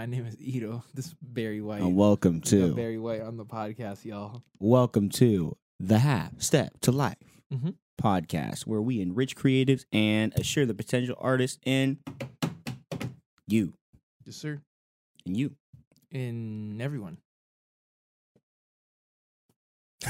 My 0.00 0.06
name 0.06 0.24
is 0.24 0.34
Ito. 0.40 0.82
This 0.94 1.08
is 1.08 1.14
Barry 1.20 1.60
White. 1.60 1.82
And 1.82 1.94
welcome 1.94 2.40
to 2.40 2.74
Barry 2.74 2.96
White 2.96 3.20
on 3.20 3.36
the 3.36 3.44
podcast, 3.44 4.06
y'all. 4.06 4.42
welcome 4.58 5.10
to 5.10 5.58
the 5.78 5.98
Half 5.98 6.40
Step 6.40 6.80
to 6.80 6.90
Life 6.90 7.18
Mhm. 7.52 7.74
podcast, 8.00 8.60
where 8.66 8.80
we 8.80 9.02
enrich 9.02 9.36
creatives 9.36 9.84
and 9.92 10.32
assure 10.36 10.64
the 10.64 10.72
potential 10.72 11.16
artists 11.18 11.58
in 11.66 11.98
you 13.46 13.74
Yes, 14.24 14.36
sir. 14.36 14.62
and 15.26 15.36
you. 15.36 15.54
In 16.10 16.80
everyone. 16.80 17.18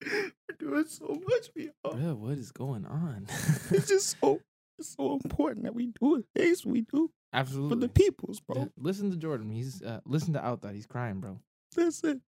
We're 0.00 0.30
doing 0.60 0.84
so 0.86 1.20
much, 1.28 1.50
we 1.56 1.70
Bro, 1.82 2.14
what 2.14 2.38
is 2.38 2.52
going 2.52 2.86
on? 2.86 3.26
It's 3.72 3.88
just 3.88 4.16
so 4.20 4.40
it's 4.78 4.94
so 4.96 5.14
important 5.24 5.64
that 5.64 5.74
we 5.74 5.86
do 5.86 6.22
the 6.22 6.24
things 6.40 6.64
we 6.64 6.82
do 6.82 7.10
for 7.34 7.40
Absolutely. 7.40 7.78
the 7.80 7.88
peoples, 7.88 8.40
bro. 8.40 8.62
Uh, 8.62 8.66
Listen 8.78 9.10
to 9.10 9.16
Jordan. 9.16 9.50
He's 9.50 9.82
uh, 9.82 10.00
listen 10.06 10.34
to 10.34 10.44
Out 10.44 10.64
He's 10.72 10.86
crying, 10.86 11.18
bro. 11.20 11.40
That's 11.74 11.98
it. 12.04 12.20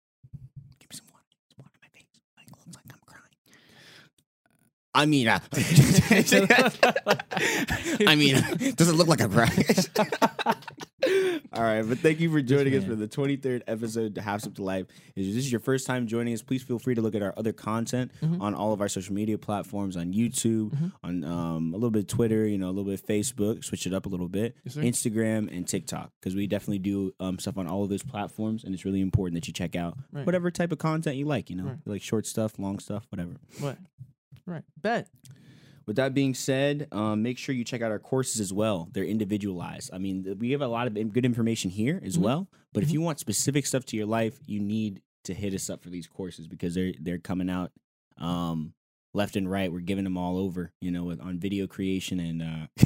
Give 0.80 0.88
me 0.90 0.96
some 0.96 1.06
water. 1.12 1.24
Some 1.48 1.58
water 1.58 1.70
in 1.74 1.80
my 1.82 1.88
face. 1.92 2.06
Like, 2.36 2.48
looks 2.50 2.76
like 2.76 2.88
I'm 2.88 3.00
crying. 3.06 3.34
I 4.94 5.04
mean, 5.06 5.28
uh, 5.28 5.40
I 8.10 8.16
mean, 8.16 8.74
does 8.76 8.88
it 8.88 8.94
look 8.94 9.08
like 9.08 9.20
I'm 9.20 9.30
crying? 9.30 9.64
All 11.64 11.70
right, 11.70 11.88
but 11.88 11.98
thank 12.00 12.20
you 12.20 12.30
for 12.30 12.42
joining 12.42 12.74
us 12.74 12.84
for 12.84 12.94
the 12.94 13.08
23rd 13.08 13.62
episode 13.66 14.14
to 14.16 14.20
Half 14.20 14.40
Step 14.42 14.52
to 14.56 14.62
Life. 14.62 14.84
If 15.16 15.24
this 15.24 15.36
is 15.36 15.50
your 15.50 15.60
first 15.62 15.86
time 15.86 16.06
joining 16.06 16.34
us, 16.34 16.42
please 16.42 16.62
feel 16.62 16.78
free 16.78 16.94
to 16.94 17.00
look 17.00 17.14
at 17.14 17.22
our 17.22 17.32
other 17.38 17.54
content 17.54 18.12
Mhm. 18.20 18.38
on 18.42 18.54
all 18.54 18.74
of 18.74 18.82
our 18.82 18.88
social 18.90 19.14
media 19.14 19.38
platforms, 19.38 19.96
on 19.96 20.12
YouTube, 20.12 20.72
Mhm. 20.72 20.92
on 21.02 21.24
um, 21.24 21.72
a 21.72 21.76
little 21.78 21.90
bit 21.90 22.00
of 22.00 22.06
Twitter, 22.08 22.46
you 22.46 22.58
know, 22.58 22.66
a 22.66 22.72
little 22.72 22.84
bit 22.84 23.00
of 23.00 23.06
Facebook, 23.06 23.64
switch 23.64 23.86
it 23.86 23.94
up 23.94 24.04
a 24.04 24.10
little 24.10 24.28
bit, 24.28 24.56
Yes. 24.64 24.76
Instagram 24.76 25.48
and 25.56 25.66
TikTok, 25.66 26.12
because 26.20 26.34
we 26.36 26.46
definitely 26.46 26.80
do 26.80 27.14
um, 27.18 27.38
stuff 27.38 27.56
on 27.56 27.66
all 27.66 27.82
of 27.82 27.88
those 27.88 28.02
platforms, 28.02 28.62
and 28.64 28.74
it's 28.74 28.84
really 28.84 29.00
important 29.00 29.34
that 29.40 29.46
you 29.48 29.54
check 29.54 29.74
out 29.74 29.96
Right. 30.12 30.26
whatever 30.26 30.50
type 30.50 30.70
of 30.70 30.76
content 30.76 31.16
you 31.16 31.24
like. 31.24 31.48
You 31.48 31.56
know, 31.56 31.64
Right. 31.64 31.78
Like 31.86 32.02
short 32.02 32.26
stuff, 32.26 32.58
long 32.58 32.78
stuff, 32.78 33.06
whatever. 33.08 33.36
What? 33.60 33.78
Right. 34.44 34.64
Bet. 34.82 35.08
With 35.86 35.96
that 35.96 36.14
being 36.14 36.34
said, 36.34 36.88
um, 36.92 37.22
make 37.22 37.36
sure 37.38 37.54
you 37.54 37.64
check 37.64 37.82
out 37.82 37.90
our 37.90 37.98
courses 37.98 38.40
as 38.40 38.52
well. 38.52 38.88
They're 38.92 39.04
individualized. 39.04 39.90
I 39.92 39.98
mean, 39.98 40.36
we 40.38 40.52
have 40.52 40.62
a 40.62 40.66
lot 40.68 40.86
of 40.86 40.94
good 41.12 41.24
information 41.26 41.70
here 41.70 42.00
as 42.04 42.16
Mhm. 42.16 42.22
well. 42.22 42.48
But 42.72 42.82
if 42.82 42.88
Mhm. 42.88 42.92
you 42.94 43.00
want 43.02 43.18
specific 43.20 43.66
stuff 43.66 43.84
to 43.86 43.96
your 43.96 44.06
life, 44.06 44.38
you 44.46 44.60
need 44.60 45.02
to 45.24 45.34
hit 45.34 45.52
us 45.54 45.68
up 45.70 45.82
for 45.82 45.90
these 45.90 46.06
courses 46.06 46.46
because 46.48 46.74
they're 46.74 46.92
they're 47.00 47.18
coming 47.18 47.48
out 47.50 47.72
um, 48.16 48.74
left 49.12 49.34
and 49.36 49.50
right. 49.50 49.72
We're 49.72 49.80
giving 49.80 50.04
them 50.04 50.16
all 50.16 50.36
over, 50.38 50.72
you 50.80 50.90
know, 50.90 51.04
with, 51.04 51.20
on 51.20 51.38
video 51.38 51.66
creation 51.66 52.20
and. 52.20 52.42
Uh, 52.42 52.66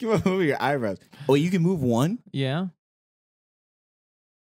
Come 0.00 0.10
on, 0.10 0.22
move 0.24 0.44
your 0.44 0.60
eyebrows. 0.62 0.98
Oh, 1.28 1.34
you 1.34 1.50
can 1.50 1.62
move 1.62 1.82
one. 1.82 2.18
Yeah. 2.32 2.68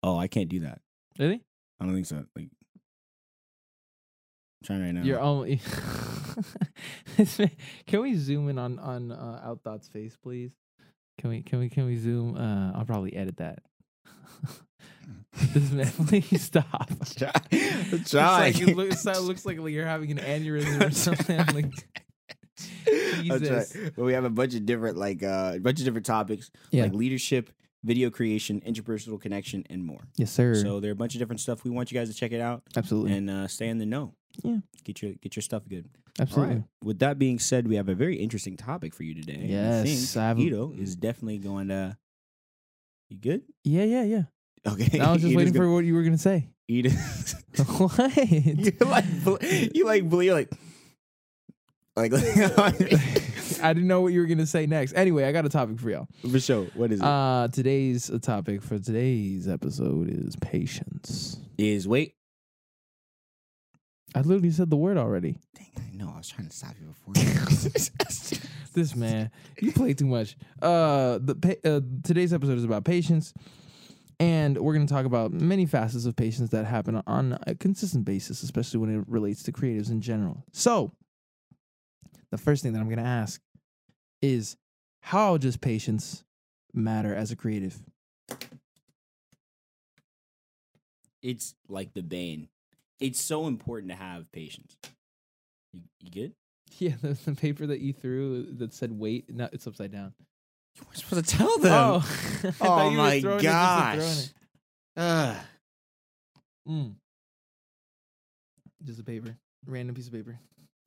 Oh, 0.03 0.17
I 0.17 0.27
can't 0.28 0.48
do 0.48 0.61
that. 0.61 0.80
Really? 1.19 1.42
I 1.80 1.84
don't 1.84 1.95
think 1.95 2.06
so. 2.06 2.25
Like, 2.34 2.48
I'm 4.63 4.79
trying 4.79 4.83
right 4.83 4.95
now. 4.95 5.03
You're 5.03 5.20
only. 5.20 5.61
Can 7.86 8.01
we 8.01 8.14
zoom 8.17 8.48
in 8.48 8.59
on 8.59 8.79
on 8.79 9.11
uh, 9.11 9.41
Outthought's 9.45 9.89
face, 9.89 10.17
please? 10.17 10.53
Can 11.19 11.31
we 11.31 11.42
can 11.42 11.59
we 11.59 11.69
can 11.69 11.85
we 11.86 11.97
zoom? 11.97 12.36
Uh, 12.36 12.73
I'll 12.79 12.85
probably 12.85 13.17
edit 13.17 13.39
that. 13.39 13.59
this 15.53 15.70
man, 15.73 15.86
please 15.86 16.42
stop. 16.42 16.91
try. 17.17 17.33
It's 17.51 18.11
try. 18.13 18.39
like, 18.39 18.61
it 18.61 18.77
looks, 18.77 19.05
it 19.05 19.20
looks 19.20 19.45
like 19.45 19.57
you're 19.57 19.86
having 19.86 20.13
an 20.13 20.19
aneurysm 20.19 20.86
or 20.86 20.91
something. 20.92 21.41
I'm 21.41 21.55
like. 21.55 21.73
Jesus. 22.86 23.77
But 23.97 24.05
we 24.05 24.13
have 24.13 24.25
a 24.25 24.31
bunch 24.31 24.55
of 24.55 24.65
different, 24.65 24.97
like, 24.97 25.23
uh, 25.23 25.55
a 25.57 25.59
bunch 25.59 25.81
of 25.81 25.85
different 25.85 26.07
topics, 26.07 26.51
Yeah. 26.70 26.85
like 26.85 26.92
leadership, 26.92 27.51
video 27.85 28.11
creation, 28.11 28.61
interpersonal 28.67 29.20
connection, 29.20 29.65
and 29.70 29.85
more. 29.85 30.01
yes, 30.17 30.31
sir. 30.31 30.55
So 30.55 30.81
there 30.81 30.91
are 30.91 30.93
a 30.93 30.97
bunch 30.97 31.15
of 31.15 31.19
different 31.19 31.41
stuff. 31.41 31.65
We 31.65 31.70
want 31.70 31.91
you 31.91 31.98
guys 31.98 32.09
to 32.09 32.15
check 32.15 32.33
it 32.33 32.41
out 32.41 32.63
absolutely, 32.77 33.13
and 33.15 33.29
uh, 33.31 33.48
stay 33.48 33.69
in 33.69 33.79
the 33.79 33.87
know. 33.87 34.15
Yeah. 34.43 34.59
Get 34.85 35.03
your 35.03 35.13
get 35.15 35.37
your 35.37 35.43
stuff 35.43 35.63
good. 35.69 35.89
absolutely. 36.19 36.55
Right. 36.57 36.65
With 36.83 36.98
that 37.01 37.19
being 37.19 37.39
said, 37.39 37.69
we 37.69 37.77
have 37.77 37.89
a 37.89 37.95
very 37.95 38.17
interesting 38.17 38.57
topic 38.57 38.95
for 38.95 39.03
you 39.03 39.15
today. 39.15 39.39
I 39.42 39.47
Yes, 39.47 40.13
think 40.13 40.23
I 40.23 40.29
have- 40.29 40.39
Ito 40.39 40.73
is 40.79 40.97
definitely 40.97 41.39
going 41.39 41.69
to. 41.69 41.97
You 43.11 43.19
good? 43.19 43.42
Yeah, 43.65 43.85
yeah, 43.85 44.05
yeah. 44.05 44.23
Okay. 44.67 44.98
I 45.01 45.13
was 45.13 45.21
just 45.23 45.33
Ito's 45.33 45.37
waiting 45.37 45.53
gonna- 45.53 45.67
for 45.67 45.73
what 45.73 45.85
you 45.85 45.95
were 45.95 46.03
gonna 46.03 46.17
say. 46.17 46.48
Ito. 46.69 46.89
what? 47.67 48.17
you 48.65 48.73
like 48.81 49.05
you 49.75 49.85
like 49.85 50.11
you're 50.11 50.35
like 50.35 50.53
like 51.97 53.23
I 53.62 53.73
didn't 53.73 53.89
know 53.89 54.00
what 54.00 54.12
you 54.12 54.20
were 54.20 54.27
gonna 54.27 54.46
say 54.46 54.67
next. 54.67 54.92
Anyway, 54.95 55.24
I 55.24 55.33
got 55.33 55.46
a 55.46 55.48
topic 55.48 55.78
for 55.78 55.90
y'all. 55.90 56.08
for 56.30 56.40
sure. 56.40 56.64
What 56.74 56.92
is 56.92 57.00
it? 57.00 57.05
Uh 57.05 57.48
today's 57.52 58.11
uh, 58.11 58.18
topic 58.18 58.62
for 58.62 58.78
today's 58.78 59.48
episode 59.48 60.08
is 60.11 60.36
patience. 60.36 61.39
is 61.58 61.86
wait. 61.89 62.14
I 64.14 64.20
literally 64.20 64.50
said 64.50 64.68
the 64.68 64.77
word 64.77 64.98
already. 64.98 65.39
Dang, 65.55 65.70
I 65.78 65.96
know. 65.96 66.12
I 66.14 66.18
was 66.18 66.28
trying 66.28 66.48
to 66.48 66.55
stop 66.55 66.74
you 66.80 66.89
before. 66.89 67.14
This 68.74 68.96
man, 68.96 69.30
you 69.61 69.70
play 69.70 69.92
too 69.92 70.06
much. 70.06 70.34
Uh, 70.62 71.18
the 71.20 71.34
pa- 71.34 71.68
uh, 71.68 71.80
today's 72.02 72.33
episode 72.33 72.56
is 72.56 72.64
about 72.64 72.84
patience, 72.86 73.34
and 74.18 74.56
we're 74.56 74.73
gonna 74.73 74.86
talk 74.86 75.05
about 75.05 75.30
many 75.30 75.67
facets 75.67 76.06
of 76.06 76.17
patience 76.17 76.48
that 76.50 76.64
happen 76.64 77.02
on 77.06 77.36
a 77.46 77.55
consistent 77.55 78.06
basis, 78.06 78.42
especially 78.42 78.80
when 78.80 78.98
it 78.98 79.05
relates 79.06 79.42
to 79.42 79.52
creatives 79.52 79.90
in 79.90 80.00
general. 80.00 80.46
So, 80.52 80.92
the 82.30 82.39
first 82.39 82.62
thing 82.62 82.73
that 82.73 82.80
I'm 82.80 82.89
gonna 82.89 83.02
ask 83.02 83.42
is, 84.23 84.57
how 85.01 85.37
does 85.37 85.57
patience 85.57 86.25
matter 86.73 87.15
as 87.15 87.31
a 87.31 87.37
creative? 87.37 87.83
it's 91.23 91.55
like 91.69 91.95
the 91.95 92.03
bane. 92.03 92.49
It's 92.99 93.21
so 93.21 93.47
important 93.47 93.91
to 93.93 93.97
have 93.97 94.31
patience. 94.33 94.77
You, 95.73 95.81
you 96.01 96.11
good? 96.11 96.33
Yeah, 96.79 96.95
the, 97.03 97.09
the 97.27 97.35
paper 97.35 97.67
that 97.67 97.81
you 97.81 97.93
threw 97.93 98.45
that 98.55 98.73
said 98.73 98.99
"wait," 98.99 99.29
no, 99.29 99.47
it's 99.53 99.67
upside 99.67 99.93
down. 99.93 100.15
You 100.75 100.83
weren't 100.87 100.97
supposed 100.97 101.29
to 101.29 101.37
tell 101.37 101.59
them. 101.59 101.71
Oh, 101.71 102.19
Oh 102.63 102.91
my 102.91 103.15
it 103.17 103.21
just 103.23 103.43
gosh. 103.43 103.99
it. 103.99 104.33
Ugh. 104.97 105.37
Mm. 106.67 106.95
Just 108.85 109.01
a 109.01 109.05
paper, 109.05 109.37
random 109.67 109.95
piece 109.95 110.07
of 110.07 110.15
paper. 110.15 110.39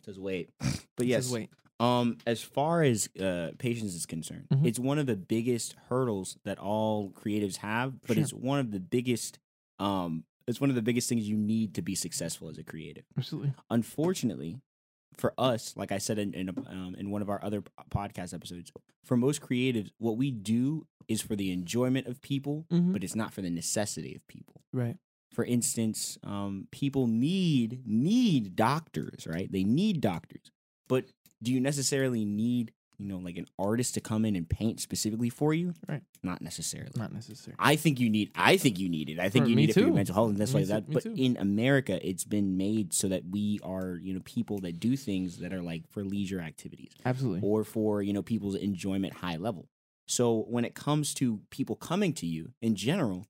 Says 0.04 0.20
wait. 0.20 0.50
But 0.60 1.06
It 1.06 1.06
yes, 1.06 1.30
wait. 1.30 1.52
Um, 1.80 2.18
as 2.26 2.42
far 2.42 2.84
as 2.84 3.10
uh, 3.20 3.52
patience 3.58 3.94
is 3.94 4.06
concerned, 4.06 4.48
Mhm. 4.52 4.66
it's 4.66 4.80
one 4.80 4.98
of 4.98 5.08
the 5.08 5.18
biggest 5.18 5.74
hurdles 5.90 6.38
that 6.46 6.58
all 6.58 7.12
creatives 7.12 7.58
have, 7.58 8.00
but 8.02 8.16
Sure. 8.16 8.24
it's 8.24 8.34
one 8.34 8.60
of 8.60 8.72
the 8.72 8.80
biggest. 8.80 9.40
Um, 9.80 10.24
it's 10.48 10.62
one 10.62 10.70
of 10.70 10.76
the 10.76 10.82
biggest 10.82 11.10
things 11.10 11.28
you 11.28 11.36
need 11.36 11.74
to 11.76 11.82
be 11.82 11.96
successful 11.96 12.48
as 12.50 12.58
a 12.58 12.64
creative. 12.64 13.04
Absolutely. 13.18 13.54
Unfortunately, 13.70 14.62
for 15.18 15.34
us, 15.38 15.76
like 15.76 15.92
I 15.92 15.98
said 15.98 16.18
in 16.20 16.34
in, 16.34 16.50
um, 16.68 16.96
in 16.98 17.10
one 17.12 17.22
of 17.22 17.30
our 17.30 17.44
other 17.44 17.62
podcast 17.90 18.34
episodes, 18.34 18.72
for 19.04 19.18
most 19.18 19.42
creatives, 19.42 19.92
what 19.98 20.18
we 20.18 20.32
do 20.32 20.88
is 21.08 21.22
for 21.22 21.36
the 21.36 21.52
enjoyment 21.52 22.08
of 22.08 22.22
people, 22.22 22.66
Mhm. 22.72 22.94
but 22.94 23.04
it's 23.04 23.16
not 23.16 23.34
for 23.34 23.42
the 23.42 23.50
necessity 23.50 24.16
of 24.16 24.26
people 24.28 24.64
Right. 24.74 24.98
for 25.32 25.44
instance, 25.46 26.18
um, 26.24 26.68
people 26.72 27.08
need 27.08 27.86
need 27.86 28.56
doctors, 28.56 29.28
right? 29.28 29.52
They 29.52 29.64
need 29.64 30.00
doctors, 30.02 30.52
but 30.88 31.12
do 31.42 31.52
you 31.52 31.60
necessarily 31.60 32.26
need, 32.26 32.72
you 32.98 33.08
know, 33.08 33.18
like 33.18 33.38
an 33.38 33.48
artist 33.60 33.94
to 33.96 34.02
come 34.02 34.26
in 34.26 34.36
and 34.36 34.50
paint 34.50 34.80
specifically 34.80 35.30
for 35.30 35.54
you? 35.54 35.74
Right. 35.88 36.02
Not 36.24 36.42
necessarily. 36.42 36.92
Not 36.96 37.14
necessarily 37.14 37.56
I 37.60 37.76
think 37.76 38.00
you 38.00 38.10
need. 38.10 38.32
I 38.36 38.58
think 38.58 38.80
you 38.80 38.90
need 38.90 39.10
it. 39.10 39.20
I 39.20 39.30
think 39.30 39.46
For 39.46 39.50
you 39.50 39.56
need 39.56 39.70
it 39.70 39.74
for 39.74 39.82
your 39.82 39.94
mental 39.94 40.16
health 40.16 40.30
and 40.32 40.38
that's 40.40 40.54
Me 40.54 40.62
like 40.62 40.70
that. 40.70 40.90
But 40.90 41.04
too. 41.04 41.14
in 41.18 41.38
America, 41.38 42.00
it's 42.08 42.24
been 42.24 42.58
made 42.58 42.94
so 42.94 43.10
that 43.10 43.24
we 43.30 43.60
are, 43.64 44.00
you 44.02 44.14
know, 44.14 44.22
people 44.22 44.60
that 44.60 44.80
do 44.80 44.96
things 44.96 45.38
that 45.38 45.54
are 45.54 45.62
like 45.62 45.88
for 45.90 46.04
leisure 46.04 46.40
activities 46.40 46.92
Absolutely. 47.06 47.42
or 47.44 47.64
for 47.64 48.02
you 48.02 48.14
know 48.14 48.24
people's 48.24 48.56
enjoyment 48.56 49.14
high 49.14 49.38
level. 49.38 49.68
So 50.08 50.46
when 50.48 50.66
it 50.66 50.76
comes 50.76 51.14
to 51.16 51.42
people 51.50 51.76
coming 51.76 52.14
to 52.14 52.26
you 52.28 52.54
in 52.62 52.76
general, 52.76 53.26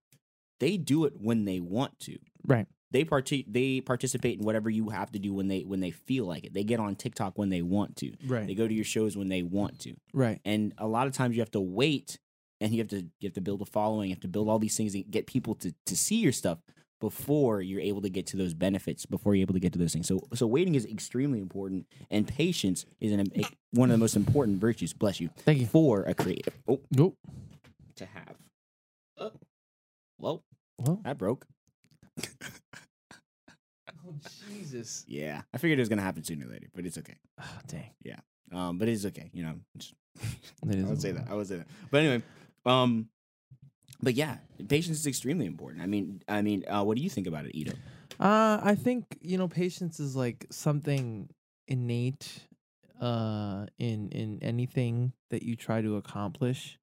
they 0.60 0.78
do 0.78 1.06
it 1.06 1.14
when 1.20 1.46
they 1.46 1.60
want 1.60 2.00
to. 2.02 2.18
Right. 2.46 2.68
They 2.92 3.04
parti- 3.04 3.46
they 3.48 3.82
participate 3.82 4.40
in 4.40 4.46
whatever 4.46 4.70
you 4.70 4.90
have 4.90 5.12
to 5.12 5.20
do 5.20 5.34
when 5.34 5.48
they 5.48 5.62
when 5.62 5.80
they 5.80 5.92
feel 5.92 6.26
like 6.26 6.46
it. 6.46 6.54
They 6.54 6.64
get 6.64 6.80
on 6.80 6.96
TikTok 6.96 7.38
when 7.38 7.50
they 7.50 7.62
want 7.62 7.96
to. 7.98 8.14
Right. 8.26 8.48
They 8.48 8.56
go 8.56 8.68
to 8.68 8.74
your 8.74 8.86
shows 8.86 9.18
when 9.18 9.28
they 9.28 9.44
want 9.44 9.80
to. 9.82 9.96
right. 10.14 10.40
And 10.46 10.74
a 10.78 10.88
lot 10.88 11.08
of 11.08 11.14
times 11.14 11.36
you 11.36 11.42
have 11.42 11.52
to 11.52 11.60
wait 11.60 12.18
and 12.62 12.72
you 12.72 12.78
have 12.80 12.88
to 12.90 13.02
you 13.02 13.28
have 13.28 13.34
to 13.34 13.42
build 13.42 13.62
a 13.62 13.66
following, 13.66 14.10
you 14.10 14.16
have 14.16 14.22
to 14.22 14.28
build 14.28 14.48
all 14.48 14.60
these 14.60 14.78
things 14.78 14.94
and 14.96 15.10
get 15.10 15.28
people 15.28 15.56
to 15.56 15.74
to 15.88 15.96
see 15.98 16.18
your 16.18 16.32
stuff 16.32 16.60
before 17.02 17.62
you're 17.62 17.82
able 17.82 18.02
to 18.02 18.10
get 18.10 18.26
to 18.28 18.38
those 18.38 18.54
benefits, 18.54 19.06
before 19.06 19.36
you're 19.36 19.42
able 19.42 19.54
to 19.54 19.60
get 19.60 19.74
to 19.74 19.80
those 19.80 19.92
things. 19.92 20.08
So 20.08 20.22
so 20.34 20.48
waiting 20.48 20.76
is 20.76 20.86
extremely 20.86 21.40
important 21.42 21.88
and 22.10 22.26
patience 22.28 22.86
is 23.02 23.12
an, 23.12 23.28
a, 23.36 23.44
one 23.72 23.90
of 23.90 23.94
the 23.96 24.00
most 24.00 24.16
important 24.16 24.60
virtues, 24.60 24.94
bless 24.94 25.20
you, 25.20 25.30
Thank 25.40 25.60
you. 25.60 25.66
for 25.66 26.04
a 26.04 26.14
creative. 26.14 26.54
Oh, 26.68 26.80
Nope. 26.92 27.18
to 27.98 28.06
have. 28.06 28.36
Oh. 29.18 29.32
Well, 30.18 30.44
Well. 30.80 31.02
that 31.04 31.18
broke. 31.18 31.46
Jesus. 34.50 35.06
Yeah. 35.08 35.42
I 35.54 35.58
figured 35.58 35.80
it 35.80 35.82
was 35.82 35.90
gonna 35.90 36.02
happen 36.02 36.24
sooner 36.24 36.46
or 36.46 36.50
later, 36.50 36.68
but 36.74 36.86
it's 36.86 36.98
okay. 36.98 37.16
Oh, 37.42 37.60
dang. 37.68 37.92
Yeah. 38.04 38.20
Um, 38.52 38.78
but 38.78 38.88
it's 38.88 39.06
okay. 39.06 39.30
You 39.34 39.44
know, 39.44 39.56
just, 39.78 39.94
I 40.64 40.84
would 40.84 41.02
say 41.02 41.12
that. 41.12 41.28
I 41.30 41.34
would 41.34 41.48
say 41.48 41.58
that. 41.58 41.68
But 41.92 42.02
anyway, 42.02 42.24
Um, 42.66 43.10
but 44.02 44.14
yeah, 44.16 44.38
patience 44.68 45.00
is 45.00 45.08
extremely 45.08 45.46
important. 45.46 45.82
I 45.82 45.86
mean, 45.88 46.22
I 46.28 46.42
mean, 46.42 46.64
uh, 46.68 46.84
what 46.84 46.98
do 46.98 47.04
you 47.04 47.10
think 47.10 47.28
about 47.28 47.46
it, 47.46 47.56
Ito? 47.56 47.74
Uh, 48.20 48.60
I 48.64 48.76
think 48.76 49.18
you 49.22 49.38
know 49.38 49.48
patience 49.48 50.00
is 50.00 50.16
like 50.16 50.46
something 50.52 51.30
innate, 51.68 52.48
uh, 53.02 53.66
in 53.78 54.10
in 54.10 54.40
anything 54.42 55.14
that 55.32 55.44
you 55.44 55.56
try 55.56 55.82
to 55.82 55.96
accomplish. 55.98 56.78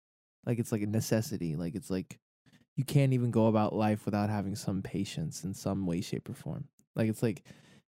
Like 0.47 0.59
it's 0.59 0.73
like 0.73 0.83
a 0.83 0.87
necessity. 0.87 1.55
Like 1.57 1.75
it's 1.75 1.91
like 1.91 2.19
you 2.77 2.85
can't 2.85 3.13
even 3.13 3.31
go 3.31 3.47
about 3.47 3.75
life 3.75 4.05
without 4.05 4.29
having 4.31 4.57
some 4.57 4.83
patience 4.83 5.45
in 5.45 5.55
some 5.55 5.87
way, 5.87 6.01
shape, 6.01 6.29
or 6.29 6.35
form. 6.35 6.65
Like 6.95 7.09
it's 7.09 7.23
like 7.23 7.43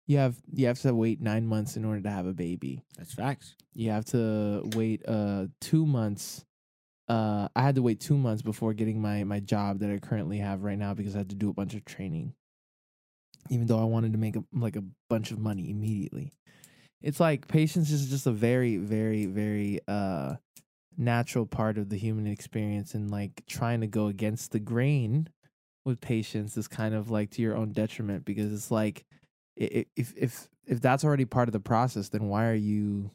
you 0.06 0.18
have 0.18 0.36
you 0.52 0.66
have 0.66 0.80
to 0.80 0.94
wait 0.94 1.20
nine 1.20 1.46
months 1.46 1.76
in 1.76 1.84
order 1.84 2.00
to 2.02 2.10
have 2.10 2.26
a 2.26 2.32
baby. 2.32 2.84
That's 2.96 3.14
facts. 3.14 3.54
You 3.74 3.90
have 3.90 4.04
to 4.06 4.62
wait 4.74 5.06
uh 5.06 5.46
two 5.60 5.84
months. 5.86 6.44
Uh, 7.08 7.46
I 7.54 7.62
had 7.62 7.76
to 7.76 7.82
wait 7.82 8.00
two 8.00 8.16
months 8.16 8.42
before 8.42 8.72
getting 8.74 9.00
my 9.00 9.24
my 9.24 9.40
job 9.40 9.80
that 9.80 9.90
I 9.90 9.98
currently 9.98 10.38
have 10.38 10.62
right 10.62 10.78
now 10.78 10.94
because 10.94 11.14
I 11.14 11.18
had 11.18 11.30
to 11.30 11.36
do 11.36 11.50
a 11.50 11.54
bunch 11.54 11.74
of 11.74 11.84
training. 11.84 12.34
Even 13.48 13.66
though 13.66 13.78
I 13.78 13.84
wanted 13.84 14.12
to 14.12 14.18
make 14.18 14.34
a, 14.34 14.42
like 14.52 14.74
a 14.74 14.84
bunch 15.08 15.30
of 15.30 15.38
money 15.38 15.70
immediately, 15.70 16.32
it's 17.00 17.20
like 17.20 17.46
patience 17.46 17.92
is 17.92 18.10
just 18.10 18.26
a 18.26 18.32
very 18.32 18.76
very 18.76 19.26
very 19.26 19.80
uh 19.86 20.36
natural 20.98 21.46
part 21.46 21.78
of 21.78 21.90
the 21.90 21.96
human 21.98 22.26
experience, 22.26 22.94
and 22.94 23.10
like 23.10 23.44
trying 23.46 23.82
to 23.82 23.86
go 23.86 24.06
against 24.06 24.50
the 24.50 24.58
grain 24.58 25.28
with 25.86 26.00
patience 26.00 26.56
is 26.56 26.68
kind 26.68 26.94
of 26.94 27.10
like 27.10 27.30
to 27.30 27.42
your 27.42 27.56
own 27.56 27.72
detriment 27.72 28.24
because 28.26 28.52
it's 28.52 28.70
like 28.70 29.04
if 29.56 29.86
if 30.16 30.48
if 30.66 30.80
that's 30.80 31.04
already 31.04 31.24
part 31.24 31.48
of 31.48 31.52
the 31.52 31.60
process, 31.60 32.08
then 32.10 32.28
why 32.28 32.46
are 32.48 32.54
you 32.54 33.10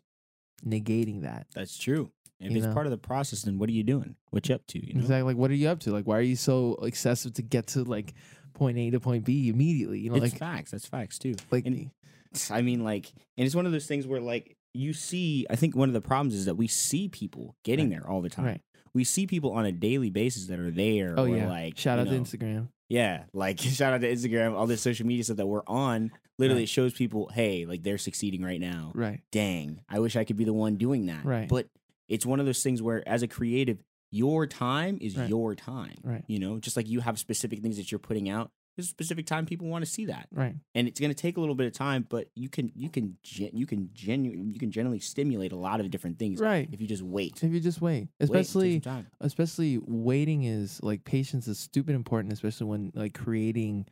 negating 0.65 1.21
that? 1.23 1.47
That's 1.53 1.77
true. 1.77 2.11
If 2.39 2.51
You 2.51 2.57
it's 2.57 2.65
know? 2.67 2.73
part 2.73 2.87
of 2.87 2.91
the 2.91 2.97
process, 2.97 3.43
then 3.43 3.59
what 3.59 3.69
are 3.69 3.73
you 3.73 3.83
doing? 3.83 4.15
What 4.31 4.49
you 4.49 4.55
up 4.55 4.65
to? 4.67 4.83
You 4.83 4.93
know? 4.95 5.01
Exactly. 5.01 5.23
Like, 5.33 5.37
what 5.37 5.51
are 5.51 5.55
you 5.55 5.67
up 5.67 5.79
to? 5.81 5.91
Like, 5.91 6.05
why 6.07 6.17
are 6.17 6.21
you 6.21 6.35
so 6.35 6.75
excessive 6.81 7.33
to 7.35 7.41
get 7.43 7.67
to 7.67 7.83
like 7.83 8.13
point 8.53 8.77
A 8.79 8.89
to 8.91 8.99
point 8.99 9.25
B 9.25 9.49
immediately? 9.49 9.99
You 9.99 10.09
know, 10.09 10.15
It's 10.15 10.31
like, 10.33 10.39
facts. 10.39 10.71
That's 10.71 10.87
facts 10.87 11.19
too. 11.19 11.35
like, 11.51 11.65
and- 11.67 11.91
I 12.49 12.61
mean, 12.61 12.83
like, 12.83 13.11
and 13.37 13.45
it's 13.45 13.55
one 13.55 13.65
of 13.65 13.71
those 13.73 13.85
things 13.85 14.07
where, 14.07 14.21
like, 14.21 14.55
you 14.73 14.93
see. 14.93 15.45
I 15.49 15.57
think 15.57 15.75
one 15.75 15.89
of 15.89 15.93
the 15.93 15.99
problems 16.01 16.33
is 16.33 16.45
that 16.45 16.55
we 16.55 16.67
see 16.67 17.09
people 17.09 17.55
getting 17.65 17.89
Right. 17.91 17.99
there 17.99 18.09
all 18.09 18.21
the 18.21 18.29
time. 18.29 18.45
right? 18.45 18.61
We 18.93 19.03
see 19.03 19.25
people 19.27 19.51
on 19.53 19.65
a 19.65 19.71
daily 19.71 20.09
basis 20.09 20.47
that 20.47 20.59
are 20.59 20.71
there. 20.71 21.13
Oh 21.17 21.23
or 21.23 21.35
yeah. 21.37 21.47
like 21.49 21.77
Shout 21.77 21.99
out 21.99 22.07
know, 22.07 22.11
to 22.13 22.19
Instagram. 22.19 22.67
Yeah, 22.89 23.23
like 23.33 23.59
shout 23.61 23.93
out 23.93 24.01
to 24.01 24.11
Instagram, 24.11 24.53
all 24.53 24.67
this 24.67 24.81
social 24.81 25.05
media 25.07 25.23
stuff 25.23 25.37
that 25.37 25.47
we're 25.47 25.63
on. 25.67 26.11
Literally, 26.37 26.63
Right. 26.63 26.69
shows 26.69 26.93
people, 26.93 27.29
hey, 27.33 27.65
like 27.65 27.83
they're 27.83 27.97
succeeding 27.99 28.41
right 28.43 28.59
now. 28.59 28.91
Right. 28.95 29.21
Dang, 29.31 29.79
I 29.87 29.99
wish 29.99 30.15
I 30.15 30.23
could 30.23 30.37
be 30.37 30.43
the 30.43 30.53
one 30.53 30.75
doing 30.77 31.05
that. 31.05 31.23
Right. 31.23 31.47
But 31.47 31.67
it's 32.09 32.25
one 32.25 32.39
of 32.39 32.45
those 32.45 32.63
things 32.63 32.81
where, 32.81 33.07
as 33.07 33.21
a 33.23 33.27
creative, 33.27 33.77
your 34.09 34.45
time 34.47 34.97
is 34.99 35.15
Right. 35.15 35.29
your 35.29 35.55
time. 35.55 35.95
Right. 36.03 36.23
You 36.27 36.39
know, 36.39 36.59
just 36.59 36.75
like 36.75 36.89
you 36.89 36.99
have 36.99 37.17
specific 37.19 37.61
things 37.61 37.77
that 37.77 37.91
you're 37.91 37.99
putting 37.99 38.27
out. 38.29 38.51
There's 38.77 38.85
a 38.87 38.89
specific 38.89 39.25
time 39.25 39.45
people 39.45 39.67
want 39.67 39.83
to 39.83 39.91
see 39.91 40.05
that, 40.05 40.27
Right. 40.31 40.55
and 40.75 40.87
it's 40.87 40.99
going 40.99 41.09
to 41.11 41.15
take 41.15 41.35
a 41.35 41.39
little 41.41 41.55
bit 41.55 41.67
of 41.67 41.73
time. 41.73 42.05
But 42.07 42.29
you 42.35 42.47
can, 42.47 42.71
you 42.73 42.89
can, 42.89 43.17
gen- 43.21 43.49
you 43.53 43.65
can 43.65 43.89
genu- 43.93 44.31
you 44.47 44.59
can 44.59 44.71
generally 44.71 44.99
stimulate 44.99 45.51
a 45.51 45.57
lot 45.57 45.81
of 45.81 45.91
different 45.91 46.17
things 46.17 46.39
Right. 46.39 46.69
if 46.71 46.79
you 46.79 46.87
just 46.87 47.03
wait. 47.03 47.43
If 47.43 47.51
you 47.51 47.59
just 47.59 47.81
wait, 47.81 48.03
Wait, 48.03 48.09
especially 48.19 48.79
time. 48.79 49.07
especially 49.19 49.77
waiting 49.85 50.43
is 50.43 50.81
like 50.81 51.03
patience 51.03 51.47
is 51.49 51.59
stupid 51.59 51.95
important, 51.95 52.31
especially 52.33 52.67
when 52.67 52.91
like 52.95 53.13
creating 53.13 53.87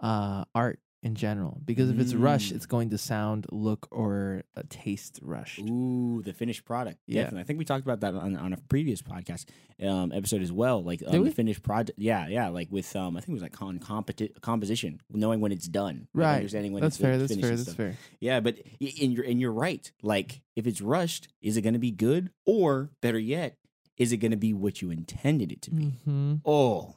uh 0.00 0.44
art 0.54 0.78
in 1.02 1.14
general. 1.14 1.60
Because 1.64 1.90
if 1.90 1.98
it's 2.00 2.12
rush, 2.14 2.50
Mm. 2.50 2.56
it's 2.56 2.66
going 2.66 2.90
to 2.90 2.98
sound, 2.98 3.46
look, 3.52 3.86
or 3.92 4.42
uh, 4.56 4.62
taste 4.68 5.20
rushed. 5.22 5.60
Ooh, 5.60 6.22
the 6.24 6.32
finished 6.32 6.64
product. 6.64 6.98
Yeah. 7.06 7.22
Definitely. 7.22 7.40
I 7.40 7.44
think 7.44 7.58
we 7.60 7.64
talked 7.64 7.84
about 7.84 8.00
that 8.00 8.14
on, 8.14 8.36
on 8.36 8.52
a 8.52 8.56
previous 8.68 9.00
podcast 9.00 9.46
um, 9.82 10.10
episode 10.12 10.42
as 10.42 10.50
well. 10.50 10.82
Like 10.82 11.02
um, 11.06 11.20
we? 11.22 11.28
the 11.28 11.34
finished 11.34 11.62
product. 11.62 11.98
Yeah, 11.98 12.26
yeah. 12.28 12.48
Like 12.48 12.68
with 12.72 12.94
um, 12.96 13.16
I 13.16 13.20
think 13.20 13.28
it 13.30 13.32
was 13.34 13.42
like 13.42 13.52
con 13.52 13.78
competi- 13.78 14.40
composition, 14.40 15.00
knowing 15.10 15.40
when 15.40 15.52
it's 15.52 15.68
done, 15.68 16.08
like 16.14 16.24
Right. 16.26 16.36
Understanding 16.36 16.72
when 16.72 16.82
That's 16.82 16.96
it's 16.96 17.02
fair. 17.02 17.16
That's 17.16 17.30
finished 17.32 17.42
fair. 17.44 17.50
and 17.50 17.58
That's 17.58 17.70
stuff. 17.70 17.76
fair. 17.76 17.96
Yeah, 18.20 18.40
but 18.40 18.58
y- 18.80 18.92
and 19.00 19.12
you're 19.12 19.24
and 19.24 19.40
you're 19.40 19.52
right. 19.52 19.90
Like 20.02 20.40
if 20.56 20.66
it's 20.66 20.80
rushed, 20.80 21.28
is 21.40 21.56
it 21.56 21.62
going 21.62 21.74
to 21.74 21.78
be 21.78 21.92
good, 21.92 22.30
or 22.44 22.90
better 23.00 23.18
yet, 23.20 23.56
is 23.96 24.10
it 24.10 24.16
going 24.16 24.32
to 24.32 24.36
be 24.36 24.52
what 24.52 24.82
you 24.82 24.90
intended 24.90 25.52
it 25.52 25.62
to 25.62 25.70
be? 25.70 25.84
Mm-hmm. 25.84 26.34
Oh, 26.44 26.96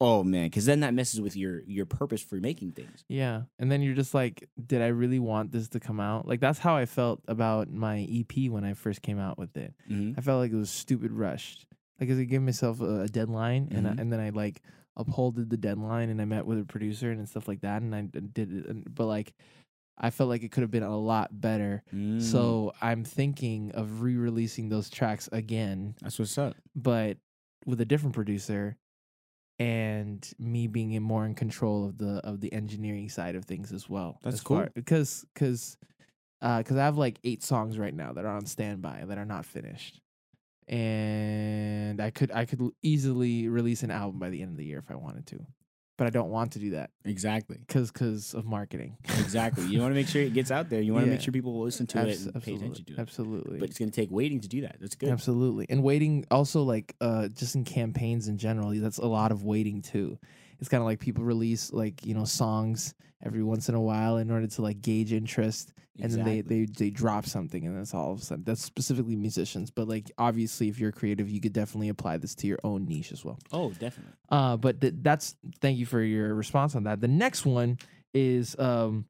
oh 0.00 0.22
man, 0.22 0.46
because 0.46 0.64
then 0.66 0.80
that 0.80 0.94
messes 0.94 1.20
with 1.20 1.36
your 1.36 1.62
your 1.66 1.86
purpose 1.86 2.22
for 2.22 2.36
making 2.36 2.72
things. 2.72 3.04
Yeah. 3.08 3.42
And 3.58 3.70
then 3.70 3.82
you're 3.82 3.94
just 3.94 4.14
like, 4.14 4.48
did 4.64 4.80
I 4.82 4.88
really 4.88 5.18
want 5.18 5.50
this 5.52 5.68
to 5.70 5.80
come 5.80 5.98
out? 6.00 6.26
Like 6.26 6.40
that's 6.40 6.58
how 6.58 6.76
I 6.76 6.86
felt 6.86 7.20
about 7.28 7.70
my 7.70 8.06
EP 8.10 8.50
when 8.50 8.64
I 8.64 8.74
first 8.74 9.02
came 9.02 9.18
out 9.18 9.38
with 9.38 9.56
it. 9.56 9.74
hmm 9.86 10.12
I 10.16 10.20
felt 10.20 10.40
like 10.40 10.52
it 10.52 10.56
was 10.56 10.70
stupid 10.70 11.10
rushed. 11.12 11.66
Like, 12.00 12.10
I 12.10 12.22
gave 12.24 12.42
myself 12.42 12.80
a, 12.80 13.00
a 13.02 13.08
deadline, 13.08 13.68
and 13.72 13.88
I, 13.88 13.90
Mhm. 13.90 14.00
and 14.00 14.12
then 14.12 14.20
I 14.20 14.28
like 14.30 14.62
upholded 14.96 15.50
the 15.50 15.56
deadline, 15.56 16.10
and 16.10 16.20
I 16.22 16.26
met 16.26 16.46
with 16.46 16.60
a 16.60 16.64
producer 16.64 17.10
and 17.10 17.28
stuff 17.28 17.48
like 17.48 17.62
that, 17.62 17.82
and 17.82 17.92
I 17.94 18.02
did 18.02 18.52
it. 18.52 18.66
And, 18.66 18.86
but 18.94 19.06
like, 19.06 19.34
I 20.00 20.10
felt 20.10 20.28
like 20.28 20.44
it 20.44 20.52
could 20.52 20.60
have 20.62 20.70
been 20.70 20.84
a 20.84 20.96
lot 20.96 21.40
better. 21.40 21.82
Mm. 21.92 22.22
So 22.22 22.72
I'm 22.80 23.02
thinking 23.02 23.72
of 23.72 24.00
re-releasing 24.02 24.68
those 24.68 24.90
tracks 24.90 25.28
again, 25.32 25.96
that's 26.00 26.20
what's 26.20 26.38
up. 26.38 26.54
but 26.76 27.16
with 27.66 27.80
a 27.80 27.84
different 27.84 28.14
producer, 28.14 28.76
and 29.58 30.30
me 30.38 30.66
being 30.66 30.92
in 30.92 31.02
more 31.02 31.26
in 31.26 31.34
control 31.34 31.84
of 31.86 31.98
the 31.98 32.20
of 32.24 32.40
the 32.40 32.52
engineering 32.52 33.08
side 33.08 33.34
of 33.34 33.44
things 33.44 33.72
as 33.72 33.88
well. 33.88 34.18
That's 34.22 34.34
as 34.36 34.42
far- 34.42 34.64
cool. 34.64 34.72
because 34.74 35.24
because 35.34 35.76
because 36.40 36.76
uh, 36.76 36.80
I 36.80 36.84
have 36.84 36.96
like 36.98 37.18
eight 37.24 37.42
songs 37.42 37.78
right 37.78 37.94
now 37.94 38.12
that 38.12 38.24
are 38.24 38.36
on 38.36 38.46
standby 38.46 39.04
that 39.06 39.18
are 39.18 39.24
not 39.24 39.44
finished, 39.44 40.00
and 40.68 42.00
I 42.00 42.10
could 42.10 42.30
I 42.30 42.44
could 42.44 42.62
easily 42.82 43.48
release 43.48 43.82
an 43.82 43.90
album 43.90 44.20
by 44.20 44.30
the 44.30 44.42
end 44.42 44.52
of 44.52 44.56
the 44.56 44.64
year 44.64 44.78
if 44.78 44.90
I 44.90 44.94
wanted 44.94 45.26
to, 45.28 45.46
but 45.98 46.06
I 46.06 46.10
don't 46.10 46.30
want 46.30 46.52
to 46.52 46.58
do 46.58 46.70
that 46.70 46.90
Exactly. 47.04 47.58
because 47.58 47.90
because 47.92 48.32
of 48.32 48.46
marketing. 48.46 48.96
Exactly. 49.18 49.66
You 49.66 49.80
want 49.80 49.90
to 49.90 49.94
make 49.94 50.08
sure 50.08 50.22
it 50.22 50.32
gets 50.32 50.50
out 50.50 50.70
there. 50.70 50.80
You 50.80 50.94
want 50.94 51.04
to 51.04 51.10
make 51.10 51.20
sure 51.20 51.32
people 51.32 51.60
listen 51.60 51.86
to 51.88 51.98
it 51.98 52.12
Abs- 52.12 52.24
and 52.26 52.34
pay 52.34 52.38
absolutely, 52.52 52.64
attention 52.66 52.84
to 52.86 52.92
it. 52.94 52.98
absolutely. 52.98 53.58
But 53.58 53.68
it's 53.68 53.78
going 53.78 53.90
to 53.90 53.94
take 54.00 54.10
waiting 54.10 54.40
to 54.40 54.48
do 54.48 54.62
that. 54.62 54.76
That's 54.80 54.94
good. 54.94 55.10
Absolutely. 55.10 55.66
And 55.68 55.82
waiting 55.82 56.24
also 56.30 56.62
like 56.62 56.94
uh 57.02 57.28
just 57.28 57.54
in 57.54 57.64
campaigns 57.64 58.28
in 58.28 58.38
general, 58.38 58.70
that's 58.80 58.96
a 58.98 59.06
lot 59.06 59.30
of 59.32 59.44
waiting 59.44 59.82
too. 59.82 60.18
It's 60.60 60.68
kind 60.68 60.80
of 60.80 60.86
like 60.86 61.00
people 61.00 61.24
release 61.24 61.72
like, 61.72 62.04
you 62.04 62.14
know, 62.14 62.24
songs 62.24 62.94
every 63.24 63.42
once 63.42 63.68
in 63.68 63.74
a 63.74 63.80
while 63.80 64.16
in 64.18 64.30
order 64.30 64.46
to 64.46 64.62
like 64.62 64.80
gauge 64.80 65.12
interest 65.12 65.72
and 66.00 66.12
then 66.12 66.24
they, 66.24 66.40
they 66.42 66.64
they 66.66 66.90
drop 66.90 67.26
something 67.26 67.66
and 67.66 67.76
that's 67.76 67.92
all 67.92 68.12
of 68.12 68.20
a 68.20 68.22
sudden 68.22 68.44
that's 68.44 68.62
specifically 68.62 69.16
musicians, 69.16 69.70
but 69.72 69.88
like 69.88 70.10
obviously 70.18 70.68
if 70.68 70.78
you're 70.78 70.92
creative, 70.92 71.28
you 71.28 71.40
could 71.40 71.52
definitely 71.52 71.88
apply 71.88 72.16
this 72.18 72.36
to 72.36 72.46
your 72.46 72.58
own 72.62 72.86
niche 72.86 73.10
as 73.10 73.24
well. 73.24 73.38
oh, 73.52 73.70
definitely. 73.70 74.12
Uh 74.28 74.56
but 74.56 74.80
th- 74.80 74.94
that's 75.02 75.34
thank 75.60 75.78
you 75.78 75.86
for 75.86 76.00
your 76.00 76.34
response 76.34 76.76
on 76.76 76.84
that. 76.84 77.00
The 77.00 77.08
next 77.08 77.44
one 77.44 77.78
is 78.14 78.56
um 78.60 79.06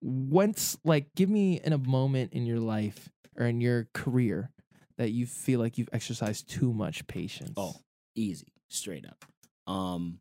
once 0.00 0.76
like 0.84 1.14
give 1.14 1.30
me 1.30 1.60
in 1.62 1.72
a 1.72 1.78
moment 1.78 2.32
in 2.32 2.46
your 2.46 2.60
life 2.60 3.08
or 3.36 3.46
in 3.46 3.60
your 3.60 3.88
career 3.94 4.50
that 4.98 5.10
you 5.10 5.26
feel 5.26 5.60
like 5.60 5.78
you've 5.78 5.88
exercised 5.92 6.48
too 6.48 6.72
much 6.72 7.06
patience. 7.06 7.52
Oh, 7.56 7.74
easy, 8.14 8.52
straight 8.68 9.04
up. 9.06 9.24
Um, 9.72 10.20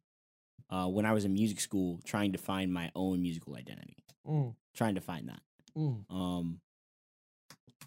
uh, 0.70 0.88
when 0.88 1.06
I 1.06 1.14
was 1.14 1.26
in 1.26 1.34
music 1.34 1.60
school, 1.60 2.00
trying 2.06 2.32
to 2.34 2.38
find 2.38 2.74
my 2.74 2.92
own 2.96 3.22
musical 3.22 3.56
identity, 3.56 3.98
Mm, 4.28 4.56
trying 4.76 4.96
to 4.96 5.02
find 5.02 5.30
that. 5.30 5.42
mm. 5.78 6.04
Um, 6.10 6.60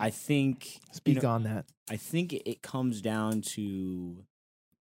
I 0.00 0.10
think 0.10 0.74
you 0.76 0.80
Speak 0.92 1.22
know, 1.22 1.28
on 1.30 1.42
that. 1.44 1.64
I 1.90 1.96
think 1.96 2.32
it, 2.32 2.62
comes 2.62 3.00
down 3.00 3.40
to 3.42 3.60
you 3.62 4.24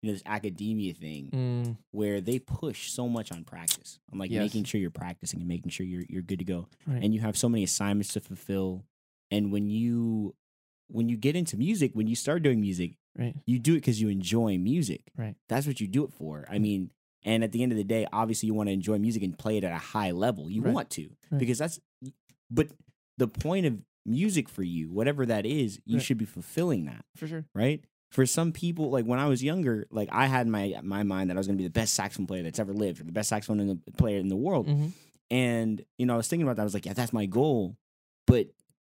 know 0.03 0.13
this 0.13 0.23
academia 0.27 0.95
thing 0.95 1.31
Mm, 1.33 1.77
where 1.93 2.21
they 2.21 2.39
push 2.39 2.91
so 2.91 3.09
much 3.09 3.31
on 3.33 3.45
practice. 3.45 3.99
I'm 4.13 4.19
like 4.19 4.31
Yes. 4.31 4.41
making 4.43 4.65
sure 4.65 4.81
you're 4.81 4.91
practicing 4.91 5.41
and 5.41 5.49
making 5.49 5.71
sure 5.71 5.87
you're 5.87 6.05
you're 6.09 6.23
good 6.23 6.39
to 6.41 6.45
go. 6.45 6.69
right. 6.87 7.03
and 7.03 7.15
you 7.15 7.21
have 7.21 7.37
so 7.37 7.49
many 7.49 7.63
assignments 7.65 8.13
to 8.15 8.21
fulfill 8.21 8.85
and 9.31 9.53
when 9.53 9.69
you 9.69 10.35
when 10.89 11.09
you 11.09 11.17
get 11.17 11.35
into 11.37 11.57
music 11.57 11.91
when 11.95 12.07
you 12.07 12.15
start 12.17 12.43
doing 12.43 12.61
music 12.61 12.93
right. 13.19 13.35
you 13.45 13.59
do 13.59 13.73
it 13.73 13.79
because 13.79 14.01
you 14.01 14.09
enjoy 14.09 14.57
music 14.57 15.03
Right. 15.17 15.35
that's 15.49 15.67
what 15.67 15.81
you 15.81 15.89
do 15.89 16.05
it 16.05 16.13
for 16.13 16.47
i 16.49 16.59
mean 16.61 16.91
and 17.27 17.45
at 17.45 17.53
the 17.53 17.63
end 17.63 17.73
of 17.73 17.77
the 17.77 17.85
day 17.85 18.07
obviously 18.13 18.47
you 18.47 18.55
want 18.55 18.69
to 18.69 18.73
enjoy 18.73 18.97
music 18.99 19.23
and 19.23 19.37
play 19.39 19.59
it 19.59 19.65
at 19.65 19.73
a 19.73 19.77
high 19.79 20.13
level 20.13 20.49
you 20.51 20.63
Right. 20.63 20.73
want 20.75 20.91
to 20.91 21.11
Right. 21.31 21.39
because 21.39 21.59
that's 21.59 21.79
but 22.51 22.69
the 23.19 23.29
point 23.29 23.67
of 23.67 23.79
music 24.07 24.49
for 24.49 24.63
you 24.63 24.91
whatever 24.91 25.27
that 25.27 25.45
is 25.45 25.81
you 25.85 25.97
Right. 25.97 26.05
should 26.05 26.17
be 26.19 26.25
fulfilling 26.25 26.87
that 26.87 27.05
For 27.17 27.27
sure. 27.27 27.45
right 27.55 27.85
for 28.13 28.25
some 28.25 28.53
people 28.53 28.91
like 28.91 29.05
when 29.05 29.19
i 29.19 29.27
was 29.27 29.43
younger 29.43 29.87
like 29.91 30.09
i 30.13 30.27
had 30.27 30.47
my 30.47 30.79
my 30.83 31.03
mind 31.03 31.29
that 31.29 31.37
i 31.37 31.39
was 31.41 31.47
going 31.49 31.59
to 31.59 31.63
be 31.63 31.67
the 31.67 31.73
best 31.73 31.93
saxophone 31.95 32.27
player 32.27 32.43
that's 32.45 32.61
ever 32.61 32.73
lived 32.73 33.01
or 33.01 33.05
the 33.05 33.13
best 33.13 33.29
saxophone 33.29 33.59
in 33.61 33.67
the, 33.85 33.93
player 33.93 34.19
in 34.19 34.29
the 34.29 34.37
world 34.37 34.67
Mhm. 34.69 34.93
and, 35.29 35.85
you 35.99 36.07
know, 36.07 36.15
I 36.15 36.17
was 36.19 36.29
thinking 36.29 36.47
about 36.47 36.55
that. 36.57 36.63
I 36.63 36.71
was 36.71 36.75
like, 36.75 36.87
yeah, 36.87 36.93
that's 36.93 37.13
my 37.13 37.27
goal. 37.27 37.77
But 38.29 38.51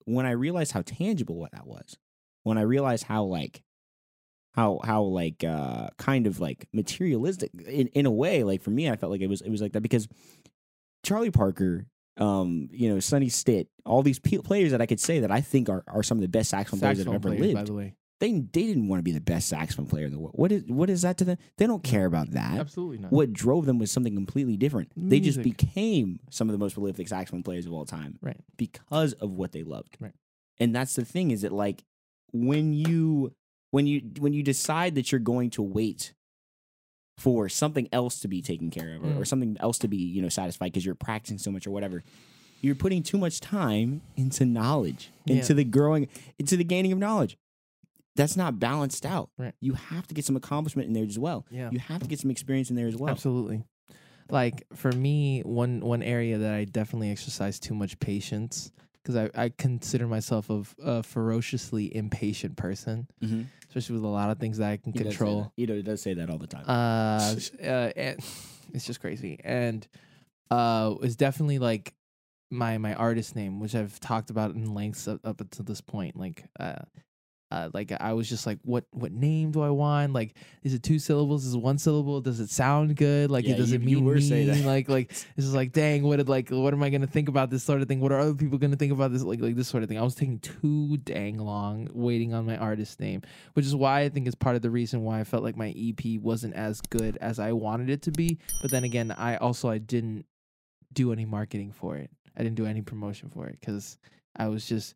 when 0.06 0.28
I 0.28 0.32
realized 0.32 0.74
how 0.74 0.84
tangible 0.84 1.38
what 1.38 1.54
that 1.54 1.66
was, 1.66 1.98
when 2.44 2.60
I 2.60 2.62
realized 2.62 3.06
how 3.06 3.24
like 3.24 3.64
how 4.54 4.80
how 4.84 5.04
like 5.04 5.44
uh 5.44 5.88
kind 5.98 6.28
of 6.28 6.40
like 6.40 6.68
materialistic 6.74 7.52
in, 7.68 7.88
in 7.88 8.06
a 8.06 8.12
way, 8.12 8.44
like 8.44 8.62
for 8.62 8.72
me, 8.72 8.90
I 8.90 8.96
felt 8.96 9.12
like 9.12 9.22
it 9.22 9.28
was 9.28 9.42
it 9.42 9.50
was 9.50 9.62
like 9.62 9.74
that 9.74 9.82
because 9.82 10.08
Charlie 11.04 11.32
Parker, 11.32 11.86
um, 12.18 12.70
you 12.72 12.94
know, 12.94 13.00
Sonny 13.00 13.30
Stitt, 13.30 13.70
all 13.86 14.04
these 14.04 14.20
pe- 14.20 14.38
players 14.40 14.72
that 14.72 14.82
I 14.82 14.86
could 14.86 15.00
say 15.00 15.20
that 15.20 15.32
I 15.32 15.42
think 15.42 15.70
are, 15.70 15.84
are 15.88 16.04
some 16.04 16.18
of 16.18 16.22
the 16.22 16.28
best 16.28 16.50
saxophone, 16.50 16.80
players 16.80 16.98
that 16.98 17.06
have 17.08 17.16
ever 17.16 17.30
players, 17.30 17.42
lived. 17.42 17.56
by 17.56 17.64
the 17.64 17.74
way. 17.74 17.96
They 18.20 18.34
they 18.34 18.68
didn't 18.68 18.90
want 18.90 19.00
to 19.00 19.04
be 19.04 19.14
the 19.14 19.22
best 19.22 19.48
saxophone 19.48 19.86
player 19.86 20.06
in 20.06 20.12
the 20.12 20.20
world. 20.20 20.34
What 20.36 20.52
is 20.52 20.64
what 20.68 20.90
is 20.90 21.04
that 21.04 21.18
to 21.20 21.24
them? 21.24 21.38
They 21.58 21.66
don't 21.68 21.84
care 21.84 22.06
about 22.06 22.32
that. 22.32 22.60
Absolutely 22.60 22.98
not. 22.98 23.14
What 23.14 23.32
drove 23.32 23.66
them 23.66 23.80
was 23.80 23.92
something 23.92 24.14
completely 24.14 24.58
different. 24.58 24.92
They 24.98 25.22
just 25.22 25.42
became 25.42 26.20
some 26.30 26.50
of 26.50 26.52
the 26.52 26.58
most 26.58 26.74
prolific 26.74 27.08
saxophone 27.08 27.44
players 27.44 27.66
of 27.66 27.72
all 27.72 27.86
time. 27.86 28.20
Right. 28.22 28.36
Because 28.58 29.14
of 29.14 29.32
what 29.32 29.54
they 29.54 29.64
loved. 29.64 29.96
Right. 30.02 30.12
And 30.60 30.76
that's 30.76 30.96
the 30.96 31.06
thing 31.06 31.32
is 31.32 31.44
that 31.44 31.54
like 31.54 31.86
when 32.34 32.74
you 32.74 33.32
when 33.72 33.88
you 33.88 34.02
when 34.20 34.34
you 34.34 34.44
decide 34.44 34.96
that 34.96 35.12
you're 35.12 35.20
going 35.20 35.50
to 35.52 35.62
wait 35.62 36.14
for 37.18 37.50
something 37.50 37.88
else 37.92 38.20
to 38.22 38.28
be 38.28 38.42
taken 38.42 38.70
care 38.70 38.96
of 38.96 39.04
or, 39.04 39.08
or 39.08 39.24
Mm. 39.24 39.28
something 39.28 39.58
else 39.60 39.78
to 39.80 39.88
be, 39.90 39.98
you 39.98 40.22
know, 40.22 40.30
satisfied 40.30 40.68
because 40.72 40.86
you're 40.86 40.96
practicing 40.96 41.38
so 41.38 41.52
much 41.52 41.68
or 41.68 41.72
whatever, 41.72 42.02
you're 42.62 42.76
putting 42.76 43.04
too 43.04 43.18
much 43.18 43.42
time 43.42 44.02
into 44.16 44.46
knowledge, 44.46 45.12
Yeah. 45.26 45.36
into 45.38 45.54
the 45.54 45.66
growing, 45.66 46.08
into 46.38 46.56
the 46.56 46.64
gaining 46.64 46.92
of 46.94 46.98
knowledge. 46.98 47.38
That's 48.16 48.36
not 48.38 48.60
balanced 48.60 49.06
out. 49.06 49.30
Right. 49.38 49.54
You 49.60 49.74
have 49.74 50.08
to 50.08 50.14
get 50.14 50.26
some 50.26 50.36
accomplishment 50.38 50.88
in 50.88 50.94
there 50.94 51.06
as 51.06 51.20
well. 51.20 51.46
Yeah. 51.52 51.70
You 51.72 51.80
have 51.80 52.02
to 52.02 52.08
get 52.08 52.20
some 52.20 52.32
experience 52.32 52.70
in 52.70 52.76
there 52.78 52.88
as 52.88 52.96
well. 52.96 53.10
Absolutely. 53.12 53.64
Like 54.30 54.64
for 54.76 54.92
me, 54.92 55.42
one 55.42 55.80
one 55.82 56.02
area 56.04 56.38
that 56.38 56.54
I 56.54 56.64
definitely 56.66 57.12
exercise 57.12 57.60
too 57.60 57.74
much 57.76 58.00
patience 58.00 58.72
because 59.04 59.16
I, 59.16 59.30
I 59.46 59.50
consider 59.50 60.08
myself 60.08 60.50
a, 60.50 60.64
a 60.84 61.04
ferociously 61.04 61.96
impatient 61.96 62.58
person, 62.58 63.08
Mm-hmm. 63.24 63.44
especially 63.68 63.96
with 63.96 64.04
a 64.04 64.08
lot 64.08 64.30
of 64.30 64.40
things 64.40 64.58
that 64.58 64.70
I 64.72 64.78
can 64.78 64.94
control. 64.94 65.54
You 65.58 65.68
know, 65.68 65.76
it 65.76 65.84
does 65.84 66.02
say 66.02 66.14
that 66.16 66.30
all 66.30 66.38
the 66.38 66.48
time. 66.48 66.66
Uh, 66.68 67.36
uh, 67.64 67.92
and 67.96 68.20
it's 68.74 68.86
just 68.86 69.00
crazy, 69.02 69.40
and 69.44 69.88
uh, 70.52 70.96
it's 71.02 71.16
definitely 71.16 71.60
like 71.60 71.94
my 72.52 72.78
my 72.78 72.94
artist 72.96 73.36
name, 73.36 73.60
which 73.60 73.76
I've 73.76 74.00
talked 74.00 74.30
about 74.30 74.52
in 74.56 74.74
lengths 74.74 75.08
up, 75.08 75.20
up 75.24 75.40
until 75.42 75.66
this 75.66 75.82
point. 75.82 76.16
Like, 76.16 76.46
uh, 76.60 76.84
uh, 77.52 77.70
like 77.74 77.92
I 78.00 78.14
was 78.14 78.30
just 78.30 78.46
like, 78.46 78.60
what 78.64 78.86
what 78.92 79.12
name 79.12 79.52
do 79.52 79.62
I 79.62 79.70
want? 79.72 80.14
Like, 80.14 80.36
is 80.62 80.74
it 80.76 80.84
two 80.84 81.00
syllables? 81.00 81.46
Is 81.46 81.56
it 81.56 81.58
one 81.58 81.80
syllable? 81.80 82.22
Does 82.22 82.40
it 82.40 82.50
sound 82.52 82.96
good? 82.96 83.32
Like, 83.32 83.46
Yeah, 83.46 83.54
it 83.54 83.58
does 83.58 83.72
you- 83.72 83.78
it 83.80 83.84
mean 83.84 84.06
were 84.06 84.22
saying 84.22 84.52
me? 84.52 84.62
Like, 84.64 84.88
like 84.88 85.10
it's 85.12 85.26
just 85.36 85.54
like, 85.56 85.72
dang, 85.72 86.04
what 86.04 86.18
did 86.18 86.30
like, 86.30 86.50
what 86.52 86.74
am 86.74 86.84
I 86.84 86.90
gonna 86.92 87.08
think 87.08 87.28
about 87.28 87.50
this 87.50 87.64
sort 87.64 87.82
of 87.82 87.88
thing? 87.88 88.02
What 88.02 88.12
are 88.12 88.20
other 88.20 88.36
people 88.36 88.60
gonna 88.60 88.76
think 88.76 88.92
about 88.92 89.12
this? 89.12 89.24
Like, 89.24 89.42
like 89.42 89.56
this 89.56 89.68
sort 89.68 89.82
of 89.82 89.90
thing. 89.90 89.98
I 89.98 90.04
was 90.04 90.14
taking 90.16 90.38
too 90.40 90.98
dang 90.98 91.38
long 91.40 91.90
waiting 91.94 92.34
on 92.36 92.46
my 92.46 92.58
artist 92.58 93.00
name 93.00 93.22
which 93.54 93.66
is 93.66 93.76
why 93.76 94.02
I 94.02 94.10
think 94.10 94.28
is 94.28 94.36
part 94.36 94.56
of 94.56 94.62
the 94.62 94.70
reason 94.70 95.04
why 95.04 95.20
I 95.20 95.24
felt 95.24 95.44
like 95.44 95.58
my 95.58 95.74
EP 95.76 96.20
wasn't 96.22 96.54
as 96.54 96.82
good 96.82 97.18
as 97.20 97.40
I 97.40 97.52
wanted 97.52 97.90
it 97.90 98.04
to 98.04 98.12
be. 98.12 98.38
But 98.62 98.70
then 98.72 98.84
again, 98.84 99.12
I 99.12 99.38
also 99.38 99.70
I 99.70 99.80
didn't 99.80 100.26
do 100.94 101.12
any 101.12 101.26
marketing 101.26 101.72
for 101.72 101.98
it. 101.98 102.10
I 102.38 102.44
didn't 102.44 102.56
do 102.58 102.66
any 102.66 102.82
promotion 102.82 103.30
for 103.30 103.48
it 103.48 103.58
because 103.60 103.98
I 104.36 104.48
was 104.50 104.66
just. 104.68 104.94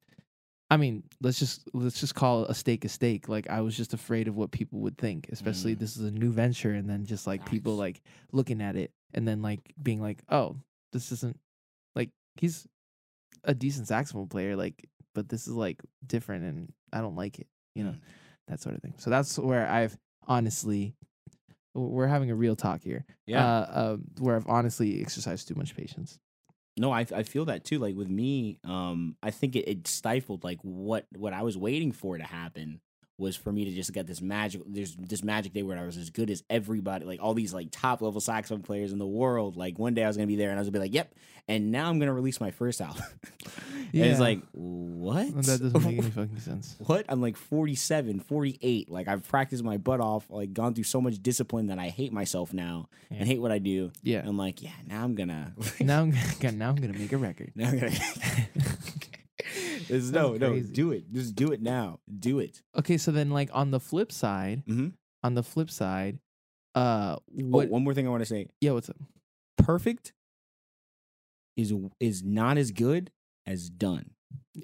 I 0.74 0.77
mean, 0.77 1.03
let's 1.22 1.38
just 1.39 1.68
let's 1.74 2.00
just 2.00 2.15
call 2.15 2.46
a 2.46 2.53
stake 2.56 2.84
a 2.86 2.89
stake. 2.89 3.30
Like 3.30 3.50
I 3.50 3.62
was 3.62 3.77
just 3.77 3.94
afraid 3.94 4.27
of 4.27 4.36
what 4.36 4.51
people 4.51 4.80
would 4.80 4.98
think, 4.98 5.30
especially 5.32 5.75
Mm. 5.75 5.80
this 5.80 5.96
is 5.98 6.03
a 6.03 6.12
new 6.12 6.32
venture, 6.32 6.72
and 6.74 6.89
then 6.89 7.06
just 7.06 7.27
like 7.27 7.46
people 7.46 7.75
like 7.75 8.01
looking 8.32 8.62
at 8.62 8.75
it 8.75 8.92
and 9.13 9.27
then 9.27 9.42
like 9.42 9.60
being 9.82 10.01
like, 10.01 10.24
oh, 10.30 10.56
this 10.92 11.12
isn't 11.12 11.38
like 11.96 12.10
he's 12.42 12.68
a 13.44 13.53
decent 13.53 13.88
saxophone 13.88 14.27
player, 14.27 14.56
like, 14.56 14.89
but 15.13 15.30
this 15.30 15.48
is 15.48 15.53
like 15.53 15.82
different, 16.06 16.44
and 16.44 16.74
I 16.92 17.01
don't 17.01 17.15
like 17.15 17.39
it, 17.39 17.48
you 17.75 17.84
know 17.84 17.92
Mm. 17.92 18.00
that 18.48 18.60
sort 18.62 18.75
of 18.75 18.82
thing. 18.82 18.96
So 18.98 19.10
that's 19.12 19.38
where 19.38 19.68
I've 19.70 19.96
honestly, 20.27 20.96
we're 21.75 22.08
having 22.08 22.32
a 22.32 22.36
real 22.36 22.56
talk 22.56 22.82
here. 22.82 23.06
yeah. 23.27 23.46
Uh, 23.46 23.65
uh, 23.82 23.98
where 24.20 24.36
I've 24.36 24.48
honestly 24.48 25.01
exercised 25.01 25.48
too 25.48 25.56
much 25.56 25.75
patience. 25.75 26.20
No, 26.77 26.92
I 26.92 27.06
I 27.13 27.24
feel 27.24 27.46
that 27.46 27.63
too. 27.65 27.77
Like 27.80 27.96
with 27.96 28.10
me, 28.10 28.58
um, 28.63 29.15
I 29.22 29.32
think 29.32 29.56
it, 29.56 29.68
it 29.68 29.88
stifled 29.88 30.44
like 30.44 30.60
what 30.62 31.06
what 31.15 31.34
I 31.34 31.44
was 31.44 31.58
waiting 31.58 31.92
for 31.92 32.18
to 32.18 32.24
happen 32.24 32.82
was 33.17 33.36
for 33.36 33.51
me 33.51 33.63
to 33.65 33.72
just 33.72 33.93
get 33.93 34.08
this 34.08 34.22
magic 34.22 34.62
there's 34.65 34.96
this 34.96 35.24
magic 35.24 35.53
day 35.53 35.62
where 35.62 35.77
I 35.77 35.86
was 35.86 35.98
as 35.98 36.10
good 36.10 36.29
as 36.32 36.43
everybody, 36.50 37.05
like 37.05 37.22
all 37.22 37.34
these 37.34 37.53
like 37.53 37.67
top 37.72 38.01
level 38.01 38.20
saxophone 38.20 38.63
players 38.63 38.91
in 38.91 38.98
the 39.00 39.05
world. 39.08 39.55
Like 39.55 39.77
one 39.77 39.93
day 39.93 40.03
I 40.03 40.08
was 40.08 40.17
gonna 40.17 40.27
be 40.27 40.36
there 40.36 40.50
and 40.50 40.58
I 40.58 40.62
was 40.62 40.67
gonna 40.70 40.79
be 40.79 40.86
like, 40.86 40.93
Yep, 40.96 41.13
and 41.48 41.72
now 41.72 41.89
I'm 41.89 42.00
gonna 42.00 42.13
release 42.13 42.41
my 42.41 42.50
first 42.51 42.82
album. 42.82 43.03
and 43.93 44.03
it's 44.05 44.20
like, 44.20 44.41
what? 44.51 45.27
That 45.36 45.60
doesn't 45.60 45.74
make 45.84 46.00
any 46.00 46.01
fucking 46.10 46.39
sense. 46.39 46.75
what? 46.79 47.05
I'm 47.08 47.22
like 47.22 47.38
47, 47.38 48.20
48. 48.22 48.89
Like 48.89 49.08
I've 49.08 49.27
practiced 49.27 49.63
my 49.63 49.77
butt 49.77 50.00
off, 50.01 50.25
like 50.29 50.51
gone 50.53 50.74
through 50.74 50.86
so 50.86 51.00
much 51.00 51.22
discipline 51.22 51.67
that 51.67 51.77
I 51.77 51.89
hate 51.89 52.12
myself 52.13 52.51
now 52.51 52.89
Yeah. 53.12 53.17
and 53.20 53.27
hate 53.27 53.41
what 53.41 53.51
I 53.51 53.60
do. 53.60 53.91
Yeah. 54.01 54.24
I'm 54.25 54.38
like, 54.38 54.63
yeah, 54.63 54.72
now 54.88 55.03
I'm 55.03 55.13
gonna 55.13 55.53
now 55.79 56.01
I'm 56.01 56.12
gonna, 56.39 56.55
now 56.58 56.70
I'm 56.70 56.75
gonna 56.77 56.93
make 56.98 57.12
a 57.13 57.17
record. 57.17 57.51
Now 57.55 57.70
I'm 57.70 57.77
gonna. 57.79 57.91
It's- 59.93 60.09
no, 60.12 60.33
no, 60.33 60.50
crazy. 60.51 60.73
do 60.73 60.91
it. 60.91 61.12
Just 61.12 61.35
do 61.35 61.51
it 61.51 61.62
now. 61.62 62.00
Do 62.19 62.39
it. 62.39 62.62
okay, 62.77 62.97
so 62.97 63.12
then 63.12 63.29
like 63.29 63.50
on 63.53 63.71
the 63.71 63.79
flip 63.79 64.12
side, 64.12 64.63
Mm-hmm. 64.67 64.89
on 65.23 65.33
the 65.35 65.43
flip 65.43 65.69
side, 65.69 66.19
uh, 66.75 67.17
What? 67.27 67.45
what? 67.50 67.69
one 67.69 67.83
more 67.83 67.93
thing 67.93 68.07
I 68.07 68.09
want 68.09 68.21
to 68.21 68.25
say. 68.25 68.47
yeah, 68.62 68.71
what's 68.71 68.89
up? 68.89 68.97
Perfect 69.57 70.13
is 71.55 71.73
is 72.00 72.23
not 72.23 72.57
as 72.57 72.71
good 72.71 73.12
as 73.45 73.69
done. 73.69 74.12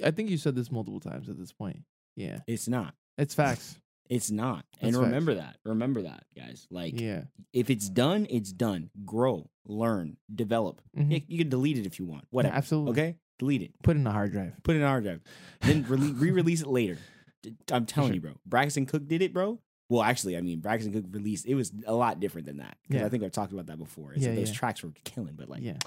I 0.03 0.11
think 0.11 0.29
you 0.29 0.37
said 0.37 0.55
this 0.55 0.71
multiple 0.71 0.99
times 0.99 1.29
at 1.29 1.37
this 1.37 1.51
point. 1.51 1.83
Yeah, 2.15 2.39
It's 2.47 2.67
not. 2.67 2.95
it's 3.17 3.33
facts. 3.35 3.77
It's 4.09 4.31
not. 4.31 4.65
And 4.81 4.87
That's 4.89 4.97
facts. 4.97 5.05
remember 5.05 5.35
that. 5.35 5.57
Remember 5.65 6.01
that, 6.01 6.23
guys. 6.35 6.65
Like, 6.71 6.99
yeah, 6.99 7.25
if 7.53 7.69
it's 7.69 7.87
done, 7.87 8.25
it's 8.31 8.51
done. 8.51 8.89
Grow, 9.05 9.51
learn, 9.67 10.17
develop. 10.33 10.81
Mhm. 10.97 11.11
Yeah, 11.11 11.19
you 11.27 11.37
can 11.37 11.49
delete 11.49 11.77
it 11.77 11.85
if 11.85 11.99
you 11.99 12.05
want. 12.07 12.25
Whatever. 12.31 12.55
absolutely. 12.55 12.91
Okay, 12.93 13.15
delete 13.39 13.61
it. 13.63 13.71
Put 13.81 13.95
it 13.95 13.99
in 14.01 14.07
a 14.07 14.11
hard 14.11 14.31
drive. 14.31 14.53
Put 14.63 14.75
it 14.75 14.79
in 14.79 14.85
a 14.85 14.87
hard 14.87 15.03
drive. 15.03 15.21
Then 15.61 15.83
re-release 15.87 16.61
it 16.61 16.67
later. 16.67 16.97
I'm 17.71 17.85
telling 17.85 18.09
sure. 18.09 18.15
you, 18.15 18.21
bro. 18.21 18.31
Braxton 18.45 18.85
Cook 18.85 19.07
did 19.07 19.21
it, 19.21 19.33
bro. 19.33 19.59
Well, 19.89 20.03
actually, 20.03 20.37
I 20.37 20.41
mean, 20.41 20.59
Braxton 20.59 20.93
Cook 20.93 21.05
released 21.09 21.47
it 21.47 21.55
was 21.55 21.71
a 21.87 21.93
lot 21.93 22.19
different 22.19 22.45
than 22.45 22.57
that. 22.57 22.77
'Cause 22.91 22.99
Yeah. 22.99 23.05
I 23.05 23.09
think 23.09 23.23
I've 23.23 23.31
talked 23.31 23.51
about 23.53 23.65
that 23.67 23.79
before. 23.79 24.13
It's 24.13 24.21
Yeah, 24.21 24.29
like 24.29 24.39
those 24.39 24.49
yeah. 24.49 24.55
tracks 24.55 24.83
were 24.83 24.91
killing, 25.03 25.33
but 25.35 25.49
like, 25.49 25.63
yeah, 25.63 25.77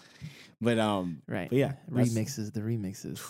but 0.61 0.79
um, 0.81 1.23
right. 1.29 1.49
but 1.49 1.57
yeah, 1.59 1.75
remixes. 1.91 2.53
The 2.53 2.61
remixes. 2.63 3.21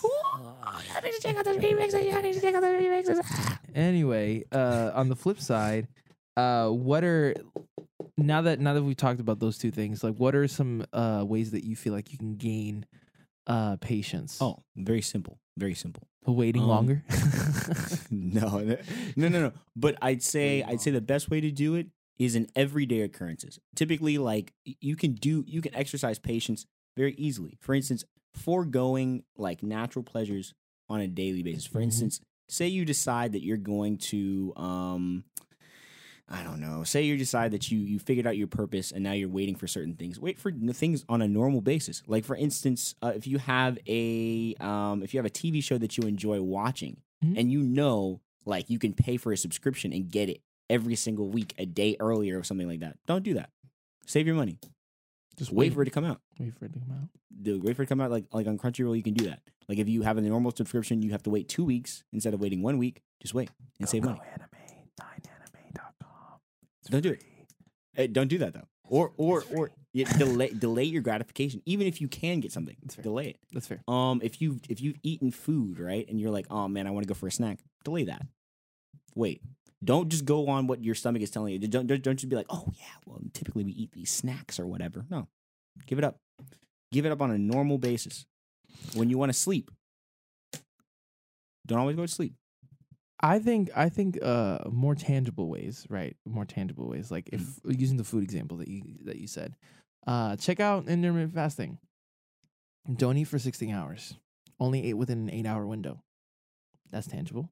I 0.65 1.01
need 1.05 1.13
to 1.13 1.21
check 1.21 1.37
out 1.37 1.45
those 1.45 1.59
remixes. 1.59 2.15
I 2.15 2.21
need 2.23 2.33
to 2.35 2.41
check 2.41 2.55
out 2.55 2.63
those 2.63 2.83
remixes. 2.83 3.59
anyway, 3.75 4.45
uh, 4.51 4.93
on 4.95 5.09
the 5.11 5.17
flip 5.17 5.41
side, 5.41 5.89
uh, 6.39 6.69
what 6.69 7.05
are 7.05 7.35
now 8.17 8.41
that 8.43 8.59
now 8.61 8.73
that 8.75 8.83
we've 8.83 8.97
talked 8.97 9.21
about 9.21 9.41
those 9.41 9.59
two 9.59 9.71
things, 9.71 10.03
like 10.03 10.15
what 10.17 10.35
are 10.35 10.49
some 10.49 10.87
uh 10.95 11.23
ways 11.27 11.51
that 11.51 11.65
you 11.65 11.77
feel 11.77 11.93
like 11.93 12.13
you 12.13 12.19
can 12.19 12.37
gain 12.37 12.87
uh 13.47 13.77
patience? 13.77 14.39
Oh, 14.41 14.63
very 14.77 15.03
simple. 15.03 15.39
Very 15.59 15.75
simple. 15.75 16.09
waiting 16.27 16.63
um, 16.63 16.69
longer. 16.69 17.05
no, 18.11 18.59
no, 18.61 18.77
no, 19.17 19.29
no. 19.29 19.53
But 19.77 19.97
I'd 20.01 20.23
say 20.23 20.63
I'd 20.63 20.81
say 20.81 20.91
the 20.91 21.01
best 21.01 21.31
way 21.31 21.41
to 21.41 21.51
do 21.51 21.75
it 21.75 21.89
is 22.19 22.37
in 22.37 22.47
everyday 22.55 23.01
occurrences. 23.03 23.59
Typically, 23.75 24.19
like 24.19 24.53
you 24.65 24.97
can 24.97 25.15
do, 25.15 25.45
you 25.47 25.61
can 25.61 25.75
exercise 25.75 26.19
patience 26.19 26.67
very 26.97 27.15
easily. 27.15 27.59
For 27.61 27.75
instance, 27.75 28.05
foregoing 28.35 29.25
like 29.37 29.63
natural 29.63 30.03
pleasures 30.03 30.55
on 30.89 31.01
a 31.01 31.09
daily 31.09 31.43
basis. 31.43 31.67
For 31.67 31.79
Mhm. 31.81 31.85
instance, 31.85 32.21
say 32.49 32.69
you 32.69 32.85
decide 32.85 33.33
that 33.33 33.43
you're 33.43 33.57
going 33.57 33.97
to, 33.99 34.53
um, 34.57 35.25
I 36.33 36.43
don't 36.43 36.61
know. 36.61 36.83
Say 36.83 37.03
you 37.03 37.17
decide 37.19 37.51
that 37.53 37.71
you 37.71 37.79
you 37.81 37.99
figured 37.99 38.27
out 38.27 38.37
your 38.39 38.47
purpose 38.47 38.91
and 38.91 39.05
now 39.05 39.13
you're 39.13 39.29
waiting 39.29 39.55
for 39.55 39.67
certain 39.67 39.95
things. 39.95 40.19
Wait 40.19 40.39
for 40.39 40.51
the 40.51 40.73
things 40.73 41.05
on 41.09 41.21
a 41.21 41.29
normal 41.29 41.61
basis. 41.61 42.03
Like 42.07 42.25
for 42.25 42.35
instance, 42.35 42.95
uh, 43.03 43.13
if 43.15 43.27
you 43.27 43.37
have 43.39 43.79
a 43.87 44.55
um, 44.59 45.03
if 45.03 45.13
you 45.13 45.19
have 45.19 45.27
a 45.27 45.31
TV 45.31 45.63
show 45.63 45.77
that 45.79 45.97
you 45.99 46.05
enjoy 46.09 46.41
watching 46.41 46.97
Mhm. 47.23 47.39
and 47.39 47.53
you 47.53 47.61
know 47.63 48.21
like 48.47 48.69
you 48.71 48.79
can 48.79 48.95
pay 48.95 49.17
for 49.19 49.31
a 49.33 49.37
subscription 49.37 49.93
and 49.93 50.11
get 50.11 50.29
it 50.31 50.41
every 50.71 50.95
single 50.97 51.29
week 51.29 51.55
a 51.59 51.67
day 51.67 51.97
earlier 52.01 52.39
or 52.39 52.43
something 52.43 52.67
like 52.67 52.81
that. 52.81 52.97
Don't 53.07 53.23
do 53.23 53.35
that. 53.35 53.51
Save 54.07 54.27
your 54.27 54.35
money. 54.37 54.59
Just 55.37 55.53
Wait 55.53 55.73
for 55.75 55.83
it 55.83 55.85
to 55.87 55.91
come 55.91 56.05
out. 56.05 56.21
Wait 56.41 56.53
for 56.59 56.65
it 56.65 56.73
to 56.73 56.79
come 56.79 56.91
out. 56.93 57.09
Do 57.43 57.61
wait 57.61 57.77
for 57.77 57.83
it 57.83 57.87
to 57.87 57.89
come 57.91 58.01
out 58.01 58.11
like 58.11 58.25
like 58.33 58.47
on 58.47 58.57
Crunchyroll 58.59 58.97
you 58.97 59.03
can 59.03 59.15
do 59.15 59.27
that. 59.27 59.41
Like 59.69 59.79
if 59.79 59.89
you 59.89 60.03
have 60.03 60.17
a 60.19 60.21
normal 60.23 60.51
subscription, 60.57 61.03
you 61.03 61.11
have 61.11 61.23
to 61.25 61.31
wait 61.31 61.49
two 61.49 61.65
weeks 61.65 62.05
instead 62.13 62.33
of 62.35 62.41
waiting 62.41 62.63
one 62.63 62.79
week. 62.79 63.03
Just 63.21 63.35
wait 63.35 63.51
and 63.79 63.89
save 63.89 64.05
money. 64.05 64.21
Anime, 64.33 64.49
9anime.com. 65.01 65.17
It's 65.19 65.29
Don't 66.91 67.03
do 67.03 67.11
it. 67.11 67.23
Hey, 67.95 68.07
don't 68.07 68.29
do 68.29 68.39
that 68.39 68.55
though. 68.55 68.67
Or 68.89 69.13
or 69.17 69.45
or 69.55 69.71
yeah, 69.93 70.11
delay 70.17 70.49
delay 70.49 70.85
your 70.85 71.03
gratification. 71.03 71.63
Even 71.67 71.87
if 71.87 72.01
you 72.01 72.09
can 72.09 72.41
get 72.41 72.53
something, 72.53 72.77
delay 73.01 73.29
it. 73.29 73.39
That's 73.53 73.67
fair. 73.67 73.83
Um, 73.87 74.21
if 74.23 74.41
you 74.41 74.61
if 74.69 74.81
you've 74.81 74.97
eaten 75.03 75.31
food 75.31 75.79
right, 75.79 76.09
and 76.09 76.21
you're 76.21 76.31
like, 76.31 76.47
oh 76.51 76.69
man, 76.69 76.87
I 76.87 76.91
want 76.91 77.05
to 77.05 77.09
go 77.09 77.15
for 77.15 77.27
a 77.27 77.33
snack, 77.33 77.59
delay 77.85 78.05
that. 78.05 78.27
Wait, 79.15 79.43
don't 79.85 80.09
just 80.09 80.25
go 80.25 80.49
on 80.49 80.67
what 80.67 80.83
your 80.83 80.95
stomach 80.95 81.23
is 81.23 81.31
telling 81.31 81.53
you. 81.53 81.59
Don't 81.59 81.87
don't, 81.87 82.03
don't 82.03 82.17
just 82.17 82.29
be 82.29 82.37
like, 82.37 82.47
oh 82.51 82.67
yeah, 82.75 82.85
well 83.07 83.21
typically 83.33 83.65
we 83.65 83.73
eat 83.73 83.93
these 83.93 84.11
snacks 84.11 84.59
or 84.59 84.67
whatever. 84.67 85.05
No, 85.11 85.29
give 85.87 85.99
it 85.99 86.05
up. 86.05 86.17
Give 86.91 87.07
it 87.07 87.13
up 87.13 87.23
on 87.23 87.31
a 87.31 87.39
normal 87.39 87.79
basis. 87.79 88.27
When 88.95 89.09
you 89.09 89.19
want 89.19 89.31
to 89.33 89.39
sleep, 89.39 89.71
don't 91.67 91.79
always 91.79 91.97
go 91.97 92.03
to 92.03 92.13
sleep. 92.13 92.35
I 93.23 93.39
think 93.39 93.71
I 93.77 93.89
think 93.89 94.19
uh 94.23 94.59
more 94.71 94.95
tangible 94.95 95.49
ways, 95.49 95.87
right? 95.89 96.17
More 96.27 96.45
tangible 96.45 96.89
ways. 96.89 97.11
Like 97.11 97.29
if 97.33 97.41
Mm-hmm. 97.41 97.81
using 97.81 97.97
the 97.97 98.05
food 98.05 98.23
example 98.25 98.57
that 98.59 98.69
you 98.69 98.83
that 99.05 99.17
you 99.17 99.27
said. 99.29 99.55
Uh 100.07 100.37
check 100.37 100.59
out 100.61 100.89
intermittent 100.89 101.35
fasting. 101.35 101.79
Don't 102.97 103.17
eat 103.17 103.25
for 103.25 103.39
16 103.39 103.73
hours. 103.73 104.15
Only 104.59 104.85
eat 104.85 104.95
within 104.95 105.29
an 105.29 105.45
8-hour 105.45 105.67
window. 105.67 106.03
That's 106.91 107.07
tangible. 107.07 107.49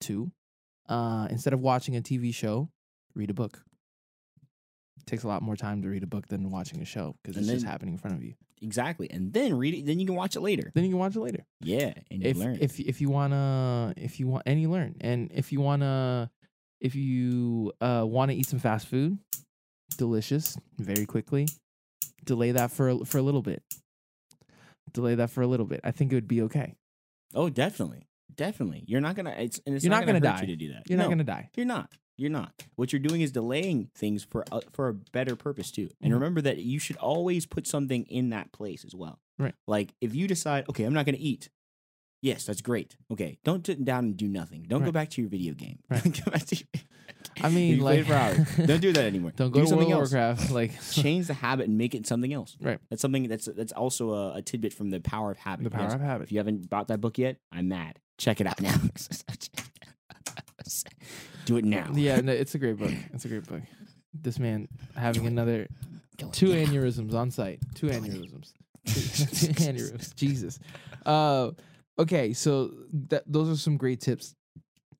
Two, 0.00 0.32
uh, 0.88 1.28
instead 1.30 1.52
of 1.52 1.60
watching 1.60 1.96
a 1.96 2.00
TV 2.00 2.34
show, 2.34 2.68
read 3.14 3.30
a 3.30 3.34
book. 3.34 3.62
takes 5.06 5.22
a 5.22 5.28
lot 5.28 5.40
more 5.42 5.54
time 5.56 5.82
to 5.82 5.88
read 5.88 6.02
a 6.02 6.06
book 6.06 6.26
than 6.26 6.50
watching 6.50 6.82
a 6.82 6.84
show 6.84 7.14
because 7.22 7.36
it's 7.36 7.46
just 7.54 7.64
happening 7.64 7.94
in 7.94 7.98
front 7.98 8.16
of 8.16 8.22
you. 8.24 8.34
Exactly. 8.62 9.10
And 9.10 9.32
then 9.32 9.54
read 9.58 9.74
it. 9.74 9.86
Then 9.86 10.00
you 10.00 10.06
can 10.06 10.14
watch 10.14 10.34
it 10.36 10.40
later. 10.40 10.70
Then 10.74 10.84
you 10.84 10.90
can 10.90 10.98
watch 10.98 11.14
it 11.16 11.20
later. 11.20 11.44
Yeah, 11.60 11.92
and 12.10 12.22
you 12.22 12.28
if 12.30 12.36
learn. 12.38 12.58
if 12.60 12.80
if 12.80 13.00
you 13.00 13.10
wanna 13.10 13.92
if 13.96 14.18
you 14.18 14.26
want 14.28 14.44
and 14.46 14.60
you 14.60 14.70
learn 14.70 14.96
and 15.00 15.30
if 15.34 15.52
you 15.52 15.60
wanna 15.60 16.30
if 16.80 16.94
you 16.94 17.72
uh 17.80 18.04
want 18.06 18.30
to 18.30 18.36
eat 18.36 18.46
some 18.46 18.58
fast 18.58 18.86
food, 18.88 19.18
delicious, 19.98 20.56
very 20.78 21.06
quickly, 21.06 21.48
delay 22.24 22.52
that 22.52 22.70
for 22.70 22.88
a, 22.88 23.04
for 23.04 23.18
a 23.18 23.22
little 23.22 23.42
bit. 23.42 23.62
Delay 24.92 25.16
that 25.16 25.30
for 25.30 25.42
a 25.42 25.46
little 25.46 25.66
bit. 25.66 25.80
I 25.84 25.90
think 25.90 26.12
it 26.12 26.14
would 26.14 26.28
be 26.28 26.42
okay. 26.42 26.74
oh, 27.34 27.50
definitely, 27.50 28.06
definitely. 28.34 28.84
You're 28.86 29.00
not 29.02 29.16
gonna. 29.16 29.34
It's, 29.36 29.60
and 29.66 29.74
it's 29.74 29.84
You're 29.84 29.90
not 29.90 30.06
gonna, 30.06 30.20
gonna 30.20 30.36
die. 30.36 30.40
You 30.42 30.46
to 30.48 30.56
do 30.56 30.72
that. 30.72 30.82
You're 30.88 30.96
No, 30.96 31.04
not 31.04 31.10
gonna 31.10 31.24
die. 31.24 31.50
You're 31.56 31.66
not. 31.66 31.90
You're 32.18 32.30
not. 32.30 32.52
What 32.76 32.92
you're 32.92 33.00
doing 33.00 33.20
is 33.20 33.30
delaying 33.32 33.90
things 33.94 34.24
for 34.24 34.44
a, 34.50 34.60
for 34.72 34.88
a 34.88 34.94
better 34.94 35.36
purpose 35.36 35.70
too. 35.70 35.90
And 36.00 36.10
Mhm. 36.12 36.14
remember 36.14 36.40
that 36.42 36.58
you 36.58 36.78
should 36.78 36.96
always 36.96 37.44
put 37.46 37.66
something 37.66 38.04
in 38.04 38.30
that 38.30 38.52
place 38.52 38.84
as 38.84 38.94
well. 38.94 39.20
Right. 39.38 39.54
Like 39.66 39.92
if 40.00 40.14
you 40.14 40.26
decide, 40.26 40.64
okay, 40.70 40.84
I'm 40.84 40.94
not 40.94 41.04
going 41.04 41.16
to 41.16 41.20
eat. 41.20 41.50
Yes, 42.22 42.46
that's 42.46 42.62
great. 42.62 42.96
Okay, 43.12 43.38
don't 43.44 43.64
sit 43.64 43.84
down 43.84 44.04
and 44.06 44.16
do 44.16 44.26
nothing. 44.26 44.64
Don't 44.66 44.82
go 44.84 44.90
back 44.90 45.10
to 45.10 45.20
your 45.20 45.28
video 45.28 45.52
game. 45.52 45.78
Right. 45.90 46.02
go 46.24 46.30
back 46.30 46.46
to 46.46 46.56
your, 46.56 46.66
I 47.42 47.50
mean, 47.50 47.78
like. 47.88 48.06
Don't 48.08 48.80
do 48.80 48.92
that 48.94 49.04
anymore. 49.04 49.32
Don't 49.36 49.50
go 49.50 49.60
do 49.60 49.64
to 49.64 49.68
something 49.68 49.88
World 49.90 50.00
else. 50.00 50.12
Warcraft. 50.12 50.50
Like 50.50 50.72
Change 50.90 51.26
the 51.26 51.34
habit 51.34 51.68
and 51.68 51.76
make 51.76 51.94
it 51.94 52.06
something 52.06 52.32
else. 52.32 52.56
Right. 52.60 52.78
That's 52.88 53.02
something 53.02 53.28
that's 53.28 53.44
that's 53.44 53.72
also 53.72 54.10
a, 54.12 54.36
a 54.36 54.42
tidbit 54.42 54.72
from 54.72 54.88
the 54.90 55.00
power 55.00 55.30
of 55.30 55.36
habit. 55.36 55.64
the 55.64 55.70
power 55.70 55.82
Yes. 55.82 55.94
of 55.94 56.00
habit. 56.00 56.24
If 56.24 56.32
you 56.32 56.38
haven't 56.38 56.70
bought 56.70 56.88
that 56.88 57.02
book 57.02 57.18
yet, 57.18 57.36
I'm 57.52 57.68
mad. 57.68 58.00
Check 58.16 58.40
it 58.40 58.46
out 58.46 58.60
now. 58.62 58.74
Do 61.46 61.56
it 61.56 61.64
now. 61.64 61.90
Yeah, 61.94 62.20
no, 62.20 62.32
it's 62.32 62.54
a 62.54 62.58
great 62.58 62.76
book. 62.76 62.92
It's 63.14 63.24
a 63.24 63.28
great 63.28 63.46
book. 63.46 63.62
This 64.12 64.38
man 64.38 64.68
having 64.96 65.26
another 65.26 65.68
two 66.32 66.48
aneurysms 66.48 67.14
on 67.14 67.30
site. 67.30 67.60
Two 67.74 67.86
aneurysms. 67.86 68.52
two 68.86 69.52
aneurysms. 69.64 70.14
Jesus. 70.16 70.58
Uh, 71.04 71.52
okay, 71.98 72.32
so 72.32 72.72
that 73.08 73.22
those 73.26 73.48
are 73.48 73.56
some 73.56 73.76
great 73.76 74.00
tips. 74.00 74.34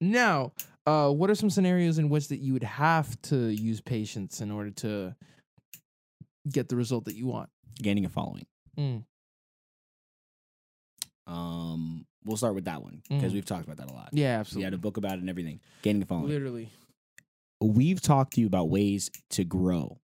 Now, 0.01 0.53
uh, 0.87 1.11
what 1.11 1.31
are 1.31 1.35
some 1.35 1.51
scenarios 1.51 1.99
in 1.99 2.09
which 2.09 2.29
that 2.29 2.39
you 2.39 2.53
would 2.53 2.63
have 2.63 3.21
to 3.23 3.49
use 3.49 3.81
patience 3.81 4.41
in 4.41 4.53
order 4.53 4.71
to 4.71 5.17
get 6.49 6.69
the 6.69 6.77
result 6.77 7.07
that 7.07 7.17
you 7.17 7.27
want? 7.27 7.51
Gaining 7.83 8.05
a 8.05 8.09
following. 8.09 8.47
Mm. 8.79 9.05
Um, 11.27 12.07
we'll 12.27 12.37
start 12.37 12.55
with 12.55 12.65
that 12.67 12.83
one 12.83 13.03
because 13.09 13.31
Mhm. 13.33 13.35
we've 13.35 13.45
talked 13.45 13.65
about 13.65 13.77
that 13.79 13.91
a 13.91 13.95
lot. 13.95 14.11
Yeah, 14.13 14.39
absolutely. 14.41 14.61
We 14.61 14.65
had 14.65 14.75
a 14.75 14.79
book 14.79 14.97
about 14.97 15.15
it 15.15 15.21
and 15.21 15.31
everything. 15.31 15.61
Gaining 15.83 16.03
a 16.03 16.07
following. 16.07 16.29
Literally. 16.29 16.69
We've 17.61 18.01
talked 18.01 18.35
to 18.35 18.41
you 18.41 18.47
about 18.47 18.69
ways 18.69 19.11
to 19.31 19.45
grow. 19.45 19.99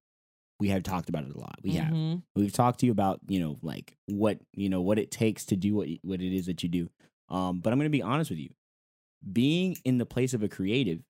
We 0.58 0.68
have 0.68 0.82
talked 0.84 1.08
about 1.08 1.24
it 1.24 1.34
a 1.34 1.38
lot. 1.38 1.58
We 1.62 1.72
have. 1.72 1.92
Mhm. 1.92 2.22
We've 2.36 2.52
talked 2.52 2.80
to 2.80 2.86
you 2.86 2.92
about 2.92 3.20
you 3.28 3.40
know 3.40 3.58
like 3.62 3.96
what 4.06 4.40
you 4.54 4.68
know 4.68 4.80
what 4.80 4.98
it 4.98 5.10
takes 5.10 5.44
to 5.46 5.56
do 5.56 5.74
what 5.74 5.88
what 6.02 6.22
it 6.22 6.32
is 6.34 6.46
that 6.46 6.62
you 6.62 6.68
do. 6.68 6.88
Um, 7.28 7.60
but 7.60 7.72
I'm 7.72 7.78
going 7.78 7.86
to 7.90 7.90
be 7.90 8.02
honest 8.02 8.30
with 8.30 8.38
you. 8.38 8.50
Being 9.30 9.76
in 9.84 9.98
the 9.98 10.06
place 10.06 10.34
of 10.34 10.42
a 10.42 10.48
creative, 10.48 11.02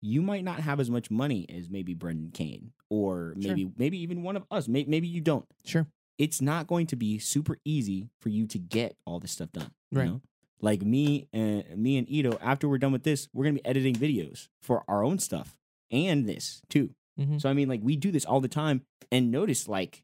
you 0.00 0.22
might 0.22 0.44
not 0.44 0.60
have 0.60 0.78
as 0.80 0.90
much 0.90 1.10
money 1.10 1.46
as 1.48 1.70
maybe 1.70 1.94
Brendan 1.94 2.30
Kane 2.32 2.72
or 2.90 3.34
Sure. 3.40 3.50
maybe 3.56 3.72
maybe 3.76 3.98
even 3.98 4.22
one 4.22 4.36
of 4.36 4.44
us. 4.50 4.68
Maybe, 4.68 4.90
maybe 4.90 5.08
you 5.08 5.20
don't. 5.20 5.46
Sure. 5.64 5.86
It's 6.18 6.40
not 6.42 6.66
going 6.66 6.86
to 6.88 6.96
be 6.96 7.18
super 7.18 7.58
easy 7.64 8.08
for 8.20 8.28
you 8.28 8.46
to 8.48 8.58
get 8.58 8.96
all 9.06 9.20
this 9.20 9.30
stuff 9.32 9.52
done. 9.52 9.70
you 9.90 9.98
Right. 9.98 10.08
know? 10.08 10.20
Like 10.60 10.82
me 10.82 11.28
and 11.32 11.64
me 11.76 11.98
and 11.98 12.08
Ito, 12.10 12.38
after 12.42 12.68
we're 12.68 12.78
done 12.78 12.92
with 12.92 13.04
this, 13.04 13.28
we're 13.32 13.44
gonna 13.44 13.54
be 13.54 13.64
editing 13.66 13.94
videos 13.94 14.48
for 14.60 14.84
our 14.88 15.04
own 15.04 15.18
stuff 15.18 15.56
and 15.90 16.26
this 16.28 16.60
too. 16.68 16.90
Mhm. 17.18 17.40
So 17.40 17.48
I 17.48 17.52
mean, 17.52 17.68
like 17.68 17.80
we 17.82 17.96
do 17.96 18.10
this 18.10 18.24
all 18.24 18.40
the 18.40 18.48
time, 18.48 18.82
and 19.12 19.30
notice 19.30 19.68
like 19.68 20.02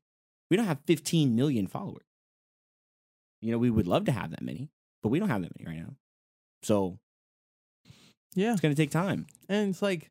we 0.50 0.56
don't 0.56 0.66
have 0.66 0.80
15 0.86 1.34
million 1.34 1.66
followers. 1.66 2.04
You 3.40 3.52
know, 3.52 3.58
we 3.58 3.70
would 3.70 3.86
love 3.86 4.04
to 4.06 4.12
have 4.12 4.30
that 4.30 4.42
many, 4.42 4.70
but 5.02 5.08
we 5.10 5.18
don't 5.18 5.28
have 5.28 5.42
that 5.42 5.52
many 5.58 5.68
right 5.76 5.84
now. 5.86 5.96
So 6.62 6.98
Yeah. 8.34 8.52
it's 8.52 8.60
gonna 8.60 8.74
take 8.74 8.90
time. 8.90 9.26
And 9.48 9.70
it's 9.70 9.82
like 9.82 10.10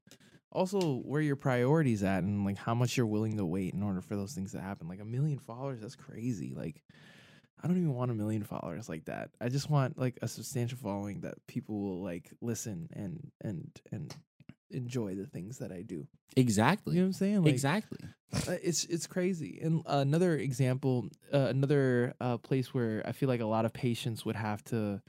also 0.51 0.97
where 0.99 1.21
your 1.21 1.35
priorities 1.35 2.03
at 2.03 2.23
and 2.23 2.45
like 2.45 2.57
how 2.57 2.75
much 2.75 2.95
you're 2.95 3.07
willing 3.07 3.37
to 3.37 3.45
wait 3.45 3.73
in 3.73 3.81
order 3.81 4.01
for 4.01 4.15
those 4.15 4.33
things 4.33 4.51
to 4.51 4.61
happen. 4.61 4.87
Like 4.87 4.99
a 4.99 5.05
million 5.05 5.39
followers, 5.39 5.81
that's 5.81 5.95
crazy. 5.95 6.53
Like 6.53 6.83
I 7.63 7.67
don't 7.67 7.77
even 7.77 7.93
want 7.93 8.11
a 8.11 8.13
million 8.13 8.43
followers 8.43 8.89
like 8.89 9.05
that. 9.05 9.29
I 9.39 9.47
just 9.47 9.69
want 9.69 9.97
like 9.97 10.19
a 10.21 10.27
substantial 10.27 10.77
following 10.77 11.21
that 11.21 11.35
people 11.47 11.79
will 11.79 12.03
like 12.03 12.29
listen 12.41 12.89
and 12.93 13.31
and 13.41 13.71
and 13.91 14.13
enjoy 14.69 15.15
the 15.15 15.25
things 15.25 15.59
that 15.59 15.71
I 15.71 15.81
do. 15.81 16.05
Exactly. 16.35 16.95
You 16.95 17.01
know 17.01 17.05
what 17.05 17.09
I'm 17.09 17.13
saying? 17.13 17.43
Like 17.43 17.53
exactly. 17.53 17.99
uh, 18.33 18.57
it's 18.61 18.83
it's 18.85 19.07
crazy. 19.07 19.59
And 19.63 19.81
another 19.85 20.35
example, 20.35 21.07
uh, 21.33 21.37
another 21.37 22.15
uh, 22.19 22.37
place 22.37 22.73
where 22.73 23.01
I 23.05 23.13
feel 23.13 23.29
like 23.29 23.41
a 23.41 23.45
lot 23.45 23.65
of 23.65 23.71
patience 23.71 24.25
would 24.25 24.35
have 24.35 24.63
to 24.65 25.01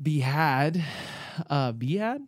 be 0.00 0.20
had, 0.20 0.82
uh, 1.50 1.72
be 1.72 1.96
had. 1.96 2.22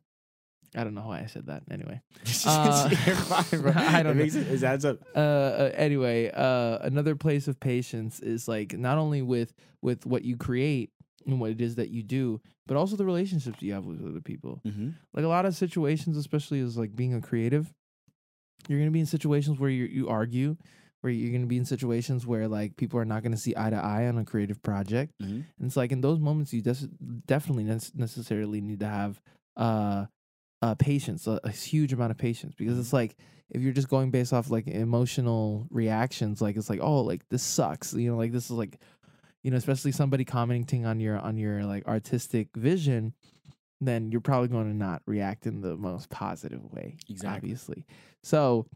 I 0.75 0.85
don't 0.85 0.95
know 0.95 1.07
why 1.07 1.21
I 1.21 1.27
said 1.27 1.47
that. 1.47 1.63
Anyway, 1.71 2.01
Uh, 2.47 2.89
fine. 2.89 3.77
I 3.77 4.03
don't 4.03 4.13
it 4.13 4.23
makes 4.23 4.35
know. 4.35 4.41
it, 4.43 4.63
adds 4.63 4.85
up. 4.85 4.99
uh, 5.15 5.19
uh, 5.19 5.71
anyway, 5.75 6.31
uh, 6.35 6.79
another 6.83 7.15
place 7.15 7.47
of 7.49 7.61
patience 7.61 8.21
is 8.21 8.49
like 8.49 8.73
not 8.79 8.97
only 8.99 9.21
with 9.23 9.53
with 9.83 10.07
what 10.07 10.25
you 10.25 10.37
create 10.37 10.91
and 11.27 11.39
what 11.41 11.51
it 11.51 11.61
is 11.61 11.75
that 11.77 11.91
you 11.91 12.03
do, 12.03 12.41
but 12.67 12.77
also 12.77 12.97
the 12.97 13.05
relationships 13.05 13.63
you 13.63 13.73
have 13.75 13.85
with 13.85 14.05
other 14.05 14.21
people 14.21 14.61
Mm-hmm. 14.67 14.91
like 15.15 15.25
a 15.25 15.29
lot 15.29 15.45
of 15.47 15.55
situations, 15.55 16.17
especially 16.17 16.61
as 16.61 16.77
like 16.79 16.97
being 16.97 17.15
a 17.15 17.21
creative, 17.21 17.73
you're 18.69 18.79
gonna 18.79 18.91
be 18.91 19.01
in 19.01 19.07
situations 19.07 19.59
where 19.59 19.71
you 19.71 19.85
you 19.85 20.09
argue, 20.09 20.57
where 21.03 21.13
you're 21.13 21.33
gonna 21.33 21.47
be 21.47 21.59
in 21.59 21.65
situations 21.67 22.27
where 22.27 22.49
like 22.49 22.77
people 22.77 22.99
are 22.99 23.05
not 23.05 23.23
gonna 23.23 23.37
see 23.37 23.55
eye 23.57 23.71
to 23.71 23.77
eye 23.77 24.07
on 24.07 24.17
a 24.19 24.25
creative 24.25 24.63
project, 24.63 25.13
Mm-hmm. 25.23 25.33
and 25.59 25.67
it's 25.67 25.77
like 25.77 25.93
in 25.93 26.01
those 26.01 26.19
moments 26.19 26.53
you 26.55 26.63
des- 26.63 26.89
definitely 27.27 27.65
nec- 27.65 27.95
necessarily 27.95 28.61
need 28.63 28.81
to 28.81 28.89
have 28.89 29.21
uh 29.57 30.07
uh 30.63 30.75
patience, 30.75 31.27
a, 31.27 31.41
a 31.45 31.51
huge 31.51 31.93
amount 31.93 32.13
of 32.13 32.19
patience, 32.19 32.55
because 32.57 32.79
it's 32.79 32.93
like 32.93 33.17
if 33.51 33.61
you're 33.61 33.73
just 33.73 33.89
going 33.89 34.11
based 34.11 34.33
off 34.33 34.51
like 34.51 34.67
emotional 34.67 35.67
reactions, 35.71 36.41
like 36.41 36.57
it's 36.57 36.71
like 36.71 36.81
oh 36.81 37.01
like 37.03 37.29
this 37.29 37.43
sucks, 37.43 37.93
you 37.93 38.11
know, 38.11 38.17
like 38.17 38.33
this 38.33 38.45
is 38.47 38.53
like 38.53 38.79
you 39.43 39.51
know, 39.51 39.57
especially 39.57 39.93
somebody 39.93 40.25
commenting 40.25 40.87
on 40.87 41.01
your 41.01 41.19
on 41.19 41.37
your 41.37 41.65
like 41.65 41.87
artistic 41.87 42.49
vision, 42.55 43.13
then 43.81 44.11
you're 44.13 44.21
probably 44.21 44.49
going 44.49 44.71
to 44.71 44.77
not 44.77 45.03
react 45.07 45.47
in 45.47 45.61
the 45.61 45.77
most 45.77 46.09
positive 46.11 46.65
way. 46.73 46.97
Exactly. 47.11 47.37
Obviously. 47.37 47.87
So 48.23 48.67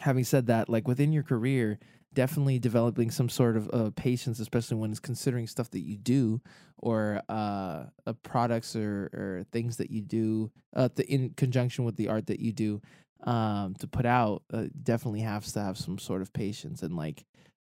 having 0.00 0.24
said 0.24 0.46
that, 0.46 0.68
like 0.68 0.88
within 0.88 1.12
your 1.12 1.22
career, 1.22 1.78
definitely 2.16 2.58
developing 2.58 3.10
some 3.10 3.28
sort 3.28 3.56
of 3.56 3.70
uh, 3.72 3.90
patience, 3.94 4.40
especially 4.40 4.78
when 4.78 4.90
it's 4.90 4.98
considering 4.98 5.46
stuff 5.46 5.70
that 5.70 5.82
you 5.82 5.96
do 5.96 6.40
or 6.78 7.22
uh, 7.28 7.84
uh 8.06 8.12
products 8.24 8.74
or, 8.74 9.10
or 9.12 9.46
things 9.52 9.76
that 9.76 9.90
you 9.90 10.00
do 10.00 10.50
uh, 10.74 10.88
the, 10.96 11.06
in 11.06 11.30
conjunction 11.36 11.84
with 11.84 11.94
the 11.96 12.08
art 12.08 12.26
that 12.26 12.40
you 12.40 12.52
do 12.52 12.80
um, 13.24 13.74
to 13.74 13.86
put 13.86 14.06
out, 14.06 14.42
uh, 14.52 14.64
definitely 14.82 15.20
has 15.20 15.52
to 15.52 15.60
have 15.60 15.78
some 15.78 15.98
sort 15.98 16.22
of 16.22 16.32
patience 16.32 16.82
and 16.82 16.96
like 16.96 17.24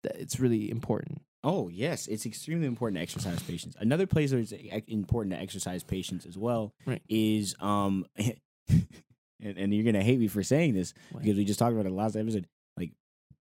th- 0.03 0.15
it's 0.19 0.39
really 0.39 0.69
important. 0.69 1.21
Oh 1.43 1.69
yes, 1.69 2.07
it's 2.07 2.25
extremely 2.25 2.67
important 2.67 2.97
to 2.97 3.01
exercise 3.01 3.41
patience. 3.43 3.75
Another 3.79 4.05
place 4.05 4.31
where 4.31 4.41
it's 4.41 4.53
important 4.87 5.33
to 5.33 5.41
exercise 5.41 5.83
patience 5.83 6.25
as 6.25 6.37
well 6.37 6.73
Right. 6.85 7.01
is 7.09 7.55
um, 7.59 8.05
and, 8.17 9.57
and 9.57 9.73
you're 9.73 9.85
gonna 9.85 10.03
hate 10.03 10.19
me 10.19 10.27
for 10.27 10.43
saying 10.43 10.73
this 10.73 10.93
Like, 11.13 11.23
because 11.23 11.37
we 11.37 11.45
just 11.45 11.59
talked 11.59 11.73
about 11.73 11.85
it 11.85 11.91
last 11.91 12.15
episode, 12.15 12.47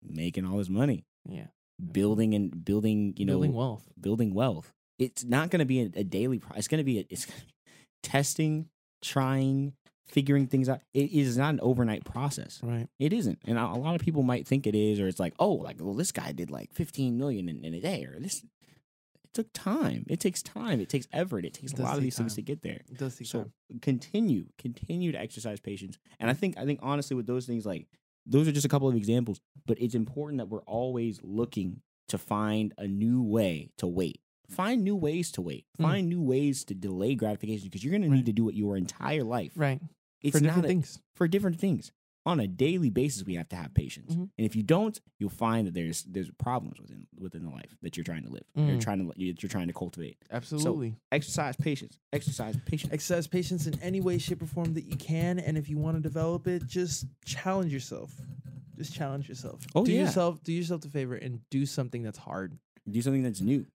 making 0.07 0.45
all 0.47 0.59
this 0.59 0.69
money, 0.69 1.05
yeah, 1.29 1.47
building 1.93 2.35
and 2.35 2.65
building, 2.65 3.15
you 3.17 3.25
know, 3.27 3.35
building 3.35 3.55
wealth. 3.55 3.89
building 4.01 4.35
wealth. 4.35 4.73
It's 4.99 5.25
not 5.25 5.51
gonna 5.51 5.65
be 5.65 5.81
a, 5.81 5.91
a 5.97 6.05
daily. 6.05 6.39
Pro- 6.39 6.57
it's 6.57 6.69
gonna 6.69 6.85
be 6.85 6.99
a, 7.01 7.05
it's 7.11 7.27
be 7.27 7.33
testing, 8.03 8.69
trying, 9.03 9.73
figuring 10.07 10.47
things 10.47 10.69
out. 10.69 10.81
It 10.95 11.11
is 11.13 11.37
not 11.37 11.55
an 11.55 11.61
overnight 11.61 12.05
process. 12.05 12.61
Right. 12.63 12.89
It 12.99 13.13
isn't, 13.13 13.39
and 13.47 13.59
a 13.59 13.67
lot 13.75 13.95
of 13.95 14.01
people 14.01 14.23
might 14.23 14.47
think 14.47 14.67
it 14.67 14.75
is, 14.75 15.01
or 15.01 15.09
it's 15.09 15.21
like, 15.21 15.35
oh, 15.39 15.53
like 15.53 15.77
well, 15.81 15.95
this 15.95 16.13
guy 16.13 16.33
did 16.33 16.51
like 16.51 16.73
15 16.75 17.17
million 17.19 17.49
in, 17.49 17.65
in 17.65 17.75
a 17.75 17.81
day, 17.81 18.05
or 18.05 18.19
this. 18.21 18.43
It 19.25 19.35
took 19.35 19.53
time. 19.55 20.05
It 20.11 20.21
takes 20.21 20.43
time. 20.43 20.79
It 20.79 20.91
takes 20.91 21.09
effort. 21.11 21.47
It 21.47 21.55
takes 21.55 21.73
It 21.73 21.79
a 21.79 21.83
lot 21.83 21.97
of 21.97 22.03
these 22.03 22.19
things 22.19 22.35
to 22.35 22.43
get 22.43 22.61
there. 22.61 22.83
It 22.91 22.99
does 22.99 23.17
take 23.17 23.27
So 23.27 23.39
time. 23.45 23.53
continue, 23.81 24.45
continue 24.59 25.11
to 25.13 25.19
exercise 25.19 25.59
patience, 25.59 25.97
and 26.21 26.29
I 26.29 26.35
think, 26.35 26.59
I 26.59 26.67
think 26.67 26.81
honestly, 26.83 27.17
with 27.17 27.27
those 27.27 27.47
things, 27.47 27.65
like 27.65 27.87
those 28.27 28.49
are 28.49 28.53
just 28.53 28.67
a 28.67 28.69
couple 28.69 28.89
of 28.89 28.95
examples, 28.97 29.41
but 29.67 29.81
it's 29.81 29.95
important 29.95 30.39
that 30.39 30.47
we're 30.49 30.63
always 30.63 31.21
looking 31.23 31.81
to 32.09 32.19
find 32.19 32.73
a 32.79 32.87
new 32.87 33.23
way 33.23 33.71
to 33.79 33.87
wait. 33.87 34.21
Find 34.51 34.85
new 34.85 34.97
ways 34.97 35.31
to 35.33 35.41
wait. 35.41 35.65
Mm. 35.79 35.83
Find 35.85 36.09
new 36.09 36.23
ways 36.23 36.65
to 36.65 36.75
delay 36.75 37.15
gratification 37.15 37.69
because 37.69 37.83
you're 37.83 37.97
going 37.97 38.03
to 38.03 38.15
need 38.15 38.27
to 38.27 38.33
do 38.33 38.49
it 38.49 38.55
your 38.55 38.77
entire 38.77 39.25
life. 39.25 39.53
Right. 39.57 39.81
It's 40.21 40.37
for 40.37 40.43
different 40.45 40.67
a- 40.67 40.69
things. 40.69 40.99
for 41.15 41.27
different 41.27 41.59
things. 41.59 41.91
On 42.25 42.39
a 42.39 42.47
daily 42.47 42.89
basis 42.89 43.25
we 43.25 43.35
have 43.35 43.49
to 43.49 43.57
have 43.57 43.75
patience. 43.75 44.13
Mhm. 44.15 44.31
And 44.39 44.47
if 44.47 44.55
you 44.55 44.63
don't, 44.63 45.01
you'll 45.19 45.29
find 45.31 45.67
that 45.67 45.75
there's 45.75 46.05
there's 46.05 46.31
problems 46.39 46.81
within 46.81 47.07
within 47.19 47.43
the 47.45 47.51
life 47.51 47.77
that 47.83 47.97
you're 47.97 48.05
trying 48.05 48.23
to 48.25 48.31
live. 48.31 48.45
You're 48.55 48.77
Mm. 48.77 48.81
trying 48.81 48.99
to 49.11 49.13
you're 49.17 49.35
trying 49.49 49.67
to 49.67 49.73
cultivate. 49.73 50.19
Absolutely. 50.31 50.97
Exercise 51.11 51.57
patience. 51.57 51.99
Exercise 52.13 52.57
patience. 52.65 52.93
Exercise 52.93 53.27
patience 53.27 53.67
in 53.67 53.79
any 53.81 54.01
way, 54.01 54.19
shape, 54.19 54.41
or 54.43 54.47
form 54.47 54.75
that 54.75 54.85
you 54.85 54.97
can, 54.97 55.39
and 55.39 55.59
if 55.59 55.69
you 55.69 55.79
want 55.79 55.97
to 55.97 56.01
develop 56.01 56.47
it, 56.47 56.67
just 56.67 57.07
challenge 57.25 57.73
yourself. 57.73 58.15
Just 58.77 58.95
challenge 58.95 59.29
yourself. 59.29 59.61
Oh, 59.75 59.85
do 59.85 59.93
yeah. 59.93 60.03
yourself 60.05 60.43
do 60.43 60.53
yourself 60.53 60.81
the 60.83 60.89
favor 60.91 61.15
and 61.17 61.41
do 61.51 61.67
something 61.67 62.03
that's 62.03 62.19
hard. 62.19 62.59
Do 62.89 63.03
something 63.03 63.23
that's 63.23 63.41
new. 63.41 63.67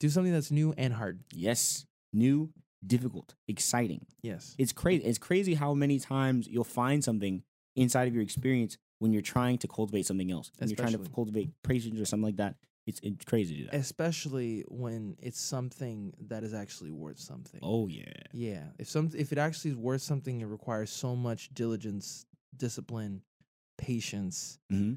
Do 0.00 0.08
something 0.08 0.32
that's 0.32 0.50
new 0.50 0.72
and 0.76 0.92
hard. 0.94 1.24
Yes. 1.32 1.86
New, 2.12 2.52
difficult, 2.86 3.34
exciting. 3.48 4.06
Yes. 4.22 4.54
It's 4.58 4.72
crazy. 4.72 5.04
It's 5.04 5.18
crazy 5.18 5.54
how 5.54 5.74
many 5.74 5.98
times 5.98 6.46
you'll 6.46 6.64
find 6.64 7.02
something 7.02 7.42
inside 7.76 8.08
of 8.08 8.14
your 8.14 8.22
experience 8.22 8.78
when 8.98 9.12
you're 9.12 9.22
trying 9.22 9.58
to 9.58 9.68
cultivate 9.68 10.06
something 10.06 10.30
else. 10.30 10.50
When 10.58 10.68
you're 10.68 10.76
trying 10.76 10.92
to 10.92 11.10
cultivate 11.14 11.50
patience 11.62 12.00
or 12.00 12.04
something 12.04 12.24
like 12.24 12.36
that. 12.36 12.56
It's 12.86 13.00
it's 13.02 13.24
crazy 13.24 13.54
to 13.54 13.60
do 13.62 13.66
that. 13.70 13.74
Especially 13.74 14.64
when 14.68 15.16
it's 15.20 15.40
something 15.40 16.14
that 16.28 16.44
is 16.44 16.54
actually 16.54 16.92
worth 16.92 17.18
something. 17.18 17.60
Oh 17.62 17.88
yeah. 17.88 18.04
Yeah. 18.32 18.64
If 18.78 18.88
some 18.88 19.10
if 19.16 19.32
it 19.32 19.38
actually 19.38 19.72
is 19.72 19.76
worth 19.76 20.02
something, 20.02 20.40
it 20.40 20.46
requires 20.46 20.90
so 20.90 21.16
much 21.16 21.52
diligence, 21.52 22.26
discipline, 22.56 23.22
patience, 23.76 24.58
hmm 24.70 24.94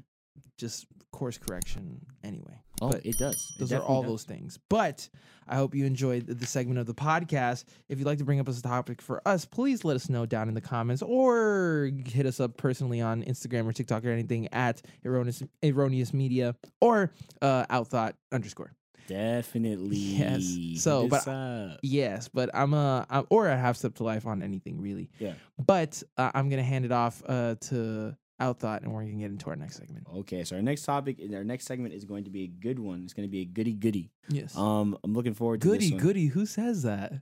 just 0.56 0.86
course 1.12 1.38
correction 1.38 2.00
anyway. 2.22 2.62
Oh, 2.82 2.90
But 2.92 3.04
it 3.04 3.18
does. 3.18 3.52
It 3.56 3.58
Those 3.58 3.72
are 3.72 3.82
all 3.82 4.02
does. 4.02 4.10
those 4.10 4.24
things. 4.24 4.58
But 4.70 5.08
I 5.46 5.56
hope 5.56 5.74
you 5.74 5.84
enjoyed 5.84 6.26
the 6.26 6.46
segment 6.46 6.78
of 6.78 6.86
the 6.86 6.94
podcast. 6.94 7.64
If 7.88 7.98
you'd 7.98 8.06
like 8.06 8.18
to 8.18 8.24
bring 8.24 8.40
up 8.40 8.48
a 8.48 8.52
topic 8.54 9.02
for 9.02 9.20
us, 9.26 9.44
please 9.44 9.84
let 9.84 9.96
us 9.96 10.08
know 10.08 10.24
down 10.24 10.48
in 10.48 10.54
the 10.54 10.60
comments 10.60 11.02
or 11.02 11.90
hit 12.06 12.24
us 12.26 12.40
up 12.40 12.56
personally 12.56 13.00
on 13.00 13.22
Instagram 13.24 13.66
or 13.66 13.72
TikTok 13.72 14.04
or 14.04 14.10
anything 14.10 14.48
at 14.52 14.80
erroneous, 15.04 15.42
erroneous 15.62 16.14
media 16.14 16.54
or 16.80 17.12
uh, 17.42 17.66
outthought 17.66 18.14
underscore. 18.32 18.72
Definitely. 19.08 19.96
Yes. 19.96 20.56
So, 20.82 21.08
but- 21.08 21.26
up. 21.26 21.80
Yes, 21.82 22.28
but 22.28 22.48
I'm 22.54 22.72
a 22.72 23.04
I'm, 23.10 23.26
or 23.28 23.48
a 23.48 23.56
half 23.56 23.76
step 23.76 23.94
to 23.96 24.04
life 24.04 24.24
on 24.26 24.42
anything 24.42 24.80
really. 24.80 25.10
Yeah. 25.18 25.34
But 25.58 26.02
uh, 26.16 26.30
I'm 26.32 26.48
gonna 26.48 26.62
hand 26.62 26.84
it 26.84 26.92
off 26.92 27.20
uh, 27.26 27.56
to 27.62 28.16
outthought, 28.40 28.82
and 28.82 28.92
we're 28.92 29.02
gonna 29.02 29.14
get 29.14 29.30
into 29.30 29.50
our 29.50 29.56
next 29.56 29.76
segment. 29.76 30.06
Okay, 30.16 30.44
so 30.44 30.56
our 30.56 30.62
next 30.62 30.84
topic, 30.84 31.18
our 31.34 31.44
next 31.44 31.66
segment 31.66 31.94
is 31.94 32.04
going 32.04 32.24
to 32.24 32.30
be 32.30 32.44
a 32.44 32.46
good 32.48 32.78
one. 32.78 33.02
It's 33.04 33.12
going 33.12 33.28
to 33.28 33.30
be 33.30 33.40
a 33.40 33.44
goody 33.44 33.74
goody. 33.74 34.10
Yes. 34.28 34.56
Um, 34.56 34.96
I'm 35.04 35.12
looking 35.12 35.34
forward 35.34 35.60
to 35.60 35.68
goody 35.68 35.90
goody. 35.90 36.26
Who 36.26 36.46
says 36.46 36.82
that? 36.82 37.12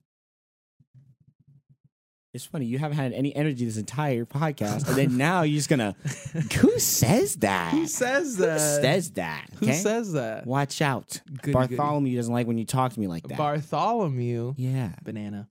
It's 2.34 2.44
funny 2.44 2.66
you 2.66 2.78
haven't 2.78 2.98
had 2.98 3.12
any 3.14 3.34
energy 3.34 3.64
this 3.64 3.78
entire 3.78 4.24
podcast, 4.26 4.86
and 4.86 4.96
then 4.96 5.16
now 5.16 5.42
you're 5.42 5.56
just 5.56 5.68
gonna. 5.70 5.96
Who 6.60 6.78
says 6.78 7.36
that? 7.36 7.72
Who 7.72 7.86
says 7.86 8.36
Who 8.36 8.42
that? 8.42 8.60
says 8.60 9.10
that? 9.12 9.46
Who 9.56 9.66
okay? 9.66 9.74
says 9.74 10.12
that? 10.12 10.46
Watch 10.46 10.82
out. 10.82 11.20
Goody, 11.26 11.40
goody. 11.40 11.52
Bartholomew 11.52 12.14
doesn't 12.16 12.32
like 12.32 12.46
when 12.46 12.58
you 12.58 12.66
talk 12.66 12.92
to 12.92 13.00
me 13.00 13.06
like 13.06 13.26
that. 13.28 13.38
Bartholomew. 13.38 14.54
yeah. 14.56 14.92
Banana. 15.02 15.48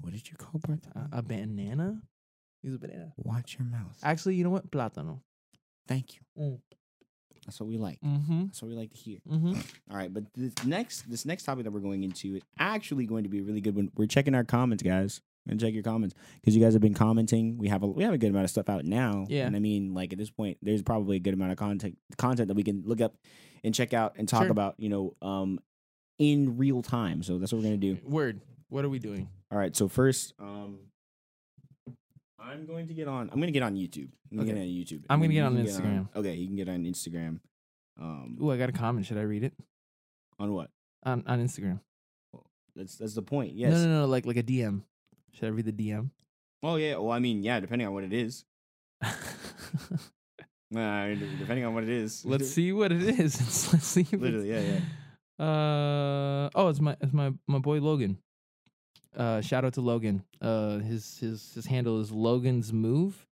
What 0.00 0.12
did 0.12 0.28
you 0.28 0.36
call 0.36 0.58
Bartholomew? 0.58 1.10
A, 1.12 1.18
a 1.18 1.22
banana? 1.22 2.02
He's 2.62 2.74
a 2.74 2.78
banana. 2.78 3.12
Watch 3.16 3.56
your 3.58 3.66
mouth. 3.68 3.98
Actually, 4.02 4.36
you 4.36 4.44
know 4.44 4.50
what? 4.50 4.70
Plátano. 4.70 5.20
Thank 5.88 6.14
you. 6.14 6.20
Mm. 6.38 6.60
That's 7.44 7.58
what 7.58 7.68
we 7.68 7.76
like. 7.76 7.98
Mm-hmm. 8.02 8.44
That's 8.46 8.62
what 8.62 8.68
we 8.68 8.76
like 8.76 8.90
to 8.92 8.96
hear. 8.96 9.18
Mm-hmm. 9.28 9.54
All 9.90 9.96
right, 9.96 10.12
but 10.12 10.24
this 10.34 10.52
next 10.64 11.10
this 11.10 11.26
next 11.26 11.42
topic 11.44 11.64
that 11.64 11.72
we're 11.72 11.80
going 11.80 12.04
into 12.04 12.36
is 12.36 12.42
actually 12.58 13.04
going 13.04 13.24
to 13.24 13.28
be 13.28 13.40
a 13.40 13.42
really 13.42 13.60
good 13.60 13.74
one. 13.74 13.90
We're 13.96 14.06
checking 14.06 14.34
our 14.34 14.44
comments, 14.44 14.82
guys. 14.82 15.20
And 15.48 15.58
check 15.58 15.74
your 15.74 15.82
comments 15.82 16.14
because 16.40 16.54
you 16.54 16.62
guys 16.62 16.72
have 16.74 16.82
been 16.82 16.94
commenting. 16.94 17.58
We 17.58 17.66
have 17.66 17.82
a 17.82 17.86
we 17.88 18.04
have 18.04 18.14
a 18.14 18.18
good 18.18 18.30
amount 18.30 18.44
of 18.44 18.50
stuff 18.50 18.68
out 18.68 18.84
now. 18.84 19.26
Yeah. 19.28 19.44
and 19.44 19.56
I 19.56 19.58
mean, 19.58 19.92
like 19.92 20.12
at 20.12 20.18
this 20.20 20.30
point, 20.30 20.56
there's 20.62 20.82
probably 20.82 21.16
a 21.16 21.18
good 21.18 21.34
amount 21.34 21.50
of 21.50 21.58
content 21.58 21.98
content 22.16 22.46
that 22.46 22.54
we 22.54 22.62
can 22.62 22.84
look 22.86 23.00
up 23.00 23.16
and 23.64 23.74
check 23.74 23.92
out 23.92 24.14
and 24.18 24.28
talk 24.28 24.42
Sure. 24.42 24.52
about. 24.52 24.76
You 24.78 24.88
know, 24.88 25.16
um, 25.20 25.58
in 26.20 26.58
real 26.58 26.80
time. 26.80 27.24
So 27.24 27.38
that's 27.38 27.52
what 27.52 27.58
we're 27.58 27.64
gonna 27.64 27.76
do. 27.78 27.98
Word. 28.04 28.40
What 28.68 28.84
are 28.84 28.88
we 28.88 29.00
doing? 29.00 29.28
All 29.50 29.58
right. 29.58 29.74
So 29.74 29.88
first, 29.88 30.32
um, 30.38 30.78
I'm 32.42 32.66
going 32.66 32.88
to 32.88 32.94
get 32.94 33.08
on. 33.08 33.30
I'm 33.30 33.36
going 33.36 33.46
to 33.46 33.52
get 33.52 33.62
on 33.62 33.74
YouTube. 33.74 34.10
I'm 34.30 34.38
going 34.38 34.48
to 34.48 34.54
get 34.54 34.60
on 34.60 34.66
YouTube. 34.66 35.04
I'm 35.08 35.20
gonna 35.20 35.32
then 35.32 35.64
get 35.64 35.74
on 35.76 35.82
can 35.82 36.08
okay, 36.16 36.34
you 36.34 36.46
can 36.46 36.56
get 36.56 36.68
on 36.68 36.84
Instagram. 36.84 37.40
Um, 38.00 38.38
Ooh, 38.42 38.50
I 38.50 38.56
got 38.56 38.68
a 38.68 38.72
comment. 38.72 39.06
Should 39.06 39.18
I 39.18 39.22
read 39.22 39.44
it 39.44 39.52
on 40.38 40.52
what? 40.52 40.70
on 41.04 41.24
on 41.26 41.44
Instagram? 41.44 41.80
That's 42.74 42.96
that's 42.96 43.14
the 43.14 43.22
point. 43.22 43.52
Yes. 43.54 43.72
No, 43.72 43.84
no, 43.84 44.00
no. 44.00 44.06
Like 44.06 44.26
like 44.26 44.36
a 44.36 44.42
DM. 44.42 44.82
Should 45.32 45.44
I 45.44 45.48
read 45.48 45.66
the 45.66 45.72
DM? 45.72 46.10
Oh 46.62 46.76
yeah. 46.76 46.96
Well, 46.96 47.12
I 47.12 47.18
mean, 47.18 47.42
yeah. 47.42 47.60
Depending 47.60 47.86
on 47.86 47.94
what 47.94 48.04
it 48.04 48.12
is. 48.12 48.44
Uh, 50.74 51.14
depending 51.38 51.66
on 51.66 51.74
what 51.74 51.82
it 51.82 51.90
is. 51.90 52.24
Let's 52.24 52.50
see 52.50 52.72
what 52.72 52.92
it 52.92 53.02
is. 53.02 53.38
Let's 53.74 53.86
see. 53.86 54.06
Literally, 54.10 54.50
yeah, 54.50 54.78
yeah. 55.38 55.44
Uh 55.44 56.48
oh, 56.54 56.68
it's 56.68 56.80
my 56.80 56.96
it's 56.98 57.12
my 57.12 57.30
my 57.46 57.58
boy 57.58 57.78
Logan. 57.78 58.16
Uh, 59.16 59.40
shout 59.40 59.64
out 59.64 59.74
to 59.74 59.80
Logan. 59.80 60.24
Uh, 60.40 60.78
his 60.78 61.18
his 61.18 61.52
his 61.54 61.66
handle 61.66 62.00
is 62.00 62.10
Logan's 62.10 62.72
Move, 62.72 63.26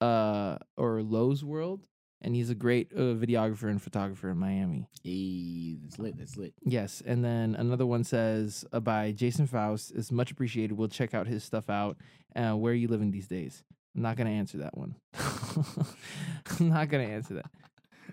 uh, 0.00 0.58
or 0.76 1.02
Lowe's 1.02 1.44
World, 1.44 1.86
and 2.20 2.34
he's 2.34 2.50
a 2.50 2.54
great 2.54 2.92
uh, 2.94 3.14
videographer 3.14 3.70
and 3.70 3.80
photographer 3.80 4.30
in 4.30 4.38
Miami. 4.38 4.88
Hey, 5.04 5.76
that's 5.82 5.98
lit. 5.98 6.16
That's 6.18 6.36
lit. 6.36 6.54
Yes, 6.64 7.02
and 7.06 7.24
then 7.24 7.54
another 7.54 7.86
one 7.86 8.04
says 8.04 8.64
uh, 8.72 8.80
by 8.80 9.12
Jason 9.12 9.46
Faust 9.46 9.92
is 9.92 10.10
much 10.10 10.30
appreciated. 10.30 10.76
We'll 10.76 10.88
check 10.88 11.14
out 11.14 11.26
his 11.26 11.44
stuff 11.44 11.70
out. 11.70 11.96
Uh, 12.34 12.52
where 12.52 12.72
are 12.72 12.76
you 12.76 12.88
living 12.88 13.10
these 13.10 13.28
days? 13.28 13.62
I'm 13.94 14.02
not 14.02 14.16
gonna 14.16 14.30
answer 14.30 14.58
that 14.58 14.76
one. 14.76 14.96
I'm 15.14 16.68
not 16.68 16.88
gonna 16.88 17.04
answer 17.04 17.34
that. 17.34 17.50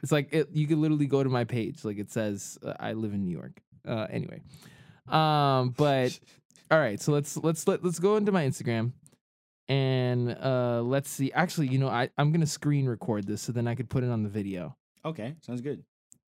It's 0.03 0.11
like 0.11 0.33
it, 0.33 0.49
you 0.53 0.67
could 0.67 0.77
literally 0.77 1.07
go 1.07 1.23
to 1.23 1.29
my 1.29 1.43
page, 1.43 1.83
like 1.83 1.97
it 1.97 2.11
says 2.11 2.57
uh, 2.63 2.73
I 2.79 2.93
live 2.93 3.13
in 3.13 3.23
New 3.23 3.31
York. 3.31 3.61
Uh, 3.87 4.07
anyway, 4.09 4.41
um, 5.07 5.73
but 5.75 6.17
all 6.71 6.79
right, 6.79 7.01
so 7.01 7.11
let's 7.11 7.37
let's 7.37 7.67
let, 7.67 7.83
let's 7.83 7.99
go 7.99 8.15
into 8.15 8.31
my 8.31 8.45
Instagram 8.45 8.93
and 9.67 10.35
uh, 10.41 10.81
let's 10.83 11.09
see. 11.09 11.31
Actually, 11.31 11.67
you 11.67 11.77
know, 11.77 11.87
I 11.87 12.09
I'm 12.17 12.31
gonna 12.31 12.45
screen 12.45 12.87
record 12.87 13.25
this 13.25 13.41
so 13.41 13.51
then 13.51 13.67
I 13.67 13.75
could 13.75 13.89
put 13.89 14.03
it 14.03 14.09
on 14.09 14.23
the 14.23 14.29
video. 14.29 14.75
Okay, 15.05 15.35
sounds 15.41 15.61
good. 15.61 15.83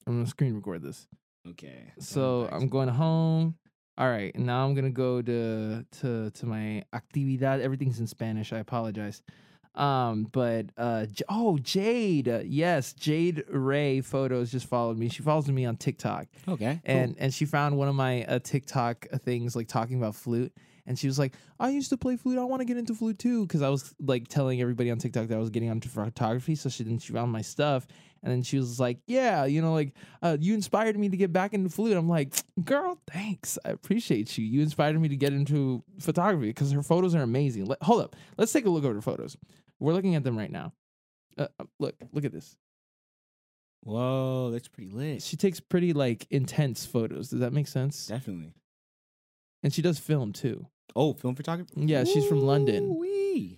I'm 0.07 0.13
gonna 0.17 0.27
screen 0.27 0.55
record 0.55 0.81
this. 0.81 1.07
Okay. 1.49 1.91
So 1.99 2.47
I'm 2.51 2.69
going 2.69 2.87
home. 2.87 3.55
All 3.97 4.09
right, 4.09 4.35
now 4.37 4.65
I'm 4.65 4.73
gonna 4.73 4.89
go 4.89 5.21
to 5.21 5.85
to 5.99 6.31
to 6.31 6.45
my 6.45 6.83
actividad. 6.93 7.61
Everything's 7.61 7.99
in 7.99 8.07
Spanish. 8.07 8.53
I 8.53 8.59
apologize. 8.59 9.21
Um, 9.75 10.27
but 10.31 10.65
uh, 10.77 11.05
J- 11.05 11.23
oh 11.29 11.57
Jade, 11.57 12.27
uh, 12.27 12.41
yes, 12.43 12.91
Jade 12.93 13.43
Ray 13.49 14.01
photos 14.01 14.51
just 14.51 14.65
followed 14.65 14.97
me. 14.97 15.07
She 15.07 15.23
follows 15.23 15.47
me 15.49 15.65
on 15.65 15.77
TikTok, 15.77 16.27
Okay. 16.47 16.81
and 16.83 17.15
and 17.17 17.33
she 17.33 17.45
found 17.45 17.77
one 17.77 17.87
of 17.87 17.95
my 17.95 18.25
uh, 18.25 18.39
TikTok 18.39 19.07
uh, 19.13 19.17
things 19.17 19.55
like 19.55 19.67
talking 19.69 19.97
about 19.97 20.15
flute. 20.15 20.51
And 20.87 20.97
she 20.97 21.05
was 21.07 21.19
like, 21.19 21.33
I 21.59 21.69
used 21.69 21.89
to 21.91 21.97
play 21.97 22.17
flute. 22.17 22.39
I 22.39 22.43
want 22.43 22.59
to 22.61 22.65
get 22.65 22.75
into 22.75 22.95
flute 22.95 23.19
too. 23.19 23.45
Cause 23.47 23.61
I 23.61 23.69
was 23.69 23.93
like 24.03 24.27
telling 24.27 24.59
everybody 24.59 24.89
on 24.89 24.97
TikTok 24.97 25.27
that 25.27 25.35
I 25.35 25.39
was 25.39 25.51
getting 25.51 25.69
into 25.69 25.87
photography. 25.87 26.55
So 26.55 26.69
she 26.69 26.83
then 26.83 26.97
she 26.97 27.13
found 27.13 27.31
my 27.31 27.43
stuff. 27.43 27.87
And 28.23 28.31
then 28.31 28.43
she 28.43 28.57
was 28.57 28.79
like, 28.79 28.99
Yeah, 29.07 29.45
you 29.45 29.61
know, 29.61 29.73
like 29.73 29.93
uh, 30.21 30.37
you 30.39 30.53
inspired 30.53 30.97
me 30.97 31.09
to 31.09 31.17
get 31.17 31.33
back 31.33 31.53
into 31.53 31.69
flute. 31.69 31.97
I'm 31.97 32.07
like, 32.09 32.33
Girl, 32.63 32.99
thanks. 33.11 33.57
I 33.65 33.69
appreciate 33.71 34.37
you. 34.37 34.45
You 34.45 34.61
inspired 34.61 34.99
me 34.99 35.09
to 35.09 35.15
get 35.15 35.33
into 35.33 35.83
photography 35.99 36.47
because 36.47 36.71
her 36.71 36.83
photos 36.83 37.15
are 37.15 37.23
amazing. 37.23 37.65
Let, 37.65 37.81
hold 37.81 38.01
up. 38.03 38.15
Let's 38.37 38.51
take 38.51 38.65
a 38.65 38.69
look 38.69 38.85
at 38.85 38.93
her 38.93 39.01
photos. 39.01 39.37
We're 39.79 39.93
looking 39.93 40.15
at 40.15 40.23
them 40.23 40.37
right 40.37 40.51
now. 40.51 40.73
Uh, 41.37 41.47
uh, 41.59 41.63
look, 41.79 41.95
look 42.11 42.25
at 42.25 42.31
this. 42.31 42.55
Whoa, 43.83 44.51
that's 44.51 44.67
pretty 44.67 44.91
lit. 44.91 45.23
She 45.23 45.37
takes 45.37 45.59
pretty 45.59 45.93
like 45.93 46.27
intense 46.29 46.85
photos. 46.85 47.29
Does 47.29 47.39
that 47.39 47.53
make 47.53 47.67
sense? 47.67 48.05
Definitely. 48.07 48.53
And 49.63 49.73
she 49.73 49.81
does 49.81 49.97
film 49.97 50.33
too. 50.33 50.67
Oh, 50.95 51.13
film 51.13 51.35
photography? 51.35 51.71
Yeah, 51.77 52.03
she's 52.03 52.27
from 52.27 52.41
London. 52.41 53.01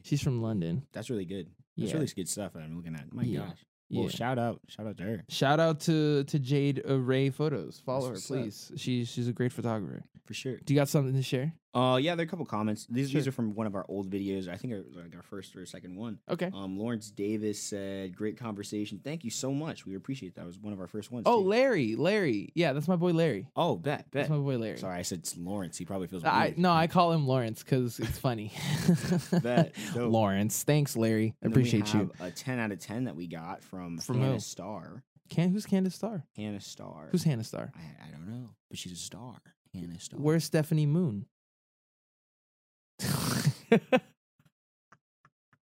She's 0.04 0.22
from 0.22 0.42
London. 0.42 0.86
That's 0.94 1.10
really 1.10 1.26
good. 1.26 1.48
That's 1.78 1.90
Yeah. 1.90 1.96
really 1.96 2.08
good 2.16 2.30
stuff 2.30 2.54
that 2.54 2.60
I'm 2.62 2.76
looking 2.78 2.96
at. 2.96 3.12
My 3.12 3.24
Yeah. 3.24 3.40
gosh. 3.40 3.66
Well, 3.94 4.04
Yeah. 4.06 4.10
shout 4.10 4.40
out, 4.40 4.60
shout 4.68 4.88
out 4.88 4.98
to 4.98 5.04
her 5.04 5.24
Shout 5.30 5.60
out 5.60 5.80
to 5.82 6.24
to 6.26 6.40
Jade 6.40 6.82
Array 6.86 7.30
Photos. 7.30 7.82
Follow 7.86 8.10
That's 8.12 8.28
her, 8.30 8.36
what's 8.36 8.66
up. 8.66 8.72
please. 8.72 8.82
She's 8.82 9.10
she's 9.10 9.28
a 9.28 9.34
great 9.34 9.52
photographer. 9.54 10.04
for 10.26 10.34
sure. 10.34 10.58
Do 10.64 10.74
you 10.74 10.80
got 10.80 10.88
something 10.90 11.14
to 11.16 11.22
share? 11.22 11.54
Uh, 11.74 11.98
yeah, 11.98 12.14
there 12.16 12.24
are 12.24 12.28
a 12.28 12.30
couple 12.30 12.46
comments. 12.46 12.86
These 12.90 13.12
these 13.12 13.28
are 13.28 13.32
from 13.32 13.56
one 13.56 13.66
of 13.66 13.74
our 13.74 13.86
old 13.90 14.10
videos. 14.10 14.48
I 14.48 14.58
think 14.58 14.74
it 14.74 14.86
was 14.86 14.96
like 14.96 15.16
our 15.16 15.24
first 15.24 15.56
or 15.56 15.66
second 15.66 15.96
one. 15.96 16.20
Okay. 16.30 16.52
Um, 16.54 16.78
Lawrence 16.78 17.10
Davis 17.10 17.62
said, 17.62 18.16
"Great 18.16 18.38
conversation. 18.38 19.00
Thank 19.04 19.24
you 19.24 19.32
so 19.32 19.52
much. 19.52 19.86
We 19.86 19.96
appreciate 19.96 20.36
that. 20.36 20.42
That 20.42 20.48
was 20.48 20.60
one 20.60 20.74
of 20.74 20.80
our 20.80 20.88
first 20.88 21.12
ones." 21.12 21.24
Oh, 21.26 21.42
too. 21.42 21.50
Larry, 21.50 21.96
Larry. 21.96 22.52
Yeah, 22.54 22.74
that's 22.74 22.88
my 22.88 22.96
boy 22.96 23.12
Larry. 23.12 23.48
oh, 23.56 23.76
bet, 23.76 24.12
bet. 24.12 24.12
That's 24.12 24.30
my 24.30 24.38
boy 24.38 24.58
Larry. 24.58 24.78
Sorry, 24.78 24.98
I 24.98 25.02
said 25.02 25.20
it's 25.20 25.36
Lawrence. 25.38 25.78
He 25.78 25.86
probably 25.86 26.08
feels. 26.08 26.24
I 26.24 26.46
weird. 26.48 26.58
no, 26.60 26.72
I 26.72 26.88
call 26.88 27.12
him 27.12 27.26
Lawrence 27.26 27.64
because 27.64 28.00
it's 28.00 28.20
funny. 28.20 28.52
Bet. 29.42 29.74
Dope. 29.94 30.12
Lawrence, 30.12 30.64
thanks, 30.64 30.96
Larry. 30.96 31.34
We 31.42 31.50
Appreciate 31.50 31.94
you. 31.94 32.12
A 32.20 32.30
ten 32.30 32.60
out 32.60 32.72
of 32.72 32.80
ten 32.80 33.06
that 33.06 33.16
we 33.16 33.28
got 33.28 33.64
from 33.64 33.98
From 33.98 34.20
Hannah 34.20 34.34
who? 34.34 34.40
Star. 34.40 35.04
Can 35.30 35.50
who's 35.50 35.66
Candace 35.66 35.96
Star? 35.96 36.24
Hannah 36.36 36.62
Star. 36.62 37.08
Who's 37.12 37.24
Hannah 37.24 37.44
Star? 37.44 37.72
I, 37.76 38.08
I 38.08 38.12
don't 38.12 38.28
know, 38.28 38.50
but 38.70 38.78
she's 38.78 38.92
a 38.92 38.96
star. 38.96 39.42
Hannah 39.74 40.00
Star. 40.00 40.20
Where's 40.20 40.44
Stephanie 40.44 40.86
Moon? 40.86 41.26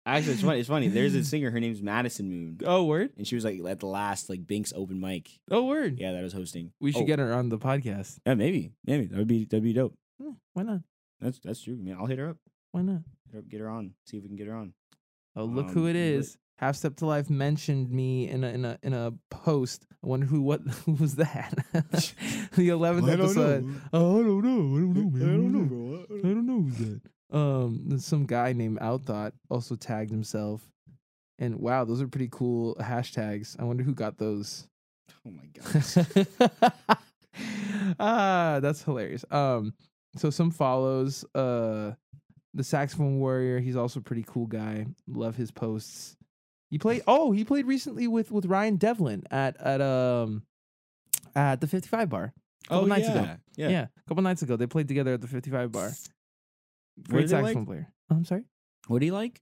Actually, 0.05 0.33
it's 0.33 0.41
funny. 0.41 0.59
It's 0.59 0.69
funny. 0.69 0.87
There's 0.87 1.15
a 1.15 1.23
singer. 1.25 1.51
Her 1.51 1.59
name's 1.59 1.81
Madison 1.81 2.29
Moon, 2.29 2.57
Oh, 2.65 2.85
word. 2.85 3.11
and 3.17 3.27
she 3.27 3.35
was 3.35 3.43
like 3.43 3.59
at 3.67 3.81
the 3.81 3.87
last 3.87 4.29
like 4.29 4.47
Binks 4.47 4.71
open 4.73 5.01
mic. 5.01 5.29
Oh, 5.51 5.65
word. 5.65 5.99
Yeah, 5.99 6.13
that 6.13 6.19
I 6.19 6.23
was 6.23 6.31
hosting. 6.33 6.71
We 6.79 6.93
should 6.93 7.03
Oh, 7.03 7.05
get 7.05 7.19
her 7.19 7.33
on 7.33 7.49
the 7.49 7.57
podcast. 7.57 8.17
Yeah, 8.25 8.35
maybe, 8.35 8.71
maybe 8.85 9.07
that 9.07 9.17
would 9.17 9.27
be 9.27 9.43
that'd 9.43 9.63
be 9.63 9.73
dope. 9.73 9.95
Hmm, 10.21 10.31
Why 10.53 10.63
not? 10.63 10.79
That's 11.19 11.39
that's 11.39 11.61
true. 11.61 11.75
Man, 11.75 11.97
I'll 11.99 12.05
hit 12.05 12.19
her 12.19 12.29
up. 12.29 12.37
Why 12.71 12.83
not? 12.83 13.01
Hit 13.25 13.33
her 13.33 13.39
up, 13.39 13.49
Get 13.49 13.59
her 13.59 13.69
on. 13.69 13.95
See 14.05 14.15
if 14.17 14.23
we 14.23 14.29
can 14.29 14.37
get 14.37 14.47
her 14.47 14.55
on. 14.55 14.73
Oh, 15.35 15.43
look 15.43 15.67
Um, 15.67 15.73
who 15.73 15.85
it 15.87 15.93
but- 15.93 15.99
is. 15.99 16.37
Half 16.59 16.75
Step 16.77 16.95
to 16.95 17.05
Life 17.05 17.29
mentioned 17.29 17.91
me 17.91 18.27
in 18.27 18.43
a 18.43 18.47
in 18.47 18.65
a 18.65 18.79
in 18.81 18.91
a 18.93 19.13
post. 19.29 19.85
I 20.03 20.07
wonder 20.07 20.25
who 20.25 20.41
what 20.41 20.61
who 20.85 20.93
was 20.93 21.15
that? 21.17 21.53
the 22.55 22.69
eleventh 22.69 23.07
episode. 23.09 23.69
Oh, 23.93 24.19
I 24.21 24.23
don't 24.23 24.43
know. 24.43 24.75
I 24.75 24.79
don't 24.79 24.93
know, 24.93 25.09
man. 25.11 25.21
I 25.21 25.33
don't 25.33 25.51
know. 25.53 25.65
bro. 25.65 26.17
I 26.17 26.21
don't 26.33 26.45
know 26.47 26.61
who's 26.63 26.77
that. 26.77 27.01
Um, 27.31 27.99
some 27.99 28.25
guy 28.25 28.53
named 28.53 28.79
Outthought 28.79 29.33
also 29.49 29.75
tagged 29.75 30.11
himself, 30.11 30.61
and 31.39 31.57
wow, 31.57 31.83
those 31.83 32.01
are 32.01 32.07
pretty 32.07 32.29
cool 32.31 32.75
hashtags. 32.75 33.59
I 33.59 33.63
wonder 33.63 33.83
who 33.83 33.93
got 33.93 34.17
those. 34.17 34.67
Oh 35.25 35.31
my 35.31 35.45
god. 36.55 36.97
ah, 37.99 38.59
that's 38.61 38.83
hilarious. 38.83 39.25
Um, 39.29 39.73
so 40.15 40.29
some 40.29 40.51
follows. 40.51 41.25
Uh, 41.35 41.93
the 42.53 42.63
saxophone 42.63 43.19
warrior. 43.19 43.59
He's 43.59 43.75
also 43.75 43.99
a 43.99 44.03
pretty 44.03 44.25
cool 44.27 44.47
guy. 44.47 44.87
Love 45.07 45.35
his 45.35 45.51
posts. 45.51 46.17
He 46.69 46.77
played. 46.77 47.03
Oh, 47.07 47.31
he 47.31 47.45
played 47.45 47.65
recently 47.65 48.07
with 48.07 48.31
with 48.31 48.45
Ryan 48.45 48.75
Devlin 48.75 49.23
at 49.31 49.55
at 49.61 49.79
um 49.79 50.43
at 51.35 51.61
the 51.61 51.67
55 51.67 52.09
bar. 52.09 52.33
Couple 52.67 52.83
oh 52.83 52.87
nights 52.87 53.07
yeah. 53.07 53.13
ago. 53.13 53.35
Yeah. 53.55 53.69
Yeah. 53.69 53.81
a 53.83 54.09
couple 54.09 54.23
nights 54.23 54.41
ago 54.41 54.57
they 54.57 54.67
played 54.67 54.87
together 54.87 55.13
at 55.13 55.21
the 55.21 55.27
55 55.27 55.71
bar. 55.71 55.91
Great 57.03 57.27
they 57.27 57.35
like? 57.35 57.45
saxophone 57.45 57.65
player. 57.65 57.93
Oh, 58.11 58.15
I'm 58.15 58.25
sorry. 58.25 58.43
What 58.87 58.99
do 58.99 59.05
you 59.05 59.13
like? 59.13 59.41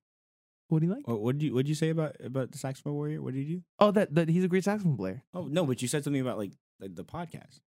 What 0.67 0.79
do 0.79 0.87
you 0.87 0.93
like? 0.93 1.07
What 1.07 1.21
what 1.21 1.37
did 1.37 1.43
you 1.43 1.53
what 1.53 1.65
did 1.65 1.69
you 1.69 1.75
say 1.75 1.89
about 1.89 2.15
about 2.23 2.51
the 2.51 2.57
saxophone 2.57 2.93
warrior? 2.93 3.21
What 3.21 3.33
did 3.33 3.47
you 3.47 3.57
do? 3.57 3.63
Oh, 3.79 3.91
that 3.91 4.13
that 4.15 4.29
he's 4.29 4.43
a 4.43 4.47
great 4.47 4.63
saxophone 4.63 4.97
player. 4.97 5.23
Oh 5.33 5.45
no, 5.45 5.65
but 5.65 5.81
you 5.81 5.87
said 5.87 6.03
something 6.03 6.21
about 6.21 6.37
like 6.37 6.53
the, 6.79 6.89
the 6.89 7.05
podcast. 7.05 7.59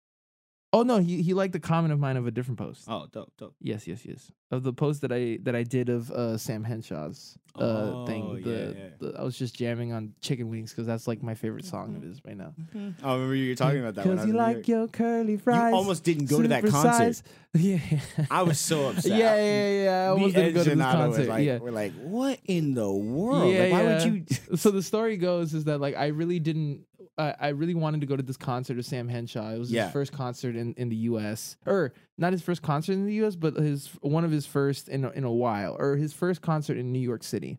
Oh 0.73 0.84
no, 0.84 0.97
he 0.97 1.21
he 1.21 1.34
liked 1.34 1.53
the 1.53 1.62
comment 1.62 1.93
of 1.93 1.99
mine 1.99 2.17
of 2.17 2.27
a 2.27 2.32
different 2.32 2.60
post. 2.60 2.86
Oh, 2.89 3.08
dope, 3.12 3.32
dope. 3.38 3.56
Yes, 3.62 3.88
yes, 3.88 4.06
yes. 4.06 4.32
Of 4.51 4.63
the 4.63 4.73
post 4.73 5.01
that 5.01 5.13
I 5.13 5.39
that 5.43 5.56
I 5.56 5.63
did 5.63 5.88
of 5.88 6.12
uh, 6.12 6.38
Sam 6.38 6.65
Henshaw's 6.65 7.38
uh, 7.56 7.62
Oh, 7.63 8.06
thing. 8.06 8.41
The, 8.43 8.49
yeah, 8.49 8.84
yeah. 8.84 8.89
the 8.99 9.19
I 9.19 9.23
was 9.23 9.38
just 9.38 9.56
jamming 9.56 9.93
on 9.93 10.13
Chicken 10.19 10.49
Wings 10.49 10.71
because 10.71 10.86
that's 10.86 11.08
like 11.08 11.23
my 11.23 11.36
favorite 11.36 11.63
song 11.63 11.95
of 11.95 12.03
his 12.03 12.23
right 12.25 12.36
now. 12.36 12.53
Oh, 12.75 12.93
I 13.01 13.13
remember 13.13 13.36
you 13.36 13.49
were 13.49 13.56
talking 13.56 13.80
about 13.80 13.95
that. 13.95 14.03
Because 14.03 14.27
you 14.27 14.34
like 14.34 14.67
your 14.67 14.89
curly 14.89 15.38
fries. 15.38 15.71
You 15.71 15.77
almost 15.77 16.03
didn't 16.03 16.25
go 16.25 16.41
to 16.41 16.47
that 16.49 16.65
concert. 16.65 16.91
size. 16.91 17.23
Yeah. 17.53 17.80
I 18.30 18.43
was 18.43 18.60
so 18.60 18.89
upset. 18.89 19.17
Yeah, 19.17 19.36
yeah, 19.36 19.84
yeah. 19.84 19.91
I 19.91 20.08
almost 20.10 20.36
Me 20.36 20.41
didn't 20.43 20.53
go 20.53 20.63
to 20.63 20.71
and 20.73 20.80
this 20.82 20.86
Janata 20.86 20.91
concert. 20.91 21.27
Like, 21.27 21.45
yeah. 21.45 21.58
We're 21.58 21.71
like, 21.71 21.93
what 21.93 22.39
in 22.45 22.75
the 22.75 22.91
world? 22.91 23.51
Yeah, 23.51 23.62
like, 23.62 23.71
why 23.71 23.84
yeah. 23.84 24.06
would 24.06 24.13
you? 24.13 24.25
so 24.58 24.69
the 24.69 24.84
story 24.84 25.17
goes 25.17 25.56
is 25.56 25.63
that 25.63 25.80
like 25.80 25.95
I 25.95 26.08
really 26.08 26.39
didn't 26.39 26.86
I 27.17 27.34
I 27.39 27.47
really 27.49 27.73
wanted 27.75 28.01
to 28.01 28.08
go 28.08 28.15
to 28.15 28.23
this 28.23 28.38
concert 28.38 28.77
of 28.77 28.86
Sam 28.86 29.08
Henshaw. 29.08 29.51
It 29.53 29.60
was 29.60 29.71
Yeah. 29.71 29.86
his 29.86 29.93
first 29.93 30.12
concert 30.12 30.56
in, 30.56 30.73
in 30.75 30.89
the 30.89 30.95
U.S. 31.12 31.58
or 31.65 31.93
not 32.17 32.32
his 32.34 32.41
first 32.41 32.62
concert 32.62 32.93
in 32.93 33.06
the 33.06 33.13
U.S. 33.15 33.36
but 33.36 33.56
his 33.56 33.88
one 34.01 34.23
of 34.25 34.32
his 34.32 34.45
first 34.45 34.89
in 34.89 35.06
a, 35.06 35.10
in 35.12 35.23
a 35.23 35.32
while 35.32 35.75
or 35.80 35.95
his 35.95 36.13
first 36.13 36.41
concert 36.41 36.77
in 36.77 36.91
New 36.91 36.99
York 36.99 37.23
City. 37.23 37.58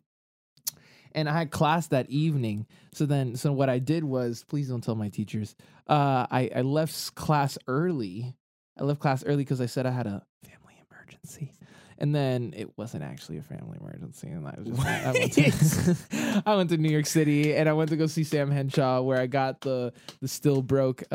And 1.12 1.28
I 1.28 1.32
had 1.38 1.50
class 1.50 1.86
that 1.88 2.08
evening. 2.10 2.66
So 2.92 3.06
then, 3.06 3.34
so 3.34 3.50
what 3.52 3.70
I 3.70 3.78
did 3.78 4.04
was, 4.04 4.44
please 4.46 4.68
don't 4.68 4.82
tell 4.84 4.94
my 4.94 5.08
teachers. 5.08 5.56
Uh, 5.86 6.26
I 6.30 6.50
I 6.54 6.60
left 6.62 7.14
class 7.14 7.56
early. 7.66 8.34
I 8.78 8.84
left 8.84 9.00
class 9.00 9.24
early 9.24 9.38
because 9.38 9.60
I 9.60 9.66
said 9.66 9.86
I 9.86 9.90
had 9.90 10.06
a 10.06 10.22
family 10.44 10.74
emergency. 10.90 11.52
And 12.00 12.14
then 12.14 12.54
it 12.56 12.70
wasn't 12.78 13.02
actually 13.02 13.38
a 13.38 13.42
family 13.42 13.76
emergency, 13.80 14.28
and 14.28 14.46
I 14.46 14.54
was 14.56 14.68
just 14.68 14.86
I 14.86 15.12
went, 15.12 15.32
to, 15.32 16.42
I 16.46 16.54
went 16.54 16.70
to 16.70 16.76
New 16.76 16.90
York 16.90 17.06
City 17.06 17.56
and 17.56 17.68
I 17.68 17.72
went 17.72 17.90
to 17.90 17.96
go 17.96 18.06
see 18.06 18.22
Sam 18.22 18.52
Henshaw, 18.52 19.02
where 19.02 19.20
I 19.20 19.26
got 19.26 19.60
the 19.62 19.92
the 20.20 20.28
still 20.28 20.62
broke 20.62 21.02
uh 21.10 21.14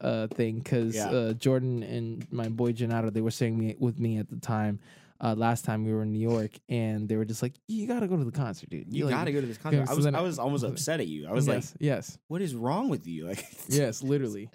uh 0.00 0.26
thing 0.28 0.58
because 0.58 0.94
Yeah. 0.94 1.08
uh, 1.10 1.32
Jordan 1.32 1.82
and 1.82 2.30
my 2.30 2.48
boy 2.50 2.72
Gennaro 2.72 3.08
they 3.10 3.22
were 3.22 3.30
staying 3.30 3.58
me, 3.58 3.76
with 3.78 3.98
me 3.98 4.18
at 4.18 4.28
the 4.28 4.36
time. 4.36 4.78
Uh, 5.22 5.34
last 5.34 5.64
time 5.66 5.84
we 5.84 5.92
were 5.92 6.02
in 6.02 6.12
New 6.12 6.18
York, 6.18 6.50
and 6.70 7.06
they 7.08 7.16
were 7.16 7.26
just 7.26 7.42
like, 7.42 7.52
"You 7.68 7.86
gotta 7.86 8.06
go 8.08 8.16
to 8.16 8.24
the 8.24 8.30
concert, 8.32 8.70
dude. 8.70 8.92
You 8.92 9.04
like, 9.06 9.14
gotta 9.14 9.32
go 9.32 9.40
to 9.40 9.46
this 9.46 9.58
concert. 9.58 9.86
so 9.86 9.92
I 9.92 9.96
was 9.96 10.06
I- 10.06 10.20
was 10.20 10.38
almost 10.38 10.64
upset 10.64 11.00
at 11.00 11.08
you. 11.08 11.26
I 11.28 11.32
was 11.32 11.46
like, 11.48 11.56
yes, 11.56 11.74
yes, 11.78 12.18
what 12.28 12.40
is 12.42 12.54
wrong 12.54 12.88
with 12.90 13.06
you? 13.06 13.26
Like, 13.28 13.44
yes, 13.68 14.02
literally, 14.02 14.48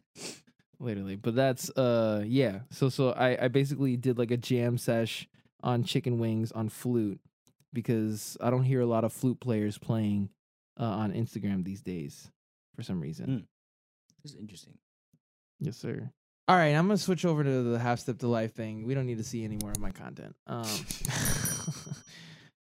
literally. 0.80 1.16
But 1.16 1.36
that's 1.36 1.70
uh, 1.72 2.24
yeah. 2.26 2.60
So 2.72 2.90
so 2.90 3.12
I 3.12 3.46
I 3.46 3.48
basically 3.48 3.96
did 3.98 4.18
like 4.18 4.32
a 4.32 4.38
jam 4.38 4.78
sesh 4.78 5.28
on 5.66 5.84
chicken 5.84 6.20
wings 6.20 6.54
on 6.54 6.70
flute 6.70 7.20
because 7.74 8.38
I 8.40 8.50
don't 8.50 8.64
hear 8.64 8.80
a 8.80 8.86
lot 8.86 9.04
of 9.04 9.12
flute 9.12 9.42
players 9.42 9.78
playing 9.78 10.30
uh, 10.80 10.84
on 10.84 11.12
Instagram 11.12 11.66
these 11.66 11.82
days 11.82 12.32
for 12.76 12.84
some 12.84 13.02
reason. 13.02 13.28
Mm. 13.28 13.44
This 14.24 14.34
is 14.34 14.40
interesting. 14.40 14.78
Yes, 15.60 15.76
sir. 15.76 16.10
All 16.48 16.56
right, 16.56 16.76
I'm 16.76 16.88
gonna 16.88 16.98
switch 16.98 17.26
over 17.26 17.44
to 17.44 17.64
the 17.64 17.80
half 17.80 18.00
step 18.00 18.20
to 18.20 18.28
life 18.28 18.54
thing. 18.54 18.86
We 18.86 18.94
don't 18.94 19.08
need 19.08 19.18
to 19.18 19.24
see 19.24 19.44
any 19.44 19.58
more 19.58 19.72
of 19.72 19.80
my 19.80 19.90
content. 19.90 20.36
Um, 20.46 20.64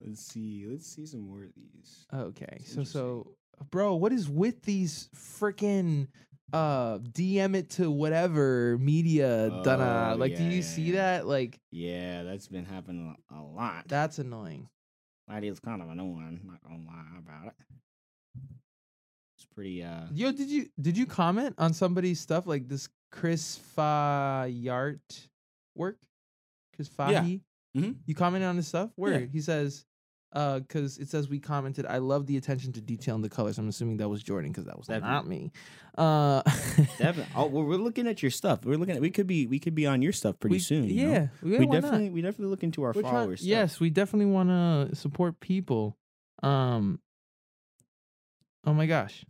Let's 0.02 0.22
see. 0.22 0.66
Let's 0.70 0.88
see 0.88 1.06
some 1.06 1.22
more 1.22 1.44
of 1.44 1.50
these. 1.56 2.06
okay, 2.14 2.62
so 2.64 2.86
so, 2.86 3.34
bro, 3.70 3.96
what 3.96 4.14
is 4.14 4.30
with 4.30 4.64
these 4.64 5.10
freaking 5.14 6.08
uh 6.54 6.98
DM 7.00 7.56
it 7.56 7.70
to 7.72 7.92
whatever 7.92 8.78
media 8.80 9.50
done? 9.64 9.82
Oh, 9.82 10.16
Like, 10.18 10.36
do 10.38 10.44
you 10.44 10.58
yeah, 10.58 10.62
see 10.62 10.82
yeah. 10.84 10.96
that? 10.96 11.28
Like, 11.28 11.60
Yeah, 11.72 12.24
that's 12.24 12.48
been 12.48 12.66
happening 12.66 13.16
a 13.32 13.42
lot. 13.42 13.88
that's 13.88 14.20
annoying. 14.20 14.70
That 15.28 15.44
is 15.44 15.60
kind 15.60 15.82
of 15.82 15.90
annoying. 15.90 16.42
Not 16.46 16.64
gonna 16.64 16.86
lie 16.86 17.18
about 17.20 17.48
it. 17.48 17.54
It's 19.36 19.46
pretty. 19.54 19.84
uh 19.84 20.06
Yo, 20.14 20.32
did 20.32 20.50
you 20.50 20.68
did 20.80 20.98
you 20.98 21.06
comment 21.06 21.56
on 21.58 21.74
somebody's 21.74 22.20
stuff 22.20 22.48
like 22.48 22.68
this 22.68 22.88
Chris 23.12 23.60
Fayart 23.78 25.00
work? 25.76 25.98
Chris 26.76 26.90
Yeah. 26.98 27.22
Fahy? 27.24 27.42
Mhm. 27.76 27.96
You 28.06 28.16
commented 28.16 28.48
on 28.48 28.56
his 28.56 28.68
stuff? 28.68 28.92
Where 28.96 29.20
Yeah. 29.22 29.26
he 29.32 29.42
says, 29.42 29.86
uh, 30.34 30.60
because 30.60 30.98
it 30.98 31.08
says 31.10 31.30
we 31.30 31.40
commented, 31.40 31.86
I 31.86 31.98
love 32.00 32.26
the 32.28 32.38
attention 32.38 32.74
to 32.74 32.82
detail 32.82 33.16
in 33.16 33.22
the 33.22 33.30
colors. 33.30 33.58
I'm 33.58 33.68
assuming 33.70 33.98
that 33.98 34.10
was 34.10 34.22
Jordan 34.22 34.52
because 34.52 34.66
that 34.66 34.78
was 34.78 34.88
not 34.90 35.26
me. 35.28 35.52
Uh, 35.98 36.42
Definitely. 37.00 37.26
Oh, 37.36 37.48
well, 37.48 37.64
we're 37.64 37.78
looking 37.78 38.08
at 38.08 38.22
your 38.22 38.30
stuff. 38.32 38.64
We're 38.66 38.78
looking 38.78 38.96
at. 38.96 39.02
We 39.02 39.10
could 39.10 39.26
be. 39.28 39.48
We 39.48 39.58
could 39.60 39.74
be 39.74 39.86
on 39.88 40.02
your 40.02 40.12
stuff 40.12 40.40
pretty 40.40 40.56
we- 40.58 40.60
soon. 40.60 40.84
you 40.90 41.06
know? 41.08 41.12
Yeah, 41.12 41.28
yeah, 41.44 41.60
We 41.60 41.66
why 41.66 41.74
not? 41.76 41.82
definitely. 41.82 42.10
We 42.12 42.22
definitely 42.22 42.48
look 42.52 42.64
into 42.64 42.84
our 42.84 42.92
We're 42.94 43.02
trying- 43.02 43.14
followers. 43.14 43.40
stuff. 43.40 43.50
yes, 43.50 43.80
we 43.80 43.90
definitely 43.90 44.32
want 44.32 44.50
to 44.50 44.96
support 44.96 45.40
people. 45.40 45.98
Um. 46.44 47.00
Oh 48.66 48.74
my 48.74 48.86
gosh. 48.86 49.26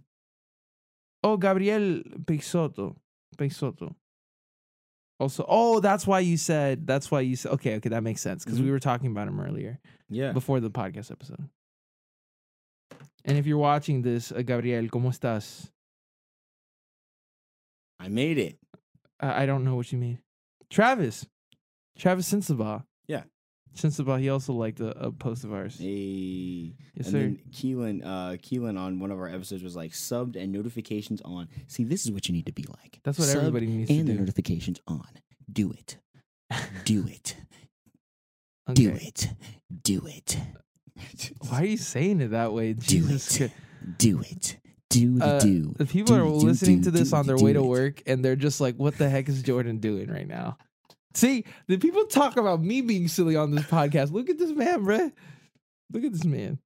Oh, 1.23 1.37
Gabriel 1.37 2.01
Peixoto. 2.25 2.95
Peixoto. 3.37 3.93
Also, 5.19 5.45
oh, 5.47 5.79
that's 5.79 6.05
why 6.05 6.19
you 6.19 6.37
said. 6.37 6.85
That's 6.85 7.09
why 7.09 7.21
you 7.21 7.35
said. 7.35 7.51
Okay, 7.53 7.75
okay, 7.77 7.89
that 7.89 8.03
makes 8.03 8.21
sense 8.21 8.43
because 8.45 8.59
we 8.61 8.67
Mhm. 8.67 8.71
were 8.71 8.79
talking 8.79 9.09
about 9.11 9.27
him 9.27 9.39
earlier 9.39 9.79
Yeah. 10.09 10.31
before 10.31 10.59
the 10.59 10.69
podcast 10.69 11.11
episode. 11.11 11.49
And 13.25 13.37
if 13.37 13.45
you're 13.47 13.57
watching 13.57 14.03
this, 14.03 14.31
uh, 14.31 14.41
Gabriel, 14.43 14.87
¿cómo 14.89 15.09
estás? 15.09 15.69
I 17.99 18.09
made 18.09 18.37
it. 18.37 18.59
I, 19.19 19.43
I 19.43 19.45
don't 19.45 19.63
know 19.63 19.75
what 19.75 19.91
you 19.91 19.97
mean. 19.97 20.19
Travis. 20.69 21.25
Travis 21.97 22.31
Sensabaugh. 22.31 22.85
Yeah. 23.07 23.23
Sensabaugh, 23.77 24.19
he 24.19 24.29
also 24.29 24.53
liked 24.53 24.79
a, 24.79 24.89
a 25.05 25.11
post 25.11 25.43
of 25.43 25.53
ours. 25.53 25.77
Hey. 25.79 26.73
Yes, 26.95 27.05
and 27.05 27.05
sir. 27.05 27.11
then 27.19 27.39
Keelan, 27.51 28.05
uh, 28.05 28.37
Keelan 28.37 28.77
on 28.79 28.99
one 28.99 29.11
of 29.11 29.19
our 29.19 29.27
episodes 29.29 29.63
was 29.63 29.75
like 29.75 29.91
subbed 29.91 30.35
and 30.35 30.51
notifications 30.51 31.21
on. 31.23 31.47
See, 31.67 31.83
this 31.83 32.05
is 32.05 32.11
what 32.11 32.27
you 32.27 32.33
need 32.33 32.45
to 32.47 32.51
be 32.53 32.63
like. 32.81 32.99
That's 33.03 33.17
what 33.19 33.27
Subbed 33.27 33.35
everybody 33.37 33.67
needs 33.67 33.89
to 33.89 33.97
and 33.97 34.07
the 34.07 34.13
do. 34.13 34.19
notifications 34.19 34.79
on. 34.87 35.07
Do 35.51 35.71
it. 35.71 35.97
Do 36.85 37.05
it. 37.07 37.35
Do 38.73 38.89
Okay. 38.91 39.05
it. 39.07 39.29
Do 39.83 40.01
it. 40.07 40.37
Why 41.49 41.61
are 41.61 41.65
you 41.65 41.77
saying 41.77 42.21
it 42.21 42.31
that 42.31 42.51
way? 42.53 42.73
Do 42.73 42.81
Jesus 42.81 43.39
it. 43.39 43.51
Christ. 43.51 43.97
Do 43.99 44.21
it. 44.21 44.57
Do 44.89 45.19
the 45.19 45.25
Uh, 45.25 45.39
do. 45.39 45.73
The 45.77 45.85
people 45.85 46.15
Do, 46.15 46.21
are 46.23 46.39
do, 46.39 46.45
listening 46.47 46.77
do, 46.79 46.85
to 46.85 46.91
this 46.91 47.11
do, 47.11 47.15
on 47.17 47.27
their 47.27 47.35
do 47.37 47.43
way 47.45 47.53
to 47.53 47.59
it. 47.59 47.65
work 47.67 48.01
and 48.07 48.23
they're 48.25 48.35
just 48.37 48.59
like, 48.61 48.75
what 48.75 48.97
the 48.97 49.09
heck 49.09 49.29
is 49.29 49.41
Jordan 49.43 49.77
doing 49.79 50.09
right 50.09 50.27
now? 50.27 50.57
See, 51.13 51.45
the 51.67 51.77
people 51.77 52.05
talk 52.05 52.37
about 52.37 52.61
me 52.61 52.81
being 52.81 53.07
silly 53.07 53.35
on 53.35 53.51
this 53.51 53.65
podcast. 53.65 54.11
Look 54.11 54.29
at 54.29 54.37
this 54.37 54.51
man, 54.51 54.85
bruh. 54.85 55.11
Look 55.91 56.03
at 56.03 56.11
this 56.11 56.25
man. 56.25 56.59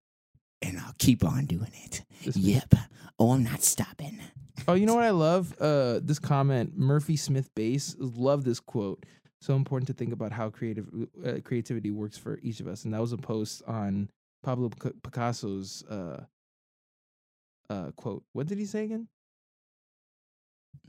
And 0.62 0.78
I'll 0.80 0.96
keep 1.00 1.24
on 1.24 1.46
doing 1.46 1.72
it. 1.86 2.04
This 2.24 2.36
man. 2.36 2.46
Yep. 2.46 2.76
Oh, 3.20 3.32
I'm 3.32 3.44
not 3.44 3.64
stopping. 3.64 4.20
Oh, 4.68 4.74
you 4.74 4.86
know 4.86 4.96
what 4.96 5.04
I 5.04 5.12
love? 5.12 5.56
Uh, 5.60 6.00
this 6.04 6.20
comment, 6.20 6.78
Murphy 6.78 7.16
Smith 7.16 7.50
Base. 7.56 7.96
Love 8.00 8.44
this 8.44 8.60
quote. 8.60 9.06
So 9.42 9.56
important 9.56 9.88
to 9.88 9.94
think 9.94 10.14
about 10.14 10.32
how 10.32 10.50
creative 10.50 10.88
uh, 11.26 11.34
creativity 11.44 11.90
works 11.90 12.18
for 12.18 12.40
each 12.44 12.60
of 12.60 12.68
us, 12.68 12.86
and 12.86 12.94
that 12.94 13.02
was 13.02 13.12
a 13.12 13.18
post 13.18 13.64
on 13.66 14.10
Pablo 14.44 14.70
Picasso's 14.70 15.84
uh, 15.90 16.26
uh, 17.70 17.92
quote. 17.96 18.24
What 18.34 18.46
did 18.46 18.60
he 18.60 18.66
say 18.66 18.84
again? 18.84 19.08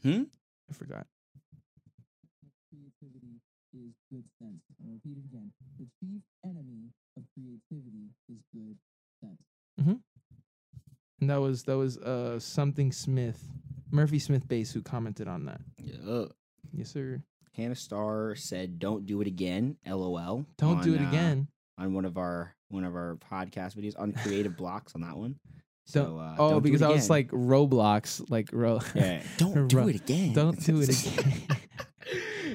Hmm? 0.03 0.25
I 0.71 0.75
forgot. 0.75 1.07
Creativity 3.03 3.41
is 3.75 3.93
good 4.11 4.25
sense. 4.41 4.61
I'll 4.85 4.93
repeat 4.93 5.19
it 5.19 5.25
again. 5.33 5.51
The 5.79 5.87
chief 6.01 6.23
enemy 6.45 6.91
of 7.17 7.23
creativity 7.35 8.11
is 8.29 8.38
good 8.55 8.77
sense. 9.21 9.41
Mm-hmm. 9.81 9.95
And 11.21 11.31
that 11.31 11.41
was 11.41 11.62
that 11.65 11.77
was 11.77 11.99
uh 11.99 12.38
something 12.38 12.93
Smith, 12.93 13.43
Murphy 13.91 14.19
Smith 14.19 14.47
Base 14.49 14.73
who 14.73 14.83
commented 14.83 15.29
on 15.29 15.45
that. 15.47 15.61
Yeah. 15.79 16.25
Yes, 16.73 16.91
sir. 16.91 17.23
Hannah 17.57 17.75
Starr 17.75 18.35
said, 18.35 18.79
"Don't 18.79 19.07
do 19.07 19.21
it 19.21 19.27
again." 19.27 19.77
LOL. 19.87 20.47
Don't 20.59 20.79
on, 20.79 20.85
do 20.85 20.95
it 20.95 21.01
uh, 21.03 21.09
again. 21.09 21.49
on 21.79 21.93
one 21.95 22.05
of 22.05 22.17
our 22.17 22.55
one 22.69 22.85
of 22.85 22.95
our 22.95 23.19
podcast 23.31 23.77
videos 23.77 23.99
on 23.99 24.12
creative 24.12 24.57
blocks 24.62 24.95
on 24.95 25.03
that 25.03 25.17
one. 25.17 25.37
Don't- 25.93 26.07
So 26.07 26.19
uh, 26.19 26.35
oh, 26.38 26.51
don't 26.51 26.62
do 26.62 26.71
because 26.71 26.83
it 26.83 26.87
I 26.87 26.88
was 26.88 27.05
again. 27.05 27.09
like 27.11 27.29
Roblox, 27.31 28.25
like 28.31 28.49
ro. 28.53 28.81
yeah, 28.95 29.23
don't 29.37 29.69
do 29.69 29.88
it 29.88 29.97
again. 29.97 30.33
Don't 30.33 30.65
do 30.65 30.81
it 30.81 30.88
again. 30.88 31.43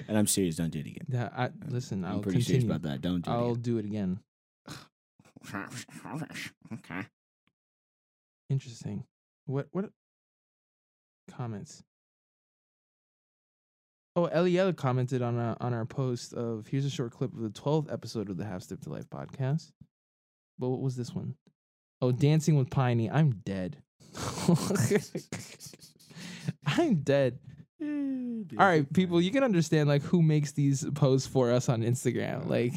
and 0.08 0.18
I'm 0.18 0.28
serious. 0.28 0.56
Don't 0.56 0.70
do 0.70 0.80
it 0.80 0.88
again. 0.88 1.06
yeah, 1.10 1.30
I, 1.36 1.50
listen, 1.68 2.06
I'm 2.06 2.14
I'll 2.14 2.20
pretty 2.20 2.40
continue. 2.40 2.62
serious 2.62 2.64
about 2.64 2.84
that. 2.84 3.02
Don't 3.02 3.22
do 3.24 3.32
it 3.32 3.34
again. 3.34 3.44
I'll 3.46 3.56
do 3.56 3.78
it 3.78 3.86
again. 3.86 4.20
okay. 6.74 7.02
Interesting. 8.50 9.04
What 9.46 9.68
what 9.72 9.90
comments? 11.30 11.84
Oh, 14.16 14.30
Eliella 14.34 14.76
commented 14.76 15.22
on 15.22 15.38
our 15.38 15.58
on 15.62 15.74
our 15.74 15.86
post 15.86 16.34
of 16.34 16.68
here's 16.68 16.86
a 16.86 16.90
short 16.90 17.12
clip 17.12 17.34
of 17.34 17.42
the 17.42 17.50
twelfth 17.50 17.92
episode 17.92 18.30
of 18.30 18.38
the 18.38 18.46
Half 18.46 18.64
Step 18.64 18.80
to 18.82 18.90
Life 18.90 19.10
podcast. 19.10 19.72
But 20.58 20.70
what 20.70 20.82
was 20.82 20.96
this 20.96 21.14
one? 21.14 21.36
Oh, 22.02 22.12
Dancing 22.12 22.58
with 22.58 22.70
Piney. 22.70 23.10
I'm 23.10 23.42
dead. 23.46 23.78
I'm 26.66 26.96
dead. 27.02 27.40
All 28.60 28.66
right, 28.66 28.92
people, 28.94 29.22
you 29.22 29.32
can 29.32 29.44
understand 29.44 29.88
like 29.88 30.02
who 30.02 30.22
makes 30.22 30.52
these 30.52 30.86
posts 30.96 31.28
for 31.28 31.52
us 31.52 31.70
on 31.70 31.82
Instagram. 31.84 32.48
Like, 32.48 32.74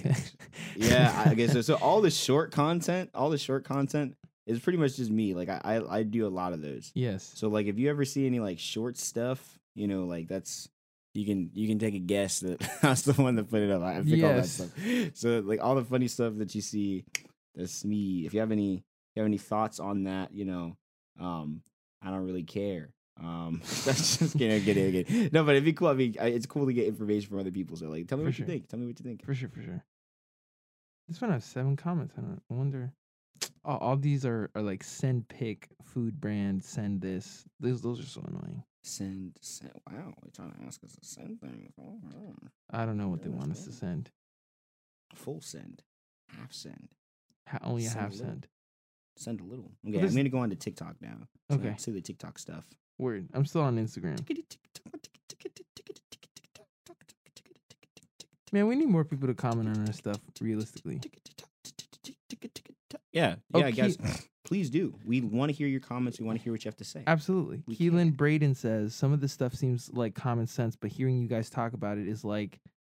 yeah, 0.77 1.25
I 1.27 1.35
guess 1.35 1.53
so. 1.53 1.61
So 1.63 1.75
all 1.77 2.01
the 2.01 2.11
short 2.27 2.53
content, 2.53 3.11
all 3.15 3.31
the 3.31 3.39
short 3.39 3.65
content 3.65 4.17
is 4.47 4.59
pretty 4.61 4.79
much 4.79 4.97
just 4.97 5.11
me. 5.11 5.35
Like 5.35 5.49
I, 5.49 5.61
I, 5.65 5.99
I 5.99 6.03
do 6.03 6.27
a 6.27 6.29
lot 6.29 6.53
of 6.53 6.61
those. 6.61 6.91
yes, 6.95 7.31
So 7.35 7.49
like 7.49 7.67
if 7.67 7.79
you 7.79 7.89
ever 7.91 8.05
see 8.05 8.27
any 8.27 8.41
like 8.41 8.59
short 8.59 8.97
stuff, 8.97 9.59
you 9.75 9.87
know, 9.87 10.05
like 10.05 10.29
that's 10.29 10.69
you 11.15 11.25
can 11.25 11.51
you 11.55 11.67
can 11.69 11.79
take 11.79 11.95
a 11.95 11.99
guess 11.99 12.41
that 12.41 12.59
that's 12.83 13.03
the 13.03 13.15
one 13.15 13.37
that 13.37 13.49
put 13.51 13.63
it 13.63 13.71
up. 13.71 13.83
I 13.83 14.03
pick 14.03 14.23
all 14.25 14.35
that 14.35 14.47
stuff. 14.47 14.71
So 15.15 15.41
like 15.41 15.63
all 15.63 15.75
the 15.77 15.85
funny 15.85 16.09
stuff 16.09 16.35
that 16.39 16.55
you 16.55 16.61
see, 16.61 17.05
that's 17.55 17.85
me. 17.85 18.27
If 18.27 18.35
you 18.35 18.41
have 18.41 18.53
any 18.53 18.75
if 18.75 19.17
you 19.17 19.23
have 19.23 19.27
any 19.27 19.39
thoughts 19.39 19.81
on 19.81 20.05
that, 20.05 20.33
you 20.33 20.45
know, 20.45 20.77
um, 21.19 21.63
I 22.03 22.11
don't 22.11 22.25
really 22.25 22.45
care. 22.45 22.91
Um, 23.21 23.61
that's 23.85 24.17
just 24.17 24.39
kidding, 24.39 24.63
kidding, 24.65 24.93
kidding. 25.05 25.31
No, 25.33 25.45
but 25.45 25.53
it'd 25.53 25.65
be 25.65 25.73
cool. 25.75 25.89
I 25.89 25.95
mean, 25.95 26.17
I, 26.21 26.27
it's 26.29 26.47
cool 26.47 26.67
to 26.67 26.73
get 26.73 26.87
information 26.87 27.29
from 27.29 27.39
other 27.41 27.51
people. 27.51 27.77
So 27.77 27.87
like, 27.89 28.09
tell 28.09 28.19
me 28.19 28.25
For 28.25 28.29
what 28.29 28.35
sure. 28.35 28.47
you 28.47 28.53
think. 28.53 28.69
Tell 28.69 28.79
me 28.81 28.87
what 28.87 28.99
you 28.99 29.05
think. 29.05 29.25
for 29.25 29.35
sure, 29.35 29.49
for 29.49 29.63
sure. 29.63 29.85
This 31.09 31.21
one 31.21 31.31
has 31.33 31.45
seven 31.45 31.77
comments. 31.77 32.15
I 32.17 32.21
don't. 32.23 32.41
I 32.51 32.55
wonder. 32.55 32.93
All, 33.65 33.79
all 33.79 33.97
these 33.97 34.25
are, 34.25 34.51
are 34.55 34.63
like 34.63 34.83
send 34.85 35.29
pick, 35.29 35.69
food 35.83 36.21
brand, 36.21 36.63
send 36.65 37.01
this. 37.01 37.45
Those 37.59 37.83
those 37.83 38.01
are 38.01 38.07
so 38.07 38.23
annoying. 38.27 38.63
Send, 38.83 39.37
send. 39.43 39.73
Wow, 39.91 40.15
they're 40.23 40.31
trying 40.35 40.53
to 40.53 40.67
ask 40.67 40.83
us 40.85 40.93
to 40.93 41.05
send 41.07 41.41
things. 41.41 41.73
Oh. 41.79 42.01
I 42.71 42.87
don't 42.87 42.97
know 42.97 43.09
what 43.09 43.23
they 43.23 43.29
want 43.29 43.51
us 43.53 43.65
to 43.65 43.73
send. 43.73 44.11
Full 45.15 45.41
send, 45.43 45.83
half 46.39 46.53
send. 46.53 46.89
Ha- 47.49 47.59
only 47.65 47.85
a 47.85 47.89
Send 47.89 48.01
half 48.01 48.13
a 48.13 48.17
send. 48.17 48.47
Send 49.17 49.41
a 49.41 49.45
little. 49.45 49.73
Okay, 49.87 50.01
I'm 50.01 50.15
gonna 50.15 50.29
go 50.31 50.39
on 50.39 50.51
to 50.51 50.57
TikTok 50.57 50.97
now. 51.03 51.17
So 51.51 51.57
Okay. 51.57 51.75
See 51.79 51.91
the 51.91 52.01
TikTok 52.01 52.39
stuff. 52.39 52.65
Word. 53.01 53.29
I'm 53.35 53.45
still 53.47 53.63
on 53.63 53.77
Instagram. 53.79 54.19
Man, 58.53 58.67
we 58.67 58.75
need 58.75 58.89
more 58.89 59.05
people 59.05 59.29
to 59.29 59.35
comment 59.35 59.69
on 59.69 59.87
our 59.87 59.93
stuff. 59.93 60.19
Realistically, 60.41 61.01
Yeah, 63.13 63.37
Oh, 63.55 63.61
yeah, 63.61 63.71
guys. 63.71 63.97
Ke- 63.97 64.27
Please 64.45 64.71
do. 64.71 64.95
We 65.05 65.21
want 65.21 65.51
to 65.51 65.57
hear 65.57 65.69
your 65.69 65.79
comments. 65.81 66.19
We 66.19 66.27
want 66.27 66.39
to 66.39 66.43
hear 66.43 66.53
what 66.53 66.65
you 66.65 66.69
have 66.69 66.77
to 66.79 66.85
say. 66.85 67.05
absolutely. 67.07 67.63
We 67.69 67.77
Keelan 67.77 68.07
can. 68.07 68.11
Braden 68.13 68.55
says 68.57 68.95
some 68.95 69.13
of 69.13 69.21
this 69.21 69.33
stuff 69.33 69.55
seems 69.55 69.91
like 69.93 70.15
common 70.17 70.49
sense, 70.49 70.75
but 70.75 70.91
hearing 70.91 71.19
you 71.19 71.29
guys 71.29 71.49
talk 71.51 71.73
about 71.73 71.99
it 71.99 72.09
is 72.09 72.25
like 72.25 72.59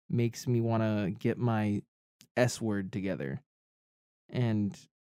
makes 0.09 0.47
me 0.47 0.61
want 0.61 0.83
to 0.85 1.11
get 1.19 1.39
my 1.39 1.83
S 2.37 2.61
word 2.61 2.93
together. 2.93 3.41
And 4.29 4.73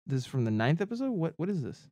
this 0.07 0.21
is 0.21 0.27
from 0.27 0.45
the 0.45 0.53
ninth 0.53 0.81
episode. 0.81 1.11
What 1.11 1.35
what 1.37 1.49
is 1.49 1.63
this? 1.63 1.89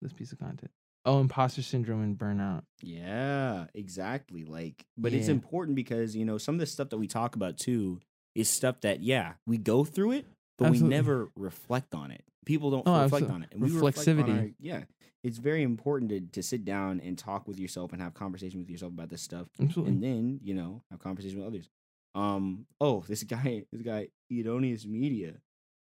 This 0.00 0.14
piece 0.14 0.32
of 0.32 0.38
content. 0.38 0.70
Oh, 1.04 1.20
imposter 1.20 1.62
syndrome 1.62 2.02
and 2.02 2.16
burnout. 2.16 2.62
Yeah, 2.80 3.66
exactly. 3.74 4.44
Like, 4.44 4.86
but 4.96 5.12
it's 5.12 5.28
important 5.28 5.74
because 5.74 6.14
you 6.14 6.24
know 6.24 6.38
some 6.38 6.54
of 6.54 6.60
the 6.60 6.66
stuff 6.66 6.90
that 6.90 6.98
we 6.98 7.08
talk 7.08 7.34
about 7.36 7.58
too 7.58 8.00
is 8.34 8.48
stuff 8.48 8.80
that 8.82 9.02
yeah 9.02 9.32
we 9.46 9.58
go 9.58 9.84
through 9.84 10.12
it, 10.12 10.26
but 10.58 10.66
Absolutely. 10.68 10.88
we 10.88 10.94
never 10.94 11.30
reflect 11.36 11.94
on 11.94 12.10
it. 12.12 12.22
People 12.46 12.70
don't 12.70 12.86
Oh, 12.86 13.02
reflect 13.02 13.24
absolute- 13.24 13.34
on 13.34 13.42
it. 13.42 13.48
And 13.52 13.60
we 13.62 13.70
reflect 13.70 13.98
on 13.98 14.04
reflexivity. 14.04 14.38
our- 14.40 14.50
yeah, 14.60 14.84
it's 15.24 15.38
very 15.38 15.62
important 15.62 16.10
to 16.10 16.20
to 16.20 16.42
sit 16.42 16.64
down 16.64 17.00
and 17.00 17.18
talk 17.18 17.48
with 17.48 17.58
yourself 17.58 17.92
and 17.92 18.00
have 18.00 18.14
conversation 18.14 18.60
with 18.60 18.70
yourself 18.70 18.92
about 18.92 19.08
this 19.08 19.22
stuff. 19.22 19.48
Absolutely. 19.60 19.92
and 19.94 20.02
then 20.02 20.40
you 20.42 20.54
know 20.54 20.82
have 20.90 21.00
conversation 21.00 21.38
with 21.38 21.46
others. 21.48 21.68
Um. 22.14 22.66
Oh, 22.80 23.02
this 23.08 23.22
guy, 23.24 23.64
this 23.72 23.82
guy, 23.82 24.08
Edonius 24.30 24.86
Media, 24.86 25.34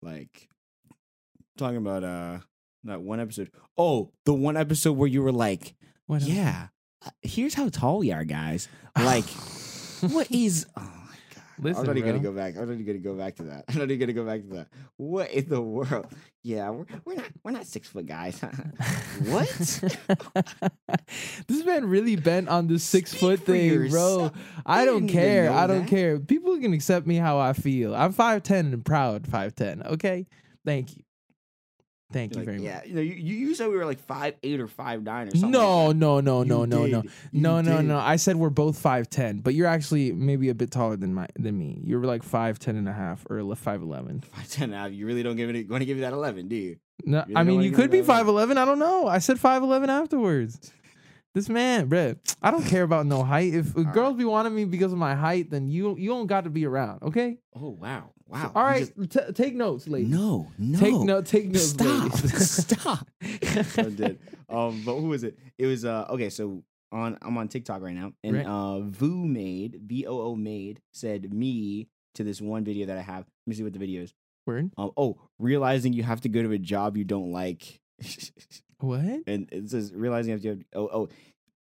like 0.03 0.49
talking 1.57 1.77
about 1.79 2.03
uh 2.05 2.39
that 2.85 3.03
one 3.03 3.21
episode. 3.21 3.51
Oh, 3.77 4.13
the 4.25 4.35
one 4.35 4.57
episode 4.57 4.93
where 4.93 5.09
you 5.09 5.23
were 5.23 5.33
like, 5.33 5.75
What 6.07 6.23
yeah, 6.23 6.69
uh, 7.05 7.11
here's 7.23 7.55
how 7.55 7.69
tall 7.69 7.99
we 7.99 8.13
are, 8.13 8.25
guys. 8.25 8.69
Like, 8.97 9.25
what 10.01 10.31
is? 10.31 10.67
Oh 10.77 10.83
my 10.83 11.17
god. 11.35 11.43
Listen, 11.59 11.81
I'm 11.81 11.87
not 11.87 11.97
even 11.97 12.11
gonna 12.11 12.23
go 12.23 12.33
back. 12.33 12.57
I'm 12.57 12.67
not 12.67 12.75
even 12.75 12.87
gonna 12.87 12.99
go 12.99 13.15
back 13.15 13.37
to 13.37 13.45
that. 13.45 13.65
I'm 13.69 13.79
not 13.79 13.91
even 13.91 14.01
gonna 14.01 14.13
go 14.13 14.25
back 14.25 14.43
to 14.43 14.49
that. 14.57 14.69
What 14.97 15.31
in 15.31 15.49
the 15.49 15.61
world? 15.61 16.07
Yeah, 16.43 16.71
we're, 16.71 16.87
we're 17.05 17.15
not 17.15 17.27
we're 17.43 17.51
not 17.51 17.67
six 17.67 17.89
foot 17.89 18.07
guys. 18.07 18.39
what? 19.25 19.49
this 21.49 21.65
man 21.65 21.87
really 21.87 22.15
bent 22.15 22.49
on 22.49 22.69
the 22.69 22.79
six 22.79 23.11
Speak 23.11 23.21
foot 23.21 23.39
for 23.41 23.47
thing, 23.53 23.91
bro. 23.91 24.31
I 24.65 24.83
I 24.83 24.85
don't 24.85 25.09
care. 25.09 25.51
I 25.51 25.67
don't 25.67 25.81
that. 25.81 25.89
care. 25.89 26.21
People 26.21 26.57
can 26.61 26.73
accept 26.73 27.07
me 27.07 27.17
how 27.17 27.39
I 27.39 27.53
feel. 27.53 27.97
I'm 27.97 28.13
five 28.13 28.45
ten 28.45 28.67
and 28.73 28.85
proud 28.85 29.27
five 29.27 29.57
ten. 29.57 29.83
Okay, 29.83 30.27
thank 30.65 30.97
you, 30.97 31.03
thank 32.13 32.33
you 32.33 32.39
Like, 32.39 32.47
very 32.47 32.63
yeah, 32.63 32.75
much. 32.77 32.83
Yeah, 32.85 32.89
you 32.89 32.95
know, 32.95 33.01
you, 33.01 33.15
you 33.15 33.55
said 33.55 33.69
we 33.69 33.77
were 33.77 33.85
like 33.85 34.01
five 34.01 34.35
eight 34.43 34.61
or 34.61 34.69
five 34.69 35.03
nine 35.03 35.29
or 35.29 35.31
something. 35.33 35.51
No, 35.51 35.87
like 35.89 35.97
no, 35.97 36.21
no, 36.21 36.43
no, 36.43 36.63
You 36.63 36.67
no, 36.67 36.87
no. 36.87 37.03
You 37.03 37.11
no, 37.33 37.61
no, 37.61 37.77
did. 37.79 37.87
no. 37.87 37.99
I 37.99 38.17
said 38.17 38.37
we're 38.37 38.51
both 38.51 38.79
five 38.79 39.09
ten, 39.11 39.39
but 39.39 39.55
you're 39.55 39.67
actually 39.67 40.13
maybe 40.13 40.49
a 40.49 40.55
bit 40.55 40.71
taller 40.71 40.97
than 40.97 41.15
my 41.15 41.27
than 41.37 41.59
me. 41.59 41.81
You're 41.85 42.03
like 42.05 42.23
five 42.23 42.59
ten 42.59 42.77
and 42.77 42.89
a 42.89 42.93
half 42.93 43.27
or 43.31 43.55
five 43.57 43.83
eleven. 43.83 44.21
Five 44.33 44.49
ten 44.51 44.71
now. 44.71 44.87
You 44.87 45.07
really 45.07 45.23
don't 45.23 45.37
give 45.37 45.51
it. 45.51 45.69
Want 45.69 45.81
to 45.83 45.87
give 45.87 45.97
you 45.97 46.03
that 46.05 46.13
eleven, 46.13 46.49
do 46.49 46.57
you? 46.57 46.77
No, 47.05 47.23
really 47.23 47.37
I 47.37 47.43
mean 47.45 47.61
you 47.63 47.73
could 47.73 47.91
be 47.91 48.03
five 48.03 48.27
eleven. 48.29 48.57
I 48.59 48.65
don't 48.65 48.79
know. 48.79 49.07
I 49.07 49.19
said 49.19 49.39
five 49.39 49.63
eleven 49.63 49.91
afterwards. 49.91 50.73
This 51.37 51.51
man, 51.51 51.91
bruh, 51.91 52.17
I 52.41 52.51
don't 52.51 52.65
care 52.65 52.83
about 52.83 53.05
no 53.05 53.23
height. 53.23 53.53
If, 53.53 53.77
if 53.77 53.77
right. 53.77 53.93
girls 53.93 54.17
be 54.17 54.25
wanting 54.25 54.55
me 54.55 54.65
because 54.65 54.91
of 54.91 54.99
my 54.99 55.15
height, 55.15 55.51
then 55.51 55.69
you 55.69 55.95
you 55.99 56.09
don't 56.09 56.27
got 56.27 56.45
to 56.45 56.51
be 56.51 56.65
around, 56.65 57.03
okay? 57.03 57.37
Oh 57.55 57.69
wow, 57.79 58.09
wow. 58.27 58.53
All 58.55 58.65
right, 58.65 58.91
just- 58.97 59.11
t- 59.11 59.33
take 59.35 59.55
notes, 59.55 59.87
ladies. 59.87 60.09
no, 60.09 60.51
no. 60.59 60.79
Take 60.79 60.95
no, 60.95 61.21
take 61.21 61.49
notes, 61.49 61.69
Stop. 61.69 62.05
ladies. 62.05 62.51
Stop. 62.65 63.07
I 63.23 63.83
did. 63.83 64.19
Um, 64.49 64.83
but 64.87 64.97
who 64.97 65.09
was 65.09 65.25
it? 65.25 65.39
It 65.59 65.67
was 65.67 65.85
uh. 65.85 66.07
Okay, 66.09 66.31
so 66.31 66.63
on 66.91 67.19
I'm 67.21 67.37
on 67.37 67.49
TikTok 67.49 67.83
right 67.83 67.95
now, 67.95 68.13
and 68.25 68.37
Right. 68.37 68.47
uh, 68.47 68.81
Voo 68.81 69.27
made 69.27 69.79
V 69.85 70.07
O 70.07 70.19
O 70.23 70.37
made 70.37 70.81
said 70.95 71.35
me 71.35 71.91
to 72.15 72.25
this 72.25 72.41
one 72.41 72.65
video 72.65 72.87
that 72.87 72.97
I 72.97 73.03
have. 73.03 73.27
Let 73.27 73.47
me 73.47 73.55
see 73.57 73.63
what 73.63 73.75
the 73.75 73.79
video 73.79 74.05
is. 74.05 74.15
Word. 74.47 74.71
Um, 74.79 74.93
oh, 74.97 75.19
realizing 75.39 75.93
you 75.93 76.03
have 76.03 76.23
to 76.23 76.31
go 76.31 76.43
to 76.43 76.51
a 76.53 76.59
job 76.59 76.97
you 76.97 77.05
don't 77.05 77.31
like. 77.31 77.83
What? 78.79 79.23
and 79.27 79.49
it 79.53 79.71
says 79.71 79.93
realizing 79.95 80.31
you 80.39 80.51
have 80.51 80.59
to 80.59 80.65
oh 80.75 80.89
oh 80.93 81.09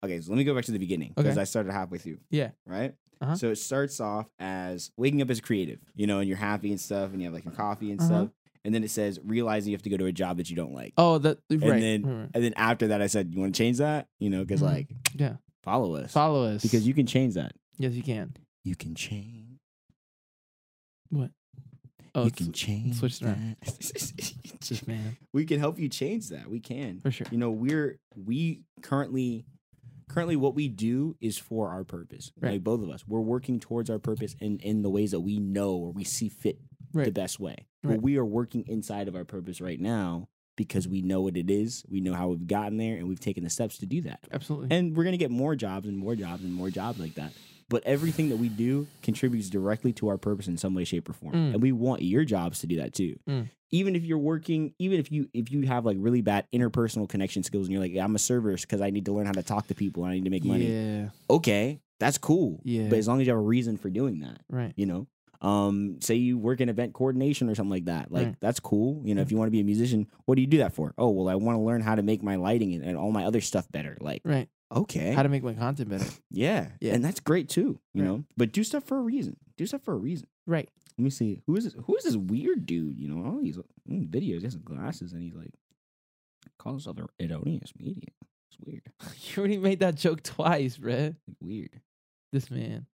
okay 0.04 0.20
so 0.20 0.30
let 0.30 0.36
me 0.38 0.44
go 0.44 0.54
back 0.54 0.64
to 0.66 0.72
the 0.72 0.78
beginning 0.78 1.12
because 1.16 1.32
Okay. 1.32 1.40
i 1.40 1.44
started 1.44 1.72
halfway 1.72 1.98
through 1.98 2.18
Yeah. 2.30 2.50
right 2.66 2.94
Uh-huh. 3.20 3.34
so 3.36 3.50
it 3.50 3.56
starts 3.56 3.98
off 4.00 4.26
as 4.38 4.90
waking 4.96 5.22
up 5.22 5.30
as 5.30 5.40
creative 5.40 5.80
you 5.94 6.06
know 6.06 6.18
and 6.20 6.28
you're 6.28 6.36
happy 6.36 6.70
and 6.70 6.80
stuff 6.80 7.12
and 7.12 7.20
you 7.20 7.26
have 7.26 7.34
like 7.34 7.44
your 7.44 7.54
coffee 7.54 7.90
and 7.90 8.00
Uh-huh. 8.00 8.08
stuff 8.24 8.28
and 8.64 8.74
then 8.74 8.82
it 8.84 8.90
says 8.90 9.18
realizing 9.24 9.70
you 9.70 9.76
have 9.76 9.82
to 9.82 9.90
go 9.90 9.96
to 9.96 10.06
a 10.06 10.12
job 10.12 10.36
that 10.38 10.50
you 10.50 10.56
don't 10.56 10.74
like 10.74 10.92
Oh, 10.98 11.18
that 11.18 11.38
right. 11.50 11.62
and 11.62 11.82
then 11.82 12.02
right, 12.02 12.12
right. 12.20 12.30
and 12.34 12.44
then 12.44 12.52
after 12.56 12.88
that 12.88 13.00
i 13.00 13.06
said 13.06 13.32
you 13.32 13.40
want 13.40 13.54
to 13.54 13.58
change 13.58 13.78
that 13.78 14.08
you 14.18 14.28
know 14.28 14.44
because 14.44 14.60
Mhm. 14.60 14.64
like 14.72 14.88
Yeah. 15.14 15.36
follow 15.62 15.94
us 15.96 16.12
Follow 16.12 16.44
us 16.44 16.62
because 16.62 16.86
you 16.86 16.92
can 16.94 17.06
change 17.06 17.34
that 17.34 17.52
yes, 17.78 17.94
you 17.94 18.02
can. 18.02 18.36
you 18.64 18.76
can 18.76 18.94
change 18.94 19.58
What? 21.10 21.30
Oh, 22.16 22.24
you 22.24 22.30
can 22.30 22.52
change 22.52 22.96
switched 22.96 23.22
around. 23.22 23.56
that. 23.62 23.74
this 24.68 24.86
man 24.86 25.16
we 25.32 25.44
can 25.44 25.60
help 25.60 25.78
you 25.78 25.88
change 25.88 26.30
that 26.30 26.48
we 26.50 26.58
can 26.60 26.98
for 27.00 27.10
sure. 27.10 27.26
you 27.30 27.38
know 27.38 27.50
we're 27.50 27.98
we 28.16 28.62
currently 28.82 29.44
currently 30.08 30.34
what 30.36 30.54
we 30.54 30.68
do 30.68 31.14
is 31.20 31.36
for 31.38 31.68
our 31.68 31.84
purpose 31.84 32.32
Right. 32.40 32.52
like 32.54 32.64
both 32.64 32.82
of 32.82 32.90
us 32.90 33.04
we're 33.06 33.20
working 33.20 33.60
towards 33.60 33.90
our 33.90 33.98
purpose 33.98 34.34
in 34.40 34.58
in 34.60 34.82
the 34.82 34.90
ways 34.90 35.10
that 35.12 35.20
we 35.20 35.38
know 35.38 35.74
or 35.76 35.92
we 35.92 36.04
see 36.04 36.28
fit 36.28 36.58
the 36.94 37.10
best 37.12 37.38
way 37.38 37.66
Right. 37.84 37.94
but 37.96 38.02
we 38.02 38.16
are 38.16 38.24
working 38.24 38.64
inside 38.66 39.06
of 39.08 39.14
our 39.14 39.24
purpose 39.24 39.60
right 39.60 39.78
now 39.80 40.28
because 40.56 40.88
we 40.88 41.02
know 41.02 41.20
what 41.20 41.36
it 41.36 41.50
is 41.50 41.84
we 41.88 42.00
know 42.00 42.14
how 42.14 42.28
we've 42.28 42.46
gotten 42.46 42.78
there 42.78 42.96
and 42.96 43.06
we've 43.06 43.20
taken 43.20 43.44
the 43.44 43.50
steps 43.50 43.78
to 43.78 43.86
do 43.86 44.00
that 44.02 44.20
Absolutely. 44.32 44.74
and 44.74 44.96
we're 44.96 45.04
going 45.04 45.12
to 45.12 45.18
get 45.18 45.30
more 45.30 45.54
jobs 45.54 45.86
and 45.86 45.98
more 45.98 46.14
jobs 46.16 46.42
and 46.42 46.52
more 46.54 46.70
jobs 46.70 46.98
like 46.98 47.14
that 47.16 47.32
but 47.68 47.82
everything 47.84 48.28
that 48.28 48.36
we 48.36 48.48
do 48.48 48.86
contributes 49.02 49.50
directly 49.50 49.92
to 49.94 50.08
our 50.08 50.16
purpose 50.18 50.46
in 50.46 50.56
some 50.56 50.74
way, 50.74 50.84
shape, 50.84 51.08
or 51.08 51.12
form. 51.12 51.34
Mm. 51.34 51.54
And 51.54 51.62
we 51.62 51.72
want 51.72 52.02
your 52.02 52.24
jobs 52.24 52.60
to 52.60 52.66
do 52.66 52.76
that 52.76 52.94
too. 52.94 53.18
Mm. 53.28 53.48
Even 53.72 53.96
if 53.96 54.04
you're 54.04 54.18
working, 54.18 54.72
even 54.78 55.00
if 55.00 55.10
you 55.10 55.28
if 55.34 55.50
you 55.50 55.62
have 55.62 55.84
like 55.84 55.96
really 56.00 56.22
bad 56.22 56.46
interpersonal 56.54 57.08
connection 57.08 57.42
skills 57.42 57.66
and 57.66 57.72
you're 57.72 57.82
like, 57.82 57.92
yeah, 57.92 58.04
I'm 58.04 58.14
a 58.14 58.18
server 58.20 58.54
because 58.54 58.80
I 58.80 58.90
need 58.90 59.06
to 59.06 59.12
learn 59.12 59.26
how 59.26 59.32
to 59.32 59.42
talk 59.42 59.66
to 59.68 59.74
people 59.74 60.04
and 60.04 60.12
I 60.12 60.14
need 60.16 60.24
to 60.24 60.30
make 60.30 60.44
money. 60.44 60.66
Yeah. 60.66 61.08
Okay, 61.28 61.80
that's 61.98 62.18
cool. 62.18 62.60
Yeah. 62.64 62.88
But 62.88 62.98
as 62.98 63.08
long 63.08 63.20
as 63.20 63.26
you 63.26 63.32
have 63.32 63.40
a 63.40 63.44
reason 63.44 63.76
for 63.76 63.90
doing 63.90 64.20
that, 64.20 64.40
Right. 64.48 64.72
you 64.76 64.86
know. 64.86 65.08
Um, 65.42 65.98
say 66.00 66.14
you 66.14 66.38
work 66.38 66.62
in 66.62 66.70
event 66.70 66.94
coordination 66.94 67.50
or 67.50 67.54
something 67.54 67.70
like 67.70 67.84
that. 67.84 68.10
Like 68.10 68.26
Right. 68.26 68.36
that's 68.40 68.58
cool. 68.58 69.02
You 69.04 69.14
know, 69.14 69.20
if 69.20 69.30
you 69.30 69.36
want 69.36 69.48
to 69.48 69.52
be 69.52 69.60
a 69.60 69.64
musician, 69.64 70.06
what 70.24 70.36
do 70.36 70.40
you 70.40 70.46
do 70.46 70.58
that 70.58 70.72
for? 70.72 70.94
Oh, 70.96 71.10
well, 71.10 71.28
I 71.28 71.34
want 71.34 71.58
to 71.58 71.62
learn 71.62 71.82
how 71.82 71.94
to 71.94 72.02
make 72.02 72.22
my 72.22 72.36
lighting 72.36 72.72
and, 72.74 72.82
and 72.82 72.96
all 72.96 73.12
my 73.12 73.24
other 73.26 73.42
stuff 73.42 73.70
better. 73.70 73.98
Like, 74.00 74.22
Right. 74.24 74.48
Okay, 74.72 75.12
How 75.12 75.22
to 75.22 75.28
make 75.28 75.42
my 75.42 75.54
content 75.54 75.88
better. 75.88 76.06
yeah, 76.30 76.68
Yeah. 76.80 76.94
and 76.94 77.04
that's 77.04 77.20
great 77.20 77.48
too. 77.48 77.78
You 77.94 78.02
Right. 78.02 78.08
know, 78.08 78.24
but 78.36 78.52
do 78.52 78.64
stuff 78.64 78.84
for 78.84 78.98
a 78.98 79.02
reason. 79.02 79.36
Do 79.56 79.66
stuff 79.66 79.82
for 79.82 79.94
a 79.94 79.98
reason. 79.98 80.26
Right. 80.46 80.68
Let 80.98 81.04
me 81.04 81.10
see. 81.10 81.42
Who 81.46 81.56
is 81.56 81.64
this? 81.64 81.74
Who 81.84 81.96
is 81.96 82.04
this 82.04 82.16
weird 82.16 82.64
dude? 82.66 82.98
You 82.98 83.08
know, 83.08 83.26
all 83.26 83.42
these 83.42 83.58
mm, 83.58 84.08
videos. 84.08 84.38
He 84.38 84.44
has 84.44 84.56
glasses 84.56 85.12
and 85.12 85.22
he's 85.22 85.34
like 85.34 85.52
calls 86.58 86.84
himself 86.84 87.08
Erroneous 87.20 87.72
Media. 87.78 88.08
It's 88.50 88.58
weird. 88.64 88.82
You 89.34 89.40
already 89.40 89.58
made 89.58 89.80
that 89.80 89.96
joke 89.96 90.22
twice, 90.22 90.78
bruh. 90.78 91.14
Weird. 91.40 91.80
This 92.32 92.50
man. 92.50 92.86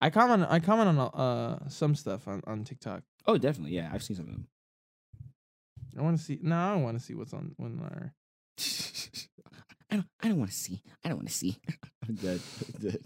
I 0.00 0.08
comment. 0.10 0.46
I 0.48 0.60
comment 0.60 0.98
on 0.98 0.98
uh 0.98 1.68
some 1.68 1.94
stuff 1.94 2.26
on, 2.26 2.42
on 2.46 2.64
TikTok. 2.64 3.02
Oh, 3.26 3.36
definitely. 3.36 3.76
Yeah, 3.76 3.90
I've 3.92 4.02
seen 4.02 4.16
some 4.16 4.26
of 4.26 4.32
them. 4.32 4.46
I 5.98 6.02
want 6.02 6.16
to 6.18 6.22
see. 6.24 6.38
No, 6.42 6.56
I 6.56 6.76
want 6.76 6.98
to 6.98 7.04
see 7.04 7.14
what's 7.14 7.34
on 7.34 7.52
when 7.58 7.80
our. 7.82 8.14
I 9.90 9.96
don't. 9.96 10.06
I 10.22 10.28
don't 10.28 10.38
want 10.38 10.50
to 10.50 10.56
see. 10.56 10.82
I 11.04 11.08
don't 11.08 11.18
want 11.18 11.28
to 11.28 11.34
see. 11.34 11.56
I'm 12.08 12.14
dead. 12.14 12.40
I'm 12.74 12.80
dead. 12.90 13.00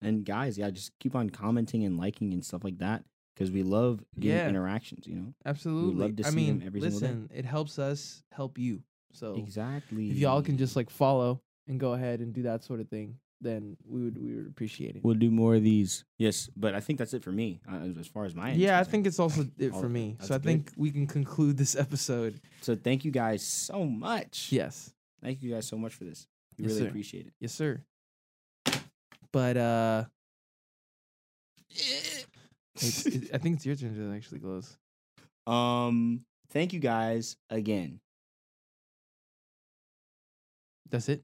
And 0.00 0.24
guys, 0.24 0.58
yeah, 0.58 0.70
just 0.70 0.92
keep 0.98 1.14
on 1.14 1.30
commenting 1.30 1.84
and 1.84 1.96
liking 1.96 2.32
and 2.32 2.44
stuff 2.44 2.64
like 2.64 2.78
that 2.78 3.04
because 3.34 3.50
we 3.50 3.62
love 3.62 4.02
getting 4.18 4.36
Yeah. 4.36 4.48
interactions. 4.48 5.06
You 5.06 5.14
know, 5.14 5.34
Absolutely. 5.46 5.94
We 5.94 6.00
love 6.00 6.16
to 6.16 6.24
see 6.24 6.26
I 6.26 6.30
see 6.30 6.36
mean, 6.36 6.58
them 6.58 6.66
every 6.66 6.80
single 6.80 7.00
day. 7.00 7.06
listen, 7.06 7.30
it 7.32 7.44
helps 7.44 7.78
us 7.78 8.22
help 8.32 8.58
you. 8.58 8.82
So 9.12 9.34
exactly. 9.36 10.10
if 10.10 10.16
y'all 10.16 10.42
can 10.42 10.56
just 10.58 10.74
like 10.74 10.90
follow 10.90 11.40
and 11.68 11.78
go 11.78 11.92
ahead 11.92 12.20
and 12.20 12.32
do 12.32 12.42
that 12.42 12.64
sort 12.64 12.80
of 12.80 12.88
thing, 12.88 13.18
then 13.40 13.76
we 13.86 14.02
would 14.04 14.18
we 14.18 14.34
would 14.34 14.46
appreciate 14.46 14.96
it. 14.96 15.04
we'll 15.04 15.14
do 15.16 15.30
more 15.30 15.54
of 15.56 15.62
these. 15.62 16.04
Yes, 16.18 16.48
but 16.56 16.74
I 16.74 16.80
think 16.80 16.98
that's 16.98 17.12
it 17.14 17.22
for 17.24 17.32
me 17.32 17.60
uh, 17.70 17.76
as- 17.90 17.98
as 17.98 18.06
far 18.06 18.24
as 18.24 18.34
my. 18.34 18.52
yeah, 18.52 18.78
I 18.80 18.84
think 18.84 19.06
it's 19.06 19.18
also 19.20 19.46
it 19.58 19.72
for 19.74 19.88
me. 19.88 20.16
So 20.20 20.34
I 20.34 20.38
good. 20.38 20.44
think 20.44 20.72
we 20.76 20.90
can 20.90 21.06
conclude 21.06 21.56
this 21.56 21.76
episode. 21.76 22.40
so. 22.60 22.74
Thank 22.74 23.04
you 23.04 23.10
guys 23.12 23.42
so 23.44 23.84
much. 23.84 24.48
Yes. 24.50 24.92
Thank 25.22 25.42
you 25.42 25.52
guys 25.52 25.66
so 25.66 25.76
much 25.78 25.94
for 25.94 26.04
this. 26.04 26.26
We 26.58 26.64
Yes, 26.64 26.72
really 26.72 26.82
sir. 26.84 26.88
appreciate 26.88 27.26
it. 27.26 27.32
Yes, 27.40 27.52
sir. 27.54 27.80
But 29.32 29.56
uh 29.56 30.04
it's, 32.74 33.06
I 33.32 33.38
think 33.38 33.56
it's 33.56 33.66
your 33.66 33.76
turn 33.76 33.94
to 33.94 34.14
actually 34.16 34.40
close. 34.40 34.76
Um, 35.46 36.24
thank 36.50 36.72
you 36.72 36.80
guys 36.80 37.36
again. 37.50 38.00
That's 40.90 41.08
it. 41.08 41.22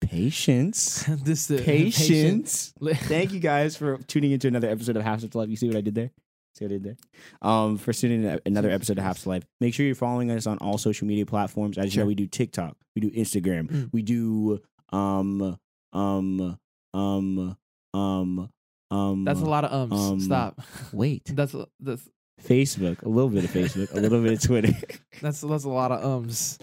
Patience. 0.00 1.04
this 1.24 1.50
uh, 1.50 1.60
Patience. 1.64 2.72
patient- 2.80 2.98
Thank 3.08 3.32
you 3.32 3.40
guys 3.40 3.76
for 3.76 3.98
tuning 3.98 4.32
into 4.32 4.48
another 4.48 4.68
episode 4.70 4.96
of 4.96 5.02
Half 5.02 5.20
to 5.28 5.38
Life. 5.38 5.50
You 5.50 5.56
see 5.56 5.66
what 5.68 5.76
I 5.76 5.82
did 5.82 5.94
there? 5.94 6.10
See 6.58 6.64
what 6.64 6.72
I 6.72 6.78
did 6.78 6.82
there? 6.84 6.96
Um, 7.40 7.78
for 7.78 7.92
tuning 7.92 8.24
in 8.24 8.40
another 8.44 8.68
episode 8.70 8.98
of 8.98 9.04
Half 9.04 9.26
Life. 9.26 9.44
Make 9.60 9.74
sure 9.74 9.86
you're 9.86 9.94
following 9.94 10.30
us 10.32 10.44
on 10.46 10.58
all 10.58 10.76
social 10.76 11.06
media 11.06 11.24
platforms. 11.24 11.78
As 11.78 11.94
you 11.94 12.02
know, 12.02 12.06
we 12.06 12.16
do 12.16 12.26
TikTok, 12.26 12.76
we 12.96 13.00
do 13.00 13.10
Instagram, 13.12 13.68
Mm. 13.70 13.90
we 13.92 14.02
do 14.02 14.60
um 14.92 15.56
um 15.92 16.58
um 16.94 17.56
um 17.94 18.50
um. 18.90 19.24
That's 19.24 19.40
a 19.40 19.44
lot 19.44 19.64
of 19.64 19.92
ums. 19.92 20.10
Um, 20.10 20.20
Stop. 20.20 20.60
Wait, 20.92 21.22
That's 21.32 21.54
that's 21.78 22.08
Facebook, 22.42 23.02
a 23.02 23.08
little 23.08 23.30
bit 23.30 23.44
of 23.44 23.50
Facebook, 23.50 23.92
a 23.94 24.00
little 24.00 24.20
bit 24.20 24.32
of 24.32 24.42
Twitter. 24.42 24.72
that's 25.22 25.40
that's 25.42 25.64
a 25.64 25.68
lot 25.68 25.92
of 25.92 26.04
ums. 26.04 26.58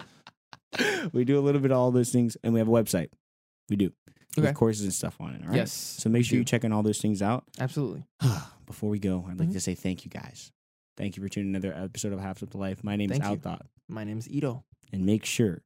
we 1.12 1.24
do 1.24 1.38
a 1.38 1.40
little 1.40 1.60
bit 1.62 1.70
of 1.70 1.78
all 1.78 1.90
those 1.90 2.10
things, 2.10 2.36
and 2.44 2.52
we 2.52 2.60
have 2.60 2.68
a 2.68 2.72
website. 2.72 3.08
We 3.70 3.76
do. 3.76 3.92
Okay. 4.38 4.48
With 4.48 4.54
courses 4.56 4.84
and 4.84 4.92
stuff 4.92 5.16
on 5.20 5.34
it. 5.34 5.40
All 5.42 5.48
right. 5.48 5.56
Yes. 5.56 5.72
So 5.72 6.10
make 6.10 6.26
sure 6.26 6.36
you 6.36 6.44
do. 6.44 6.50
checking 6.50 6.70
all 6.70 6.82
those 6.82 6.98
things 7.00 7.22
out. 7.22 7.44
Absolutely. 7.58 8.04
Before 8.66 8.90
we 8.90 8.98
go, 8.98 9.24
I'd 9.28 9.38
like 9.38 9.48
Mhm. 9.50 9.52
to 9.54 9.60
say 9.60 9.74
thank 9.74 10.04
you 10.04 10.10
guys. 10.10 10.52
Thank 10.96 11.16
you 11.16 11.22
for 11.22 11.28
tuning 11.28 11.50
in 11.50 11.56
another 11.56 11.74
episode 11.76 12.12
of 12.12 12.20
Half 12.20 12.38
Step 12.38 12.50
to 12.50 12.58
Life. 12.58 12.82
My 12.82 12.96
name 12.96 13.12
is. 13.12 13.18
Outthought. 13.20 13.62
My 13.88 14.04
name's 14.04 14.28
Ito. 14.28 14.64
And 14.92 15.04
make 15.06 15.24
sure 15.24 15.62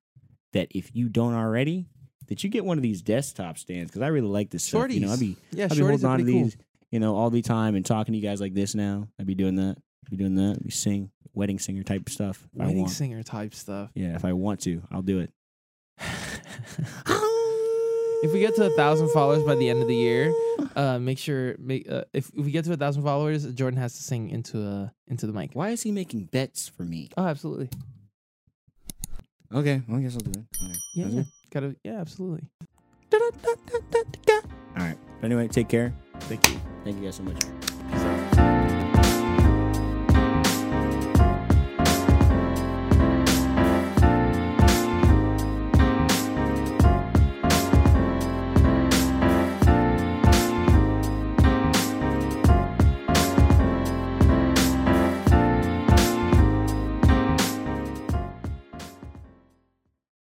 that 0.52 0.68
if 0.70 0.94
you 0.94 1.08
don't 1.08 1.34
already, 1.34 1.86
that 2.26 2.42
you 2.44 2.50
get 2.50 2.64
one 2.64 2.76
of 2.78 2.82
these 2.82 3.00
desktop 3.02 3.58
stands 3.58 3.90
because 3.90 4.02
I 4.02 4.08
really 4.08 4.28
like 4.28 4.50
this 4.50 4.64
stuff. 4.64 4.90
You 4.92 5.00
know, 5.00 5.12
I'd 5.12 5.20
be, 5.20 5.36
Yeah, 5.52 5.64
I'd 5.64 5.70
be 5.70 5.78
holding 5.78 6.04
on 6.04 6.18
to 6.18 6.24
pretty 6.24 6.38
cool. 6.38 6.44
these, 6.44 6.56
you 6.90 6.98
know, 7.00 7.14
all 7.16 7.30
the 7.30 7.42
time 7.42 7.74
and 7.74 7.84
talking 7.86 8.12
to 8.12 8.18
you 8.18 8.22
guys 8.26 8.40
like 8.40 8.54
this 8.54 8.74
now. 8.74 9.08
I'd 9.18 9.26
be 9.26 9.34
doing 9.34 9.56
that. 9.56 9.76
I'd 10.04 10.10
be 10.10 10.16
doing 10.16 10.34
that. 10.36 10.56
I'd 10.56 10.64
be 10.64 10.70
sing, 10.70 11.10
wedding 11.34 11.58
singer 11.58 11.82
type 11.84 12.08
stuff. 12.08 12.48
Wedding 12.52 12.88
singer 12.88 13.22
type 13.22 13.54
stuff. 13.54 13.90
Yeah, 13.94 14.16
if 14.16 14.24
I 14.24 14.32
want 14.32 14.60
to, 14.62 14.82
I'll 14.90 15.02
do 15.02 15.20
it. 15.20 15.32
if 18.22 18.32
we 18.32 18.40
get 18.40 18.54
to 18.56 18.66
a 18.66 18.70
thousand 18.70 19.10
followers 19.10 19.42
by 19.42 19.54
the 19.54 19.68
end 19.68 19.82
of 19.82 19.88
the 19.88 19.96
year, 19.96 20.32
uh, 20.76 20.98
make 20.98 21.18
sure 21.18 21.56
make 21.58 21.90
uh, 21.90 22.04
if, 22.12 22.28
if 22.28 22.44
we 22.44 22.50
get 22.50 22.64
to 22.66 22.72
a 22.72 22.76
thousand 22.76 23.02
followers, 23.02 23.46
Jordan 23.54 23.78
has 23.78 23.96
to 23.96 24.02
sing 24.02 24.30
into 24.30 24.60
a 24.62 24.92
into 25.08 25.26
the 25.26 25.32
mic. 25.32 25.50
Why 25.54 25.70
is 25.70 25.82
he 25.82 25.92
making 25.92 26.24
bets 26.26 26.68
for 26.68 26.82
me? 26.84 27.08
Oh, 27.16 27.24
absolutely. 27.24 27.70
Okay, 29.52 29.82
well, 29.88 29.98
I 29.98 30.02
guess 30.02 30.14
I'll 30.14 30.20
do 30.20 30.30
it. 30.30 30.44
Okay. 30.62 30.74
Yeah, 30.94 31.06
yeah. 31.06 31.22
gotta 31.50 31.76
yeah, 31.82 32.00
absolutely. 32.00 32.46
All 33.12 34.86
right. 34.86 34.96
But 35.20 35.26
anyway, 35.26 35.48
take 35.48 35.68
care. 35.68 35.92
Thank 36.20 36.48
you. 36.48 36.60
Thank 36.84 36.98
you 36.98 37.04
guys 37.04 37.16
so 37.16 37.24
much. 37.24 37.79